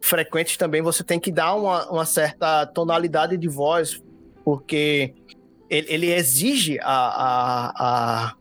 frequentes 0.01 0.57
também. 0.57 0.81
Você 0.81 1.03
tem 1.03 1.19
que 1.19 1.31
dar 1.31 1.55
uma, 1.55 1.89
uma 1.89 2.05
certa 2.05 2.65
tonalidade 2.65 3.37
de 3.37 3.47
voz, 3.47 4.01
porque 4.43 5.13
ele, 5.69 5.87
ele 5.89 6.13
exige 6.13 6.79
a, 6.81 6.85
a, 6.85 7.71
a, 7.75 8.33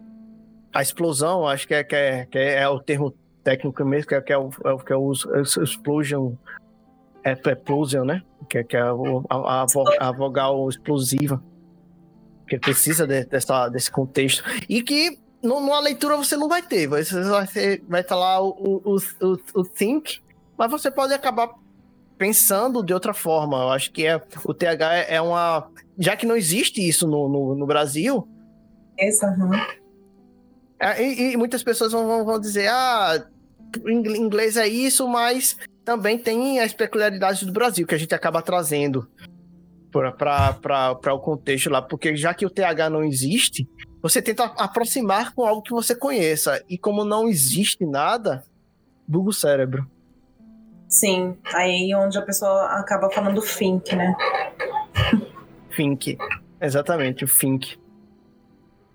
a, 0.75 0.83
explosão, 0.83 1.47
acho 1.47 1.67
que 1.67 1.75
é, 1.75 1.85
que 1.85 1.97
é, 1.97 2.27
que 2.27 2.39
é 2.39 2.69
o 2.69 2.81
termo 2.81 3.15
técnico 3.43 3.85
mesmo, 3.85 4.09
que 4.09 4.15
é, 4.15 4.21
que 4.21 4.33
é, 4.33 4.39
o, 4.39 4.49
é 4.49 4.85
que 4.85 4.93
é 4.93 4.97
o 4.97 5.13
explosion, 5.13 6.35
é, 7.25 7.33
explosion, 7.33 8.05
né? 8.05 8.23
Que 8.49 8.59
é, 8.59 8.65
que 8.65 8.77
é 8.77 8.81
a, 8.81 8.93
a, 9.31 9.67
a 10.01 10.13
vogal 10.13 10.69
explosiva 10.69 11.43
que 12.51 12.59
precisa 12.59 13.07
de, 13.07 13.25
dessa, 13.25 13.69
desse 13.69 13.91
contexto. 13.91 14.43
E 14.69 14.83
que 14.83 15.19
numa 15.41 15.79
leitura 15.79 16.17
você 16.17 16.37
não 16.37 16.49
vai 16.49 16.61
ter. 16.61 16.89
Você 16.89 17.23
vai, 17.23 17.47
ter, 17.47 17.83
vai 17.89 18.01
estar 18.01 18.17
lá 18.17 18.43
o, 18.43 18.83
o, 18.85 18.97
o, 18.97 19.39
o 19.55 19.65
think, 19.65 20.21
mas 20.59 20.69
você 20.69 20.91
pode 20.91 21.15
acabar 21.15 21.55
pensando 22.19 22.83
de 22.83 22.93
outra 22.93 23.15
forma. 23.15 23.59
Eu 23.59 23.71
acho 23.71 23.93
que 23.93 24.05
é, 24.05 24.21
o 24.45 24.53
TH 24.53 24.95
é, 24.95 25.15
é 25.15 25.21
uma. 25.23 25.71
Já 25.97 26.17
que 26.17 26.27
não 26.27 26.37
existe 26.37 26.87
isso 26.87 27.07
no, 27.07 27.29
no, 27.29 27.55
no 27.55 27.67
Brasil. 27.67 28.29
Isso, 28.99 29.25
uhum. 29.25 29.53
é, 30.79 31.03
e, 31.03 31.33
e, 31.33 31.37
muitas 31.37 31.63
pessoas 31.63 31.93
vão, 31.93 32.25
vão 32.25 32.41
dizer: 32.41 32.69
ah, 32.69 33.25
inglês 33.87 34.57
é 34.57 34.67
isso, 34.67 35.09
mas 35.09 35.57
também 35.85 36.19
tem 36.19 36.59
as 36.59 36.75
peculiaridades 36.75 37.45
do 37.45 37.53
Brasil 37.53 37.87
que 37.87 37.95
a 37.95 37.99
gente 37.99 38.15
acaba 38.15 38.43
trazendo 38.43 39.09
para 39.91 41.15
o 41.15 41.19
contexto 41.19 41.71
lá, 41.71 41.83
porque 41.83 42.17
já 42.17 42.33
que 42.33 42.47
o 42.47 42.51
TH 42.51 42.89
não 42.91 43.05
existe, 43.05 43.69
você 44.03 44.23
tenta 44.23 44.45
aproximar 44.45 45.35
com 45.35 45.45
algo 45.45 45.63
que 45.63 45.73
você 45.73 45.95
conheça. 45.95 46.65
E 46.69 46.79
como 46.79 47.05
não 47.05 47.29
existe 47.29 47.85
nada, 47.85 48.45
buga 49.07 49.31
o 49.31 49.33
cérebro. 49.33 49.91
Sim, 50.89 51.37
aí 51.55 51.95
onde 51.95 52.19
a 52.19 52.23
pessoa 52.23 52.65
acaba 52.79 53.11
falando 53.11 53.41
think, 53.41 53.95
né? 53.95 54.15
Think, 55.77 56.19
exatamente, 56.61 57.25
o 57.25 57.29
think. 57.29 57.79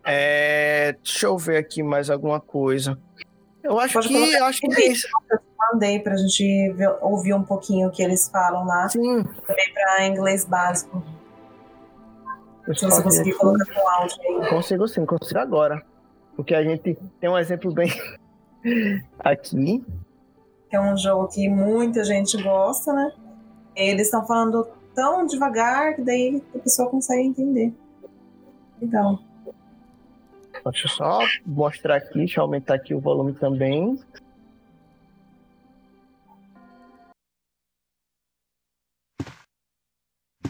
É, 0.03 0.95
deixa 1.03 1.27
eu 1.27 1.37
ver 1.37 1.57
aqui 1.57 1.81
mais 1.81 2.09
alguma 2.09 2.39
coisa. 2.39 2.97
Eu 3.65 3.79
acho 3.79 3.93
Pode 3.93 4.07
que. 4.07 4.33
Eu 4.33 4.45
acho 4.45 4.61
que 4.61 4.73
é 4.73 4.91
isso. 4.91 5.07
Eu 5.31 5.39
mandei 5.57 5.99
pra 5.99 6.15
gente 6.15 6.71
ver, 6.73 6.95
ouvir 7.01 7.33
um 7.33 7.43
pouquinho 7.43 7.87
o 7.87 7.91
que 7.91 8.03
eles 8.03 8.29
falam 8.29 8.63
lá. 8.63 8.87
Sim. 8.89 9.23
Também 9.23 9.73
pra 9.73 10.05
inglês 10.05 10.45
básico. 10.45 11.03
Se 12.73 12.85
você 12.85 13.01
conseguir 13.01 13.33
colocar 13.33 13.65
com 13.65 13.89
áudio 13.89 14.17
aí. 14.21 14.49
Consigo 14.49 14.87
sim, 14.87 15.05
consigo 15.05 15.39
agora. 15.39 15.83
Porque 16.35 16.53
a 16.53 16.63
gente 16.63 16.95
tem 17.19 17.29
um 17.29 17.37
exemplo 17.37 17.73
bem 17.73 17.89
aqui. 19.19 19.83
É 20.71 20.79
um 20.79 20.95
jogo 20.95 21.27
que 21.27 21.49
muita 21.49 22.03
gente 22.03 22.41
gosta, 22.41 22.93
né? 22.93 23.11
Eles 23.75 24.07
estão 24.07 24.25
falando 24.27 24.67
tão 24.93 25.25
devagar 25.25 25.95
que 25.95 26.01
daí 26.01 26.43
a 26.53 26.59
pessoa 26.59 26.89
consegue 26.89 27.23
entender. 27.23 27.73
Legal. 28.81 29.19
Deixa 30.71 30.87
eu 30.87 30.91
só 30.91 31.19
mostrar 31.45 31.97
aqui, 31.97 32.15
deixa 32.15 32.39
eu 32.39 32.43
aumentar 32.43 32.75
aqui 32.75 32.93
o 32.93 32.99
volume 32.99 33.33
também. 33.33 33.99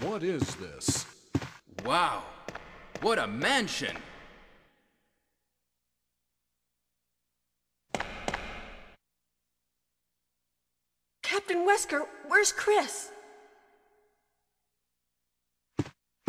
What 0.02 0.24
is 0.26 0.56
this? 0.56 1.06
Wow, 1.84 2.24
what 3.02 3.20
a 3.20 3.28
mansion! 3.28 3.96
Captain 11.22 11.66
Wesker, 11.66 12.08
where's 12.30 12.54
Chris? 12.54 13.12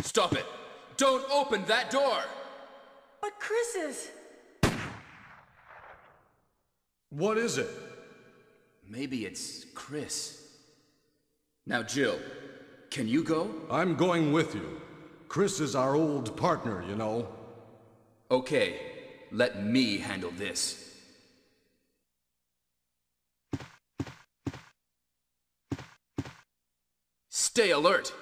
Stop 0.03 0.32
it! 0.32 0.45
Don't 0.97 1.24
open 1.30 1.64
that 1.66 1.91
door! 1.91 2.24
But 3.21 3.33
Chris 3.39 3.75
is. 3.75 4.11
What 7.11 7.39
is 7.39 7.59
it? 7.59 7.69
Maybe 8.89 9.25
it's 9.25 9.64
Chris. 9.75 10.43
Now, 11.67 11.83
Jill, 11.83 12.19
can 12.91 13.09
you 13.09 13.25
go? 13.25 13.51
I'm 13.71 13.97
going 13.97 14.33
with 14.33 14.55
you. 14.55 14.81
Chris 15.29 15.61
is 15.61 15.75
our 15.75 15.95
old 15.97 16.37
partner, 16.37 16.85
you 16.89 16.95
know. 16.95 17.29
Okay, 18.31 18.81
let 19.33 19.64
me 19.64 19.99
handle 19.99 20.31
this. 20.31 20.83
Stay 27.29 27.71
alert! 27.71 28.12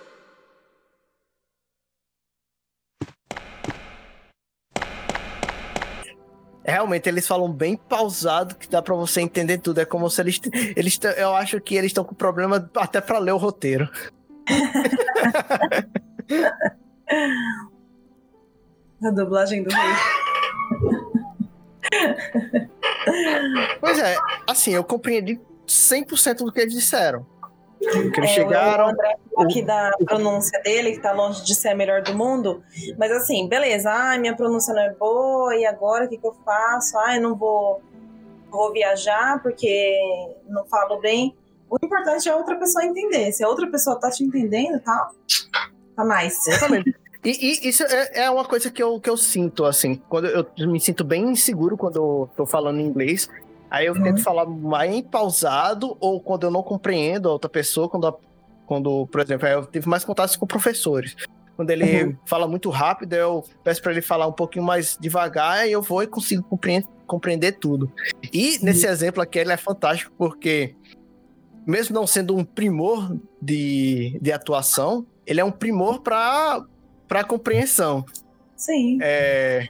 Realmente, 6.64 7.08
eles 7.08 7.26
falam 7.26 7.52
bem 7.52 7.76
pausado 7.76 8.54
que 8.54 8.68
dá 8.68 8.80
para 8.80 8.94
você 8.94 9.20
entender 9.20 9.58
tudo. 9.58 9.80
É 9.80 9.84
como 9.84 10.08
se 10.08 10.22
eles. 10.22 10.40
eles 10.74 10.98
eu 11.16 11.34
acho 11.34 11.60
que 11.60 11.74
eles 11.74 11.90
estão 11.90 12.04
com 12.04 12.14
problema 12.14 12.70
até 12.76 13.00
para 13.00 13.18
ler 13.18 13.32
o 13.32 13.36
roteiro. 13.36 13.88
A 19.04 19.10
dublagem 19.10 19.62
do 19.62 19.70
rei. 19.70 19.92
Pois 23.80 23.98
é, 23.98 24.16
assim, 24.46 24.72
eu 24.72 24.82
compreendi 24.82 25.38
100% 25.66 26.38
do 26.38 26.50
que 26.50 26.60
eles 26.60 26.72
disseram. 26.72 27.26
Que 27.78 28.20
eles 28.20 28.30
é, 28.30 28.34
chegaram. 28.34 28.86
O 28.86 28.88
André 28.88 29.16
aqui 29.38 29.62
da 29.62 29.90
pronúncia 30.04 30.60
dele, 30.62 30.92
que 30.92 31.00
tá 31.00 31.12
longe 31.12 31.44
de 31.44 31.54
ser 31.54 31.68
a 31.68 31.74
melhor 31.74 32.02
do 32.02 32.14
mundo. 32.14 32.62
Mas 32.98 33.10
assim, 33.12 33.48
beleza, 33.48 33.90
ai, 33.90 34.18
minha 34.18 34.34
pronúncia 34.34 34.72
não 34.72 34.82
é 34.82 34.92
boa, 34.94 35.54
e 35.56 35.66
agora 35.66 36.06
o 36.06 36.08
que, 36.08 36.16
que 36.16 36.26
eu 36.26 36.34
faço? 36.44 36.96
Ai, 36.98 37.20
não 37.20 37.34
vou, 37.34 37.82
vou 38.50 38.72
viajar 38.72 39.42
porque 39.42 39.98
não 40.48 40.64
falo 40.66 41.00
bem. 41.00 41.36
O 41.68 41.76
importante 41.82 42.28
é 42.28 42.32
a 42.32 42.36
outra 42.36 42.56
pessoa 42.56 42.84
entender. 42.84 43.32
Se 43.32 43.42
a 43.42 43.48
outra 43.48 43.66
pessoa 43.68 43.98
tá 43.98 44.10
te 44.10 44.22
entendendo, 44.22 44.80
tá, 44.80 45.10
tá 45.96 46.04
mais. 46.04 46.46
Exatamente. 46.46 46.94
E, 47.24 47.30
e, 47.30 47.68
isso 47.68 47.82
é, 47.84 48.24
é, 48.24 48.30
uma 48.30 48.44
coisa 48.44 48.70
que 48.70 48.82
eu, 48.82 49.00
que 49.00 49.08
eu 49.08 49.16
sinto, 49.16 49.64
assim, 49.64 49.94
quando 50.08 50.26
eu 50.26 50.68
me 50.68 50.78
sinto 50.78 51.02
bem 51.02 51.30
inseguro 51.30 51.74
quando 51.74 51.96
eu 51.96 52.30
tô 52.36 52.44
falando 52.44 52.80
inglês. 52.80 53.30
Aí 53.74 53.86
eu 53.86 53.94
uhum. 53.94 54.02
tento 54.04 54.22
falar 54.22 54.46
mais 54.46 55.02
pausado, 55.02 55.96
ou 55.98 56.20
quando 56.20 56.44
eu 56.44 56.50
não 56.50 56.62
compreendo 56.62 57.28
a 57.28 57.32
outra 57.32 57.50
pessoa, 57.50 57.88
quando, 57.88 58.06
a, 58.06 58.14
quando 58.66 59.04
por 59.08 59.20
exemplo, 59.20 59.48
eu 59.48 59.66
tive 59.66 59.88
mais 59.88 60.04
contatos 60.04 60.36
com 60.36 60.46
professores. 60.46 61.16
Quando 61.56 61.70
ele 61.70 62.04
uhum. 62.04 62.16
fala 62.24 62.46
muito 62.46 62.70
rápido, 62.70 63.14
eu 63.14 63.44
peço 63.64 63.82
para 63.82 63.90
ele 63.90 64.00
falar 64.00 64.28
um 64.28 64.32
pouquinho 64.32 64.64
mais 64.64 64.96
devagar 65.00 65.68
e 65.68 65.72
eu 65.72 65.82
vou 65.82 66.04
e 66.04 66.06
consigo 66.06 66.44
compreender, 66.44 66.86
compreender 67.04 67.52
tudo. 67.58 67.92
E 68.32 68.60
nesse 68.62 68.86
exemplo 68.86 69.20
aqui 69.20 69.40
ele 69.40 69.52
é 69.52 69.56
fantástico 69.56 70.12
porque, 70.16 70.76
mesmo 71.66 71.96
não 71.96 72.06
sendo 72.06 72.36
um 72.36 72.44
primor 72.44 73.16
de, 73.42 74.16
de 74.22 74.30
atuação, 74.30 75.04
ele 75.26 75.40
é 75.40 75.44
um 75.44 75.50
primor 75.50 76.00
para 76.00 76.64
para 77.08 77.24
compreensão. 77.24 78.04
Sim. 78.56 78.98
É, 79.02 79.66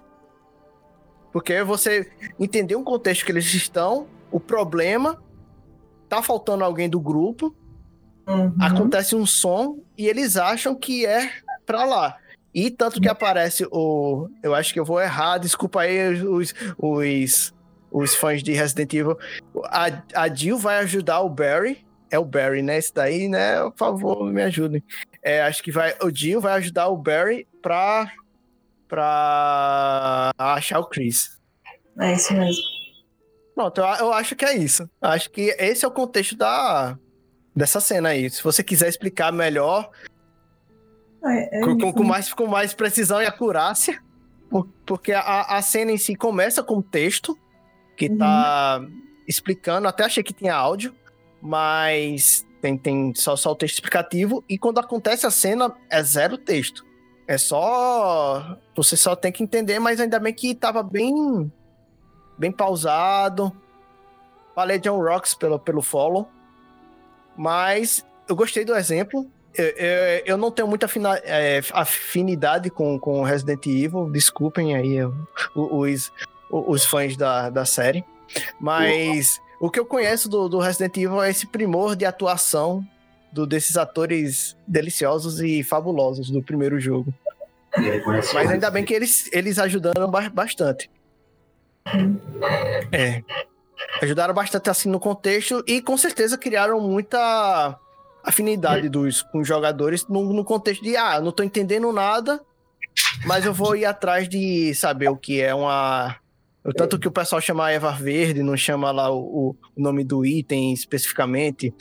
porque 1.35 1.65
você 1.65 2.09
entender 2.39 2.77
um 2.77 2.85
contexto 2.85 3.25
que 3.25 3.33
eles 3.33 3.53
estão, 3.53 4.07
o 4.31 4.39
problema, 4.39 5.21
tá 6.09 6.23
faltando 6.23 6.63
alguém 6.63 6.89
do 6.89 7.01
grupo, 7.01 7.53
uhum. 8.25 8.55
acontece 8.61 9.17
um 9.17 9.27
som 9.27 9.81
e 9.99 10.07
eles 10.07 10.37
acham 10.37 10.77
que 10.77 11.05
é 11.05 11.33
para 11.67 11.85
lá. 11.85 12.17
E 12.55 12.71
tanto 12.71 13.01
que 13.01 13.09
aparece 13.09 13.67
o. 13.73 14.29
Eu 14.45 14.55
acho 14.55 14.73
que 14.73 14.79
eu 14.79 14.85
vou 14.85 15.03
errar, 15.03 15.39
desculpa 15.39 15.81
aí 15.81 16.15
os, 16.23 16.55
os, 16.79 17.53
os 17.91 18.15
fãs 18.15 18.41
de 18.41 18.53
Resident 18.53 18.95
Evil. 18.95 19.19
A, 19.65 19.87
a 20.15 20.33
Jill 20.33 20.57
vai 20.57 20.79
ajudar 20.79 21.19
o 21.23 21.29
Barry. 21.29 21.85
É 22.13 22.19
o 22.19 22.25
Barry, 22.25 22.63
né? 22.63 22.79
Esse 22.79 22.95
daí, 22.95 23.29
né? 23.29 23.59
Por 23.71 23.77
favor, 23.77 24.33
me 24.33 24.43
ajudem. 24.45 24.85
É, 25.21 25.43
acho 25.43 25.65
que 25.65 25.73
vai, 25.73 25.97
o 26.01 26.15
Jill 26.15 26.41
vai 26.41 26.53
ajudar 26.53 26.87
o 26.87 26.97
Barry 26.97 27.45
pra, 27.61 28.09
pra 28.95 30.31
achar 30.39 30.79
o 30.79 30.87
Chris. 30.87 31.41
É 31.99 32.13
isso 32.13 32.33
mesmo. 32.33 32.63
Pronto, 33.53 33.81
eu, 33.81 33.87
eu 33.87 34.13
acho 34.13 34.37
que 34.37 34.45
é 34.45 34.57
isso. 34.57 34.89
Acho 35.03 35.31
que 35.31 35.55
esse 35.59 35.85
é 35.85 35.89
o 35.89 35.91
contexto 35.91 36.37
da, 36.37 36.97
dessa 37.55 37.81
cena 37.81 38.11
aí. 38.11 38.31
Se 38.31 38.43
você 38.43 38.63
quiser 38.63 38.89
explicar 38.89 39.33
melhor, 39.33 39.91
é, 41.25 41.59
é 41.59 41.61
com, 41.61 41.93
com, 41.93 42.05
mais, 42.05 42.33
com 42.33 42.47
mais 42.47 42.73
precisão 42.73 43.21
e 43.21 43.27
acurácia, 43.27 44.01
porque 44.87 45.13
a, 45.13 45.57
a 45.57 45.61
cena 45.61 45.91
em 45.91 45.99
si 45.99 46.15
começa 46.15 46.63
com 46.63 46.79
o 46.79 46.83
texto 46.83 47.37
que 47.97 48.09
uhum. 48.09 48.19
tá 48.19 48.81
explicando, 49.27 49.89
até 49.89 50.05
achei 50.05 50.23
que 50.23 50.33
tinha 50.33 50.55
áudio, 50.55 50.95
mas 51.43 52.47
tem, 52.61 52.79
tem 52.79 53.13
só, 53.17 53.35
só 53.35 53.51
o 53.51 53.57
texto 53.57 53.75
explicativo, 53.75 54.45
e 54.49 54.57
quando 54.57 54.79
acontece 54.79 55.27
a 55.27 55.31
cena, 55.31 55.75
é 55.91 56.01
zero 56.03 56.39
texto. 56.39 56.85
É 57.27 57.39
só. 57.39 58.59
Você 58.77 58.97
só 58.97 59.17
tem 59.17 59.33
que 59.33 59.43
entender, 59.43 59.79
mas 59.79 60.01
ainda 60.01 60.19
bem 60.19 60.33
que 60.33 60.55
tava 60.55 60.83
bem. 60.83 61.51
bem 62.39 62.53
pausado. 62.53 63.53
Falei 64.55 64.79
John 64.79 65.03
Rocks 65.03 65.35
pelo, 65.35 65.59
pelo 65.59 65.83
follow. 65.83 66.29
Mas 67.37 68.05
eu 68.29 68.37
gostei 68.37 68.65
do 68.65 68.75
exemplo. 68.75 69.27
Eu, 69.55 69.65
eu, 69.65 70.23
eu 70.27 70.37
não 70.37 70.51
tenho 70.51 70.67
muita 70.67 70.87
afina, 70.87 71.17
é, 71.25 71.61
afinidade 71.73 72.71
com, 72.71 72.99
com 72.99 73.23
Resident 73.23 73.67
Evil. 73.67 74.11
Desculpem 74.11 74.77
aí 74.77 74.99
os, 75.55 76.13
os 76.51 76.85
fãs 76.85 77.17
da, 77.17 77.51
da 77.51 77.65
série. 77.65 78.05
Mas 78.61 79.41
o 79.61 79.71
que 79.71 79.79
eu 79.79 79.87
conheço 79.87 80.29
do, 80.29 80.49
do 80.49 80.59
Resident 80.59 80.97
Evil 80.97 81.23
é 81.23 81.31
esse 81.31 81.47
primor 81.47 81.97
de 81.97 82.05
atuação 82.05 82.85
do, 83.35 83.47
desses 83.47 83.77
atores 83.77 84.57
deliciosos 84.67 85.41
e 85.41 85.63
fabulosos 85.65 86.31
do 86.31 86.41
primeiro 86.41 86.79
jogo. 86.79 87.13
Mas 88.33 88.51
ainda 88.51 88.71
bem 88.71 88.85
que 88.85 88.95
eles, 88.95 89.29
eles 89.33 89.59
ajudaram 89.59 90.09
bastante. 90.33 90.89
É. 92.93 93.23
Ajudaram 94.01 94.33
bastante 94.33 94.71
assim 94.71 94.89
no 94.89 95.01
contexto 95.01 95.65
e 95.67 95.83
com 95.83 95.99
certeza 95.99 96.39
criaram 96.39 96.81
muita 96.81 97.79
afinidade 98.23 98.89
dos 98.89 99.23
com 99.23 99.41
os 99.41 99.49
jogadores 99.49 100.07
no, 100.09 100.33
no 100.33 100.45
contexto 100.45 100.83
de 100.83 100.97
ah, 100.97 101.21
não 101.21 101.33
tô 101.33 101.43
entendendo 101.43 101.93
nada, 101.93 102.41
mas 103.27 103.45
eu 103.45 103.53
vou 103.53 103.77
ir 103.77 103.85
atrás 103.85 104.29
de 104.29 104.75
saber 104.75 105.09
o 105.09 105.17
que 105.17 105.41
é 105.41 105.55
uma 105.55 106.17
tanto 106.73 106.99
que 106.99 107.07
o 107.07 107.11
pessoal 107.11 107.43
chama 107.43 107.71
Eva 107.71 107.93
Verde, 107.93 108.43
não 108.43 108.57
chama 108.57 108.91
lá 108.91 109.13
o, 109.13 109.55
o 109.77 109.81
nome 109.81 110.03
do 110.03 110.25
item 110.25 110.73
especificamente. 110.73 111.75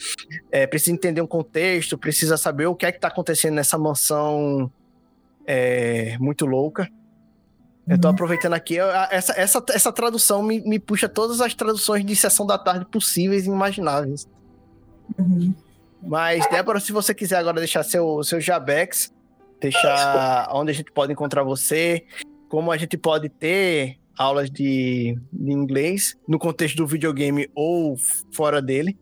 É, 0.52 0.66
precisa 0.66 0.92
entender 0.92 1.22
um 1.22 1.26
contexto, 1.26 1.96
precisa 1.96 2.36
saber 2.36 2.66
o 2.66 2.74
que 2.74 2.84
é 2.84 2.92
que 2.92 2.98
está 2.98 3.08
acontecendo 3.08 3.54
nessa 3.54 3.78
mansão 3.78 4.70
é, 5.46 6.18
muito 6.18 6.44
louca. 6.44 6.86
Eu 7.86 7.98
tô 7.98 8.08
uhum. 8.08 8.14
aproveitando 8.14 8.54
aqui, 8.54 8.78
essa, 9.10 9.32
essa, 9.38 9.64
essa 9.70 9.92
tradução 9.92 10.42
me, 10.42 10.60
me 10.60 10.78
puxa 10.78 11.08
todas 11.08 11.40
as 11.40 11.54
traduções 11.54 12.04
de 12.04 12.16
sessão 12.16 12.46
da 12.46 12.58
tarde 12.58 12.84
possíveis 12.86 13.46
e 13.46 13.48
imagináveis. 13.48 14.26
Uhum. 15.18 15.54
Mas, 16.02 16.46
Débora, 16.50 16.80
se 16.80 16.92
você 16.92 17.14
quiser 17.14 17.36
agora 17.36 17.58
deixar 17.58 17.82
seu, 17.82 18.22
seu 18.22 18.40
Jabex, 18.40 19.12
deixar 19.60 20.48
onde 20.52 20.70
a 20.70 20.74
gente 20.74 20.92
pode 20.92 21.12
encontrar 21.12 21.42
você, 21.42 22.04
como 22.48 22.70
a 22.70 22.76
gente 22.76 22.96
pode 22.96 23.28
ter 23.28 23.98
aulas 24.18 24.50
de, 24.50 25.18
de 25.32 25.52
inglês 25.52 26.16
no 26.26 26.38
contexto 26.38 26.76
do 26.76 26.86
videogame 26.86 27.48
ou 27.54 27.96
fora 28.32 28.60
dele. 28.62 28.98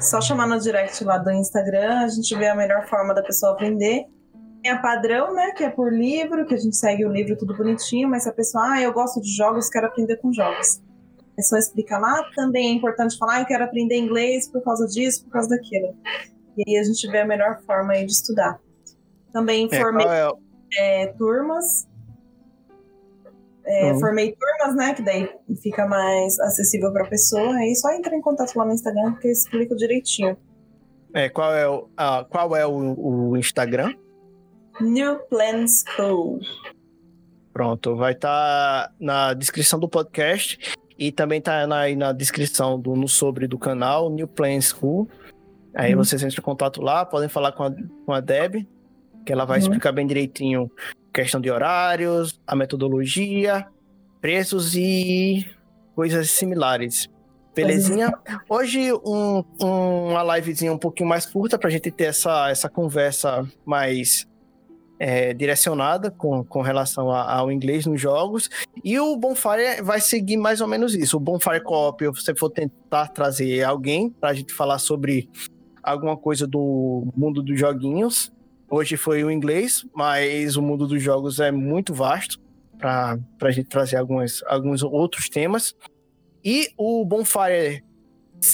Só 0.00 0.20
chamar 0.20 0.46
no 0.46 0.58
direct 0.58 1.02
lá 1.04 1.18
do 1.18 1.30
Instagram, 1.30 2.00
a 2.00 2.08
gente 2.08 2.34
vê 2.36 2.48
a 2.48 2.54
melhor 2.54 2.86
forma 2.88 3.12
da 3.14 3.22
pessoa 3.22 3.52
aprender. 3.52 4.06
Tem 4.62 4.72
a 4.72 4.78
padrão, 4.78 5.34
né, 5.34 5.50
que 5.52 5.62
é 5.62 5.68
por 5.68 5.92
livro, 5.92 6.46
que 6.46 6.54
a 6.54 6.58
gente 6.58 6.76
segue 6.76 7.04
o 7.04 7.12
livro 7.12 7.36
tudo 7.36 7.54
bonitinho, 7.54 8.08
mas 8.08 8.22
se 8.22 8.30
a 8.30 8.32
pessoa, 8.32 8.72
ah, 8.72 8.80
eu 8.80 8.92
gosto 8.92 9.20
de 9.20 9.30
jogos, 9.36 9.68
quero 9.68 9.86
aprender 9.86 10.16
com 10.16 10.32
jogos. 10.32 10.80
A 11.32 11.36
pessoa 11.36 11.58
explica 11.58 11.98
lá, 11.98 12.24
também 12.34 12.68
é 12.68 12.72
importante 12.72 13.18
falar, 13.18 13.34
ah, 13.34 13.40
eu 13.40 13.46
quero 13.46 13.64
aprender 13.64 13.98
inglês 13.98 14.48
por 14.48 14.62
causa 14.62 14.86
disso, 14.86 15.24
por 15.24 15.32
causa 15.32 15.50
daquilo. 15.50 15.94
E 16.56 16.64
aí 16.66 16.78
a 16.78 16.84
gente 16.84 17.06
vê 17.10 17.18
a 17.18 17.26
melhor 17.26 17.60
forma 17.66 17.92
aí 17.92 18.06
de 18.06 18.12
estudar. 18.12 18.58
Também 19.32 19.64
informei 19.64 20.06
é, 20.06 20.28
é... 20.78 21.02
É, 21.02 21.06
turmas 21.18 21.86
é, 23.66 23.92
uhum. 23.92 24.00
Formei 24.00 24.36
turmas, 24.36 24.76
né? 24.76 24.94
Que 24.94 25.02
daí 25.02 25.28
fica 25.62 25.86
mais 25.86 26.38
acessível 26.40 26.92
para 26.92 27.04
a 27.04 27.08
pessoa. 27.08 27.54
Aí 27.56 27.74
só 27.74 27.90
entra 27.92 28.14
em 28.14 28.20
contato 28.20 28.54
lá 28.56 28.64
no 28.64 28.72
Instagram 28.72 29.14
que 29.16 29.28
eu 29.28 29.32
explico 29.32 29.74
direitinho. 29.76 30.36
É, 31.14 31.28
qual 31.28 31.54
é 31.54 31.68
o, 31.68 31.88
qual 32.28 32.56
é 32.56 32.66
o, 32.66 33.30
o, 33.30 33.36
Instagram? 33.36 33.94
New 34.80 35.18
Plan 35.30 35.64
School. 35.66 36.40
Pronto, 37.52 37.94
vai 37.94 38.12
estar 38.12 38.88
tá 38.88 38.92
na 38.98 39.32
descrição 39.32 39.78
do 39.78 39.88
podcast 39.88 40.58
e 40.98 41.12
também 41.12 41.40
tá 41.40 41.66
na, 41.68 41.88
na 41.94 42.12
descrição 42.12 42.78
do 42.78 42.96
no 42.96 43.06
sobre 43.06 43.46
do 43.46 43.56
canal 43.56 44.10
New 44.10 44.26
Plan 44.26 44.60
School. 44.60 45.08
Aí 45.72 45.94
uhum. 45.94 46.04
vocês 46.04 46.22
entram 46.22 46.40
em 46.40 46.44
contato 46.44 46.82
lá, 46.82 47.04
podem 47.04 47.28
falar 47.28 47.52
com 47.52 47.62
a, 47.62 47.74
com 48.04 48.12
a 48.12 48.20
Deb, 48.20 48.66
que 49.24 49.32
ela 49.32 49.44
vai 49.44 49.58
uhum. 49.58 49.64
explicar 49.64 49.92
bem 49.92 50.06
direitinho 50.06 50.70
questão 51.12 51.40
de 51.40 51.50
horários, 51.50 52.40
a 52.44 52.56
metodologia, 52.56 53.66
preços 54.20 54.74
e 54.74 55.46
coisas 55.94 56.30
similares. 56.30 57.08
Belezinha? 57.54 58.12
Hoje 58.48 58.92
um, 58.92 59.44
um, 59.60 60.08
uma 60.08 60.36
livezinha 60.36 60.72
um 60.72 60.78
pouquinho 60.78 61.08
mais 61.08 61.24
curta 61.24 61.56
para 61.56 61.68
a 61.68 61.70
gente 61.70 61.88
ter 61.90 62.04
essa, 62.04 62.50
essa 62.50 62.68
conversa 62.68 63.48
mais 63.64 64.26
é, 64.98 65.32
direcionada 65.32 66.10
com, 66.10 66.42
com 66.44 66.62
relação 66.62 67.12
a, 67.12 67.32
ao 67.32 67.52
inglês 67.52 67.86
nos 67.86 68.00
jogos. 68.00 68.50
E 68.82 68.98
o 68.98 69.16
Bonfire 69.16 69.82
vai 69.82 70.00
seguir 70.00 70.36
mais 70.36 70.60
ou 70.60 70.66
menos 70.66 70.94
isso. 70.96 71.16
O 71.16 71.20
Bonfire 71.20 71.62
Co-op, 71.62 72.04
você 72.08 72.34
for 72.34 72.50
tentar 72.50 73.08
trazer 73.08 73.62
alguém 73.62 74.10
para 74.10 74.30
a 74.30 74.34
gente 74.34 74.52
falar 74.52 74.78
sobre 74.78 75.28
alguma 75.80 76.16
coisa 76.16 76.46
do 76.46 77.06
mundo 77.16 77.40
dos 77.40 77.58
joguinhos. 77.58 78.32
Hoje 78.76 78.96
foi 78.96 79.22
o 79.22 79.30
inglês, 79.30 79.86
mas 79.94 80.56
o 80.56 80.62
mundo 80.62 80.84
dos 80.88 81.00
jogos 81.00 81.38
é 81.38 81.52
muito 81.52 81.94
vasto 81.94 82.40
para 82.76 83.20
a 83.40 83.50
gente 83.52 83.68
trazer 83.68 83.98
algumas, 83.98 84.42
alguns 84.48 84.82
outros 84.82 85.28
temas. 85.28 85.76
E 86.44 86.70
o 86.76 87.04
Bonfire 87.04 87.84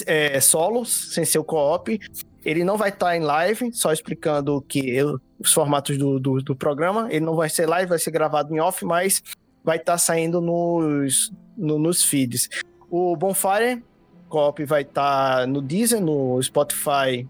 é, 0.05 0.39
solo, 0.39 0.85
sem 0.85 1.25
ser 1.25 1.39
o 1.39 1.43
co-op, 1.43 1.99
ele 2.45 2.63
não 2.63 2.77
vai 2.77 2.89
estar 2.89 3.07
tá 3.07 3.17
em 3.17 3.21
live, 3.21 3.73
só 3.73 3.91
explicando 3.91 4.61
que 4.61 4.91
eu, 4.91 5.19
os 5.39 5.51
formatos 5.51 5.97
do, 5.97 6.19
do, 6.19 6.39
do, 6.39 6.55
programa. 6.55 7.07
Ele 7.09 7.25
não 7.25 7.35
vai 7.35 7.49
ser 7.49 7.65
live, 7.65 7.89
vai 7.89 7.97
ser 7.97 8.11
gravado 8.11 8.55
em 8.55 8.59
off, 8.59 8.85
mas 8.85 9.23
vai 9.63 9.77
estar 9.77 9.93
tá 9.93 9.97
saindo 9.97 10.39
nos, 10.39 11.33
no, 11.57 11.79
nos 11.79 12.03
feeds. 12.03 12.47
O 12.91 13.15
Bonfire 13.15 13.83
Coop 14.29 14.63
vai 14.65 14.83
estar 14.83 15.39
tá 15.39 15.47
no 15.47 15.63
Deezer, 15.63 15.99
no 15.99 16.39
Spotify 16.43 17.27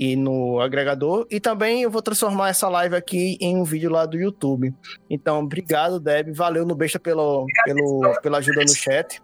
e 0.00 0.16
no 0.16 0.58
agregador. 0.60 1.26
E 1.30 1.38
também 1.38 1.82
eu 1.82 1.90
vou 1.90 2.00
transformar 2.00 2.48
essa 2.48 2.66
live 2.70 2.96
aqui 2.96 3.36
em 3.38 3.54
um 3.58 3.64
vídeo 3.64 3.90
lá 3.90 4.06
do 4.06 4.16
YouTube. 4.16 4.74
Então, 5.10 5.40
obrigado, 5.40 6.00
Deb. 6.00 6.32
Valeu 6.32 6.64
no 6.64 6.74
Besta 6.74 6.98
pelo, 6.98 7.44
pelo, 7.66 8.18
pela 8.22 8.38
ajuda 8.38 8.62
no 8.62 8.74
chat. 8.74 9.20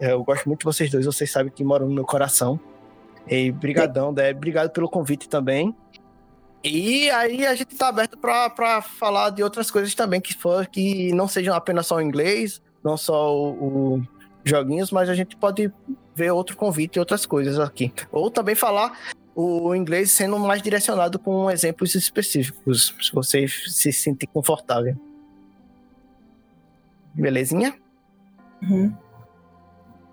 Eu 0.00 0.24
gosto 0.24 0.46
muito 0.46 0.60
de 0.60 0.64
vocês 0.64 0.90
dois, 0.90 1.06
vocês 1.06 1.30
sabem 1.30 1.52
que 1.52 1.62
moram 1.62 1.86
no 1.86 1.94
meu 1.94 2.04
coração. 2.04 2.58
E 3.28 3.52
brigadão, 3.52 4.12
Deb. 4.12 4.36
Obrigado 4.36 4.70
pelo 4.70 4.88
convite 4.88 5.28
também. 5.28 5.72
E 6.64 7.08
aí 7.10 7.46
a 7.46 7.54
gente 7.54 7.76
tá 7.76 7.86
aberto 7.86 8.18
para 8.18 8.82
falar 8.82 9.30
de 9.30 9.44
outras 9.44 9.70
coisas 9.70 9.94
também 9.94 10.20
que 10.20 10.34
for 10.34 10.66
que 10.66 11.12
não 11.12 11.28
sejam 11.28 11.54
apenas 11.54 11.86
só 11.86 11.94
o 11.94 12.00
inglês, 12.00 12.60
não 12.82 12.96
só 12.96 13.32
o, 13.32 13.98
o 13.98 14.02
joguinhos, 14.42 14.90
mas 14.90 15.08
a 15.08 15.14
gente 15.14 15.36
pode 15.36 15.72
ver 16.12 16.32
outro 16.32 16.56
convite 16.56 16.96
e 16.96 16.98
outras 16.98 17.24
coisas 17.24 17.60
aqui. 17.60 17.92
Ou 18.10 18.28
também 18.28 18.56
falar 18.56 18.98
o 19.40 19.72
inglês 19.72 20.10
sendo 20.10 20.36
mais 20.36 20.60
direcionado 20.60 21.16
com 21.16 21.48
exemplos 21.48 21.94
específicos, 21.94 22.92
se 23.00 23.12
você 23.12 23.46
se 23.46 23.92
sentir 23.92 24.26
confortável. 24.26 24.96
Belezinha? 27.14 27.72
Uhum. 28.60 28.92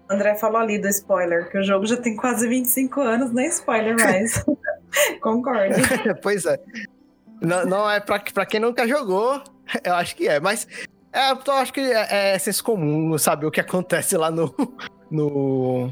André 0.08 0.36
falou 0.36 0.58
ali 0.60 0.78
do 0.78 0.88
spoiler, 0.90 1.50
que 1.50 1.58
o 1.58 1.64
jogo 1.64 1.88
já 1.88 1.98
tem 1.98 2.16
quase 2.16 2.48
25 2.48 3.02
anos, 3.02 3.32
nem 3.32 3.48
spoiler 3.48 3.96
mais. 3.96 4.46
Concordo. 5.20 5.74
pois 6.22 6.46
é. 6.46 6.60
Não, 7.42 7.66
não 7.66 7.90
é 7.90 8.00
pra, 8.00 8.20
pra 8.20 8.46
quem 8.46 8.60
nunca 8.60 8.88
jogou, 8.88 9.42
eu 9.84 9.96
acho 9.96 10.16
que 10.16 10.28
é, 10.28 10.40
mas 10.40 10.68
é, 11.12 11.32
eu 11.32 11.54
acho 11.54 11.74
que 11.74 11.80
é, 11.80 12.34
é 12.36 12.38
senso 12.38 12.64
comum 12.64 13.18
saber 13.18 13.48
o 13.48 13.52
que 13.52 13.60
acontece 13.60 14.16
lá 14.18 14.30
no, 14.30 14.54
no, 15.10 15.92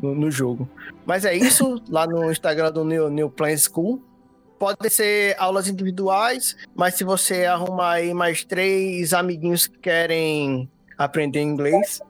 no, 0.00 0.14
no 0.14 0.30
jogo. 0.30 0.68
Mas 1.04 1.24
é 1.24 1.34
isso, 1.34 1.80
lá 1.88 2.06
no 2.06 2.30
Instagram 2.30 2.72
do 2.72 2.84
New, 2.84 3.10
New 3.10 3.30
Plan 3.30 3.56
School. 3.56 4.02
Pode 4.58 4.88
ser 4.88 5.36
aulas 5.38 5.68
individuais, 5.68 6.56
mas 6.74 6.94
se 6.94 7.04
você 7.04 7.44
arrumar 7.44 7.92
aí 7.92 8.14
mais 8.14 8.42
três 8.42 9.12
amiguinhos 9.12 9.66
que 9.66 9.78
querem 9.78 10.66
aprender 10.96 11.42
inglês, 11.42 12.00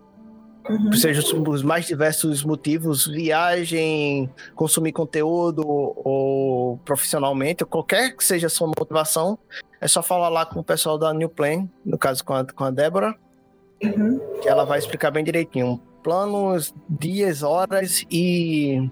uhum. 0.69 0.93
seja 0.93 1.23
os 1.37 1.63
mais 1.65 1.87
diversos 1.87 2.45
motivos, 2.45 3.09
viagem, 3.09 4.31
consumir 4.55 4.93
conteúdo 4.93 5.65
ou 5.67 6.79
profissionalmente, 6.85 7.65
qualquer 7.65 8.17
que 8.17 8.23
seja 8.23 8.47
a 8.47 8.51
sua 8.51 8.69
motivação, 8.69 9.37
é 9.81 9.89
só 9.89 10.01
falar 10.01 10.29
lá 10.29 10.47
com 10.47 10.61
o 10.61 10.65
pessoal 10.65 10.97
da 10.97 11.13
New 11.13 11.29
Plan, 11.29 11.69
no 11.85 11.99
caso 11.99 12.25
com 12.25 12.33
a, 12.33 12.45
com 12.45 12.63
a 12.63 12.71
Débora, 12.71 13.13
uhum. 13.83 14.21
que 14.41 14.49
ela 14.49 14.65
vai 14.65 14.79
explicar 14.79 15.11
bem 15.11 15.25
direitinho 15.25 15.83
planos, 16.07 16.73
dias, 16.89 17.43
horas 17.43 18.05
e, 18.09 18.89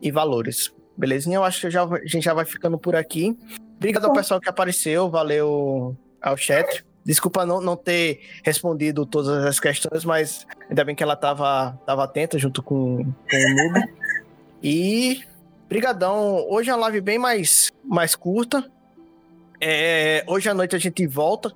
e 0.00 0.12
valores. 0.12 0.72
Belezinha? 0.96 1.38
Eu 1.38 1.42
acho 1.42 1.62
que 1.62 1.70
já, 1.72 1.82
a 1.82 2.06
gente 2.06 2.22
já 2.22 2.32
vai 2.32 2.44
ficando 2.44 2.78
por 2.78 2.94
aqui. 2.94 3.36
Obrigado 3.76 4.04
ao 4.04 4.12
pessoal 4.12 4.40
que 4.40 4.48
apareceu, 4.48 5.10
valeu 5.10 5.96
ao 6.22 6.36
chat. 6.36 6.84
Desculpa 7.04 7.44
não, 7.44 7.60
não 7.60 7.76
ter 7.76 8.20
respondido 8.44 9.04
todas 9.04 9.44
as 9.44 9.58
questões, 9.58 10.04
mas 10.04 10.46
ainda 10.68 10.84
bem 10.84 10.94
que 10.94 11.02
ela 11.02 11.14
estava 11.14 11.76
tava 11.84 12.04
atenta 12.04 12.38
junto 12.38 12.62
com, 12.62 12.98
com 13.02 13.36
o 13.36 13.56
Noob. 13.56 13.92
E 14.62 15.24
brigadão. 15.68 16.46
Hoje 16.48 16.70
é 16.70 16.74
uma 16.74 16.82
live 16.82 17.00
bem 17.00 17.18
mais, 17.18 17.72
mais 17.82 18.14
curta. 18.14 18.70
É, 19.60 20.22
hoje 20.28 20.48
à 20.48 20.54
noite 20.54 20.76
a 20.76 20.78
gente 20.78 21.04
volta. 21.08 21.52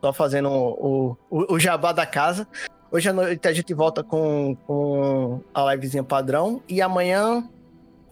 Tô 0.00 0.12
fazendo 0.14 0.48
o, 0.48 1.18
o, 1.28 1.54
o 1.54 1.58
jabá 1.58 1.92
da 1.92 2.06
casa. 2.06 2.48
Hoje 2.94 3.08
à 3.08 3.12
noite 3.12 3.48
a 3.48 3.52
gente 3.52 3.74
volta 3.74 4.04
com, 4.04 4.56
com 4.68 5.40
a 5.52 5.74
livezinha 5.74 6.04
padrão 6.04 6.62
e 6.68 6.80
amanhã 6.80 7.42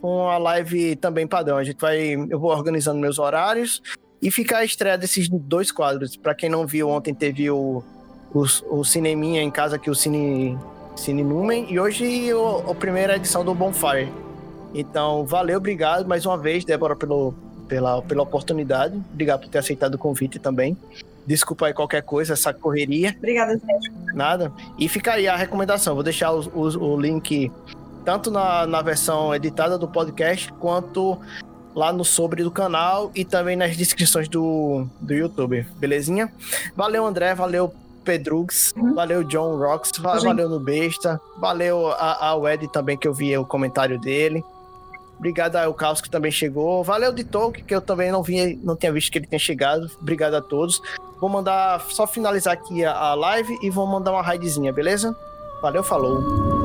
com 0.01 0.29
a 0.29 0.37
live 0.39 0.97
também 0.97 1.25
padrão. 1.25 1.57
A 1.57 1.63
gente 1.63 1.81
vai. 1.81 2.15
Eu 2.15 2.41
vou 2.41 2.51
organizando 2.51 2.99
meus 2.99 3.17
horários 3.17 3.81
e 4.21 4.29
fica 4.29 4.59
a 4.59 4.65
estreia 4.65 4.99
desses 4.99 5.29
dois 5.29 5.71
quadros. 5.71 6.17
Para 6.17 6.35
quem 6.35 6.51
não 6.51 6.67
viu, 6.67 6.89
ontem 6.89 7.15
teve 7.15 7.49
o, 7.49 7.85
o, 8.35 8.41
o 8.73 8.85
cineminha 8.85 9.41
em 9.41 9.53
casa 9.53 9.77
aqui, 9.77 9.89
o 9.89 9.95
Cine, 9.95 10.59
Cine 10.97 11.23
Numen, 11.23 11.65
e 11.71 11.79
hoje 11.79 12.35
o, 12.35 12.69
a 12.69 12.75
primeira 12.75 13.15
edição 13.15 13.45
do 13.45 13.55
Bonfire. 13.55 14.13
Então, 14.75 15.25
valeu, 15.25 15.59
obrigado 15.59 16.09
mais 16.09 16.27
uma 16.27 16.37
vez, 16.37 16.65
Débora, 16.65 16.97
pelo, 16.97 17.33
pela, 17.69 18.03
pela 18.03 18.25
oportunidade. 18.25 19.01
Obrigado 19.13 19.43
por 19.43 19.49
ter 19.49 19.59
aceitado 19.59 19.95
o 19.95 19.99
convite 19.99 20.41
também. 20.41 20.77
Desculpa 21.27 21.67
aí 21.67 21.75
qualquer 21.75 22.03
coisa, 22.03 22.33
essa 22.33 22.53
correria. 22.53 23.15
Obrigada, 23.17 23.53
gente. 23.53 23.93
Nada. 24.15 24.53
E 24.79 24.89
fica 24.89 25.13
aí 25.13 25.29
a 25.29 25.37
recomendação. 25.37 25.95
Vou 25.95 26.03
deixar 26.03 26.33
o, 26.33 27.01
link 27.01 27.51
tanto 28.05 28.31
na, 28.31 28.67
na 28.67 28.83
versão 28.83 29.35
editada 29.35 29.79
do 29.79 29.87
podcast 29.87 30.53
quanto 30.55 31.19
lá 31.75 31.93
no 31.93 32.05
sobre 32.05 32.43
do 32.43 32.51
canal 32.51 33.11
e 33.15 33.25
também 33.25 33.57
nas 33.57 33.77
descrições 33.77 34.29
do, 34.29 34.87
do 35.01 35.15
YouTube, 35.15 35.67
belezinha? 35.79 36.33
Valeu, 36.77 37.07
André, 37.07 37.35
valeu, 37.35 37.73
Pedrugs, 38.05 38.75
uhum. 38.77 38.95
valeu, 38.95 39.23
John 39.25 39.57
Rocks, 39.57 39.93
valeu 39.99 40.49
no 40.49 40.59
Besta, 40.61 41.21
valeu 41.39 41.89
a, 41.93 42.29
a 42.29 42.37
Wed 42.37 42.69
também, 42.69 42.99
que 42.99 43.07
eu 43.07 43.15
vi 43.15 43.37
o 43.37 43.47
comentário 43.47 43.99
dele. 43.99 44.45
Obrigado 45.23 45.55
ao 45.55 45.73
Caos 45.73 46.01
que 46.01 46.11
também 46.11 46.33
chegou. 46.33 46.83
Valeu 46.83 47.13
de 47.13 47.23
Tolkien, 47.23 47.65
que 47.65 47.73
eu 47.73 47.81
também 47.81 48.11
não 48.11 48.25
vi, 48.25 48.59
não 48.65 48.75
tinha 48.75 48.93
visto 48.93 49.13
que 49.13 49.19
ele 49.19 49.27
tinha 49.29 49.39
chegado. 49.39 49.89
Obrigado 50.01 50.35
a 50.35 50.41
todos. 50.41 50.83
Vou 51.21 51.31
mandar 51.31 51.81
só 51.91 52.09
finalizar 52.09 52.55
aqui 52.55 52.85
a, 52.85 52.93
a 52.93 53.15
live 53.15 53.57
e 53.63 53.71
vou 53.71 53.87
mandar 53.87 54.11
uma 54.11 54.21
raidzinha, 54.21 54.73
beleza? 54.73 55.17
Valeu, 55.63 55.85
falou. 55.85 56.62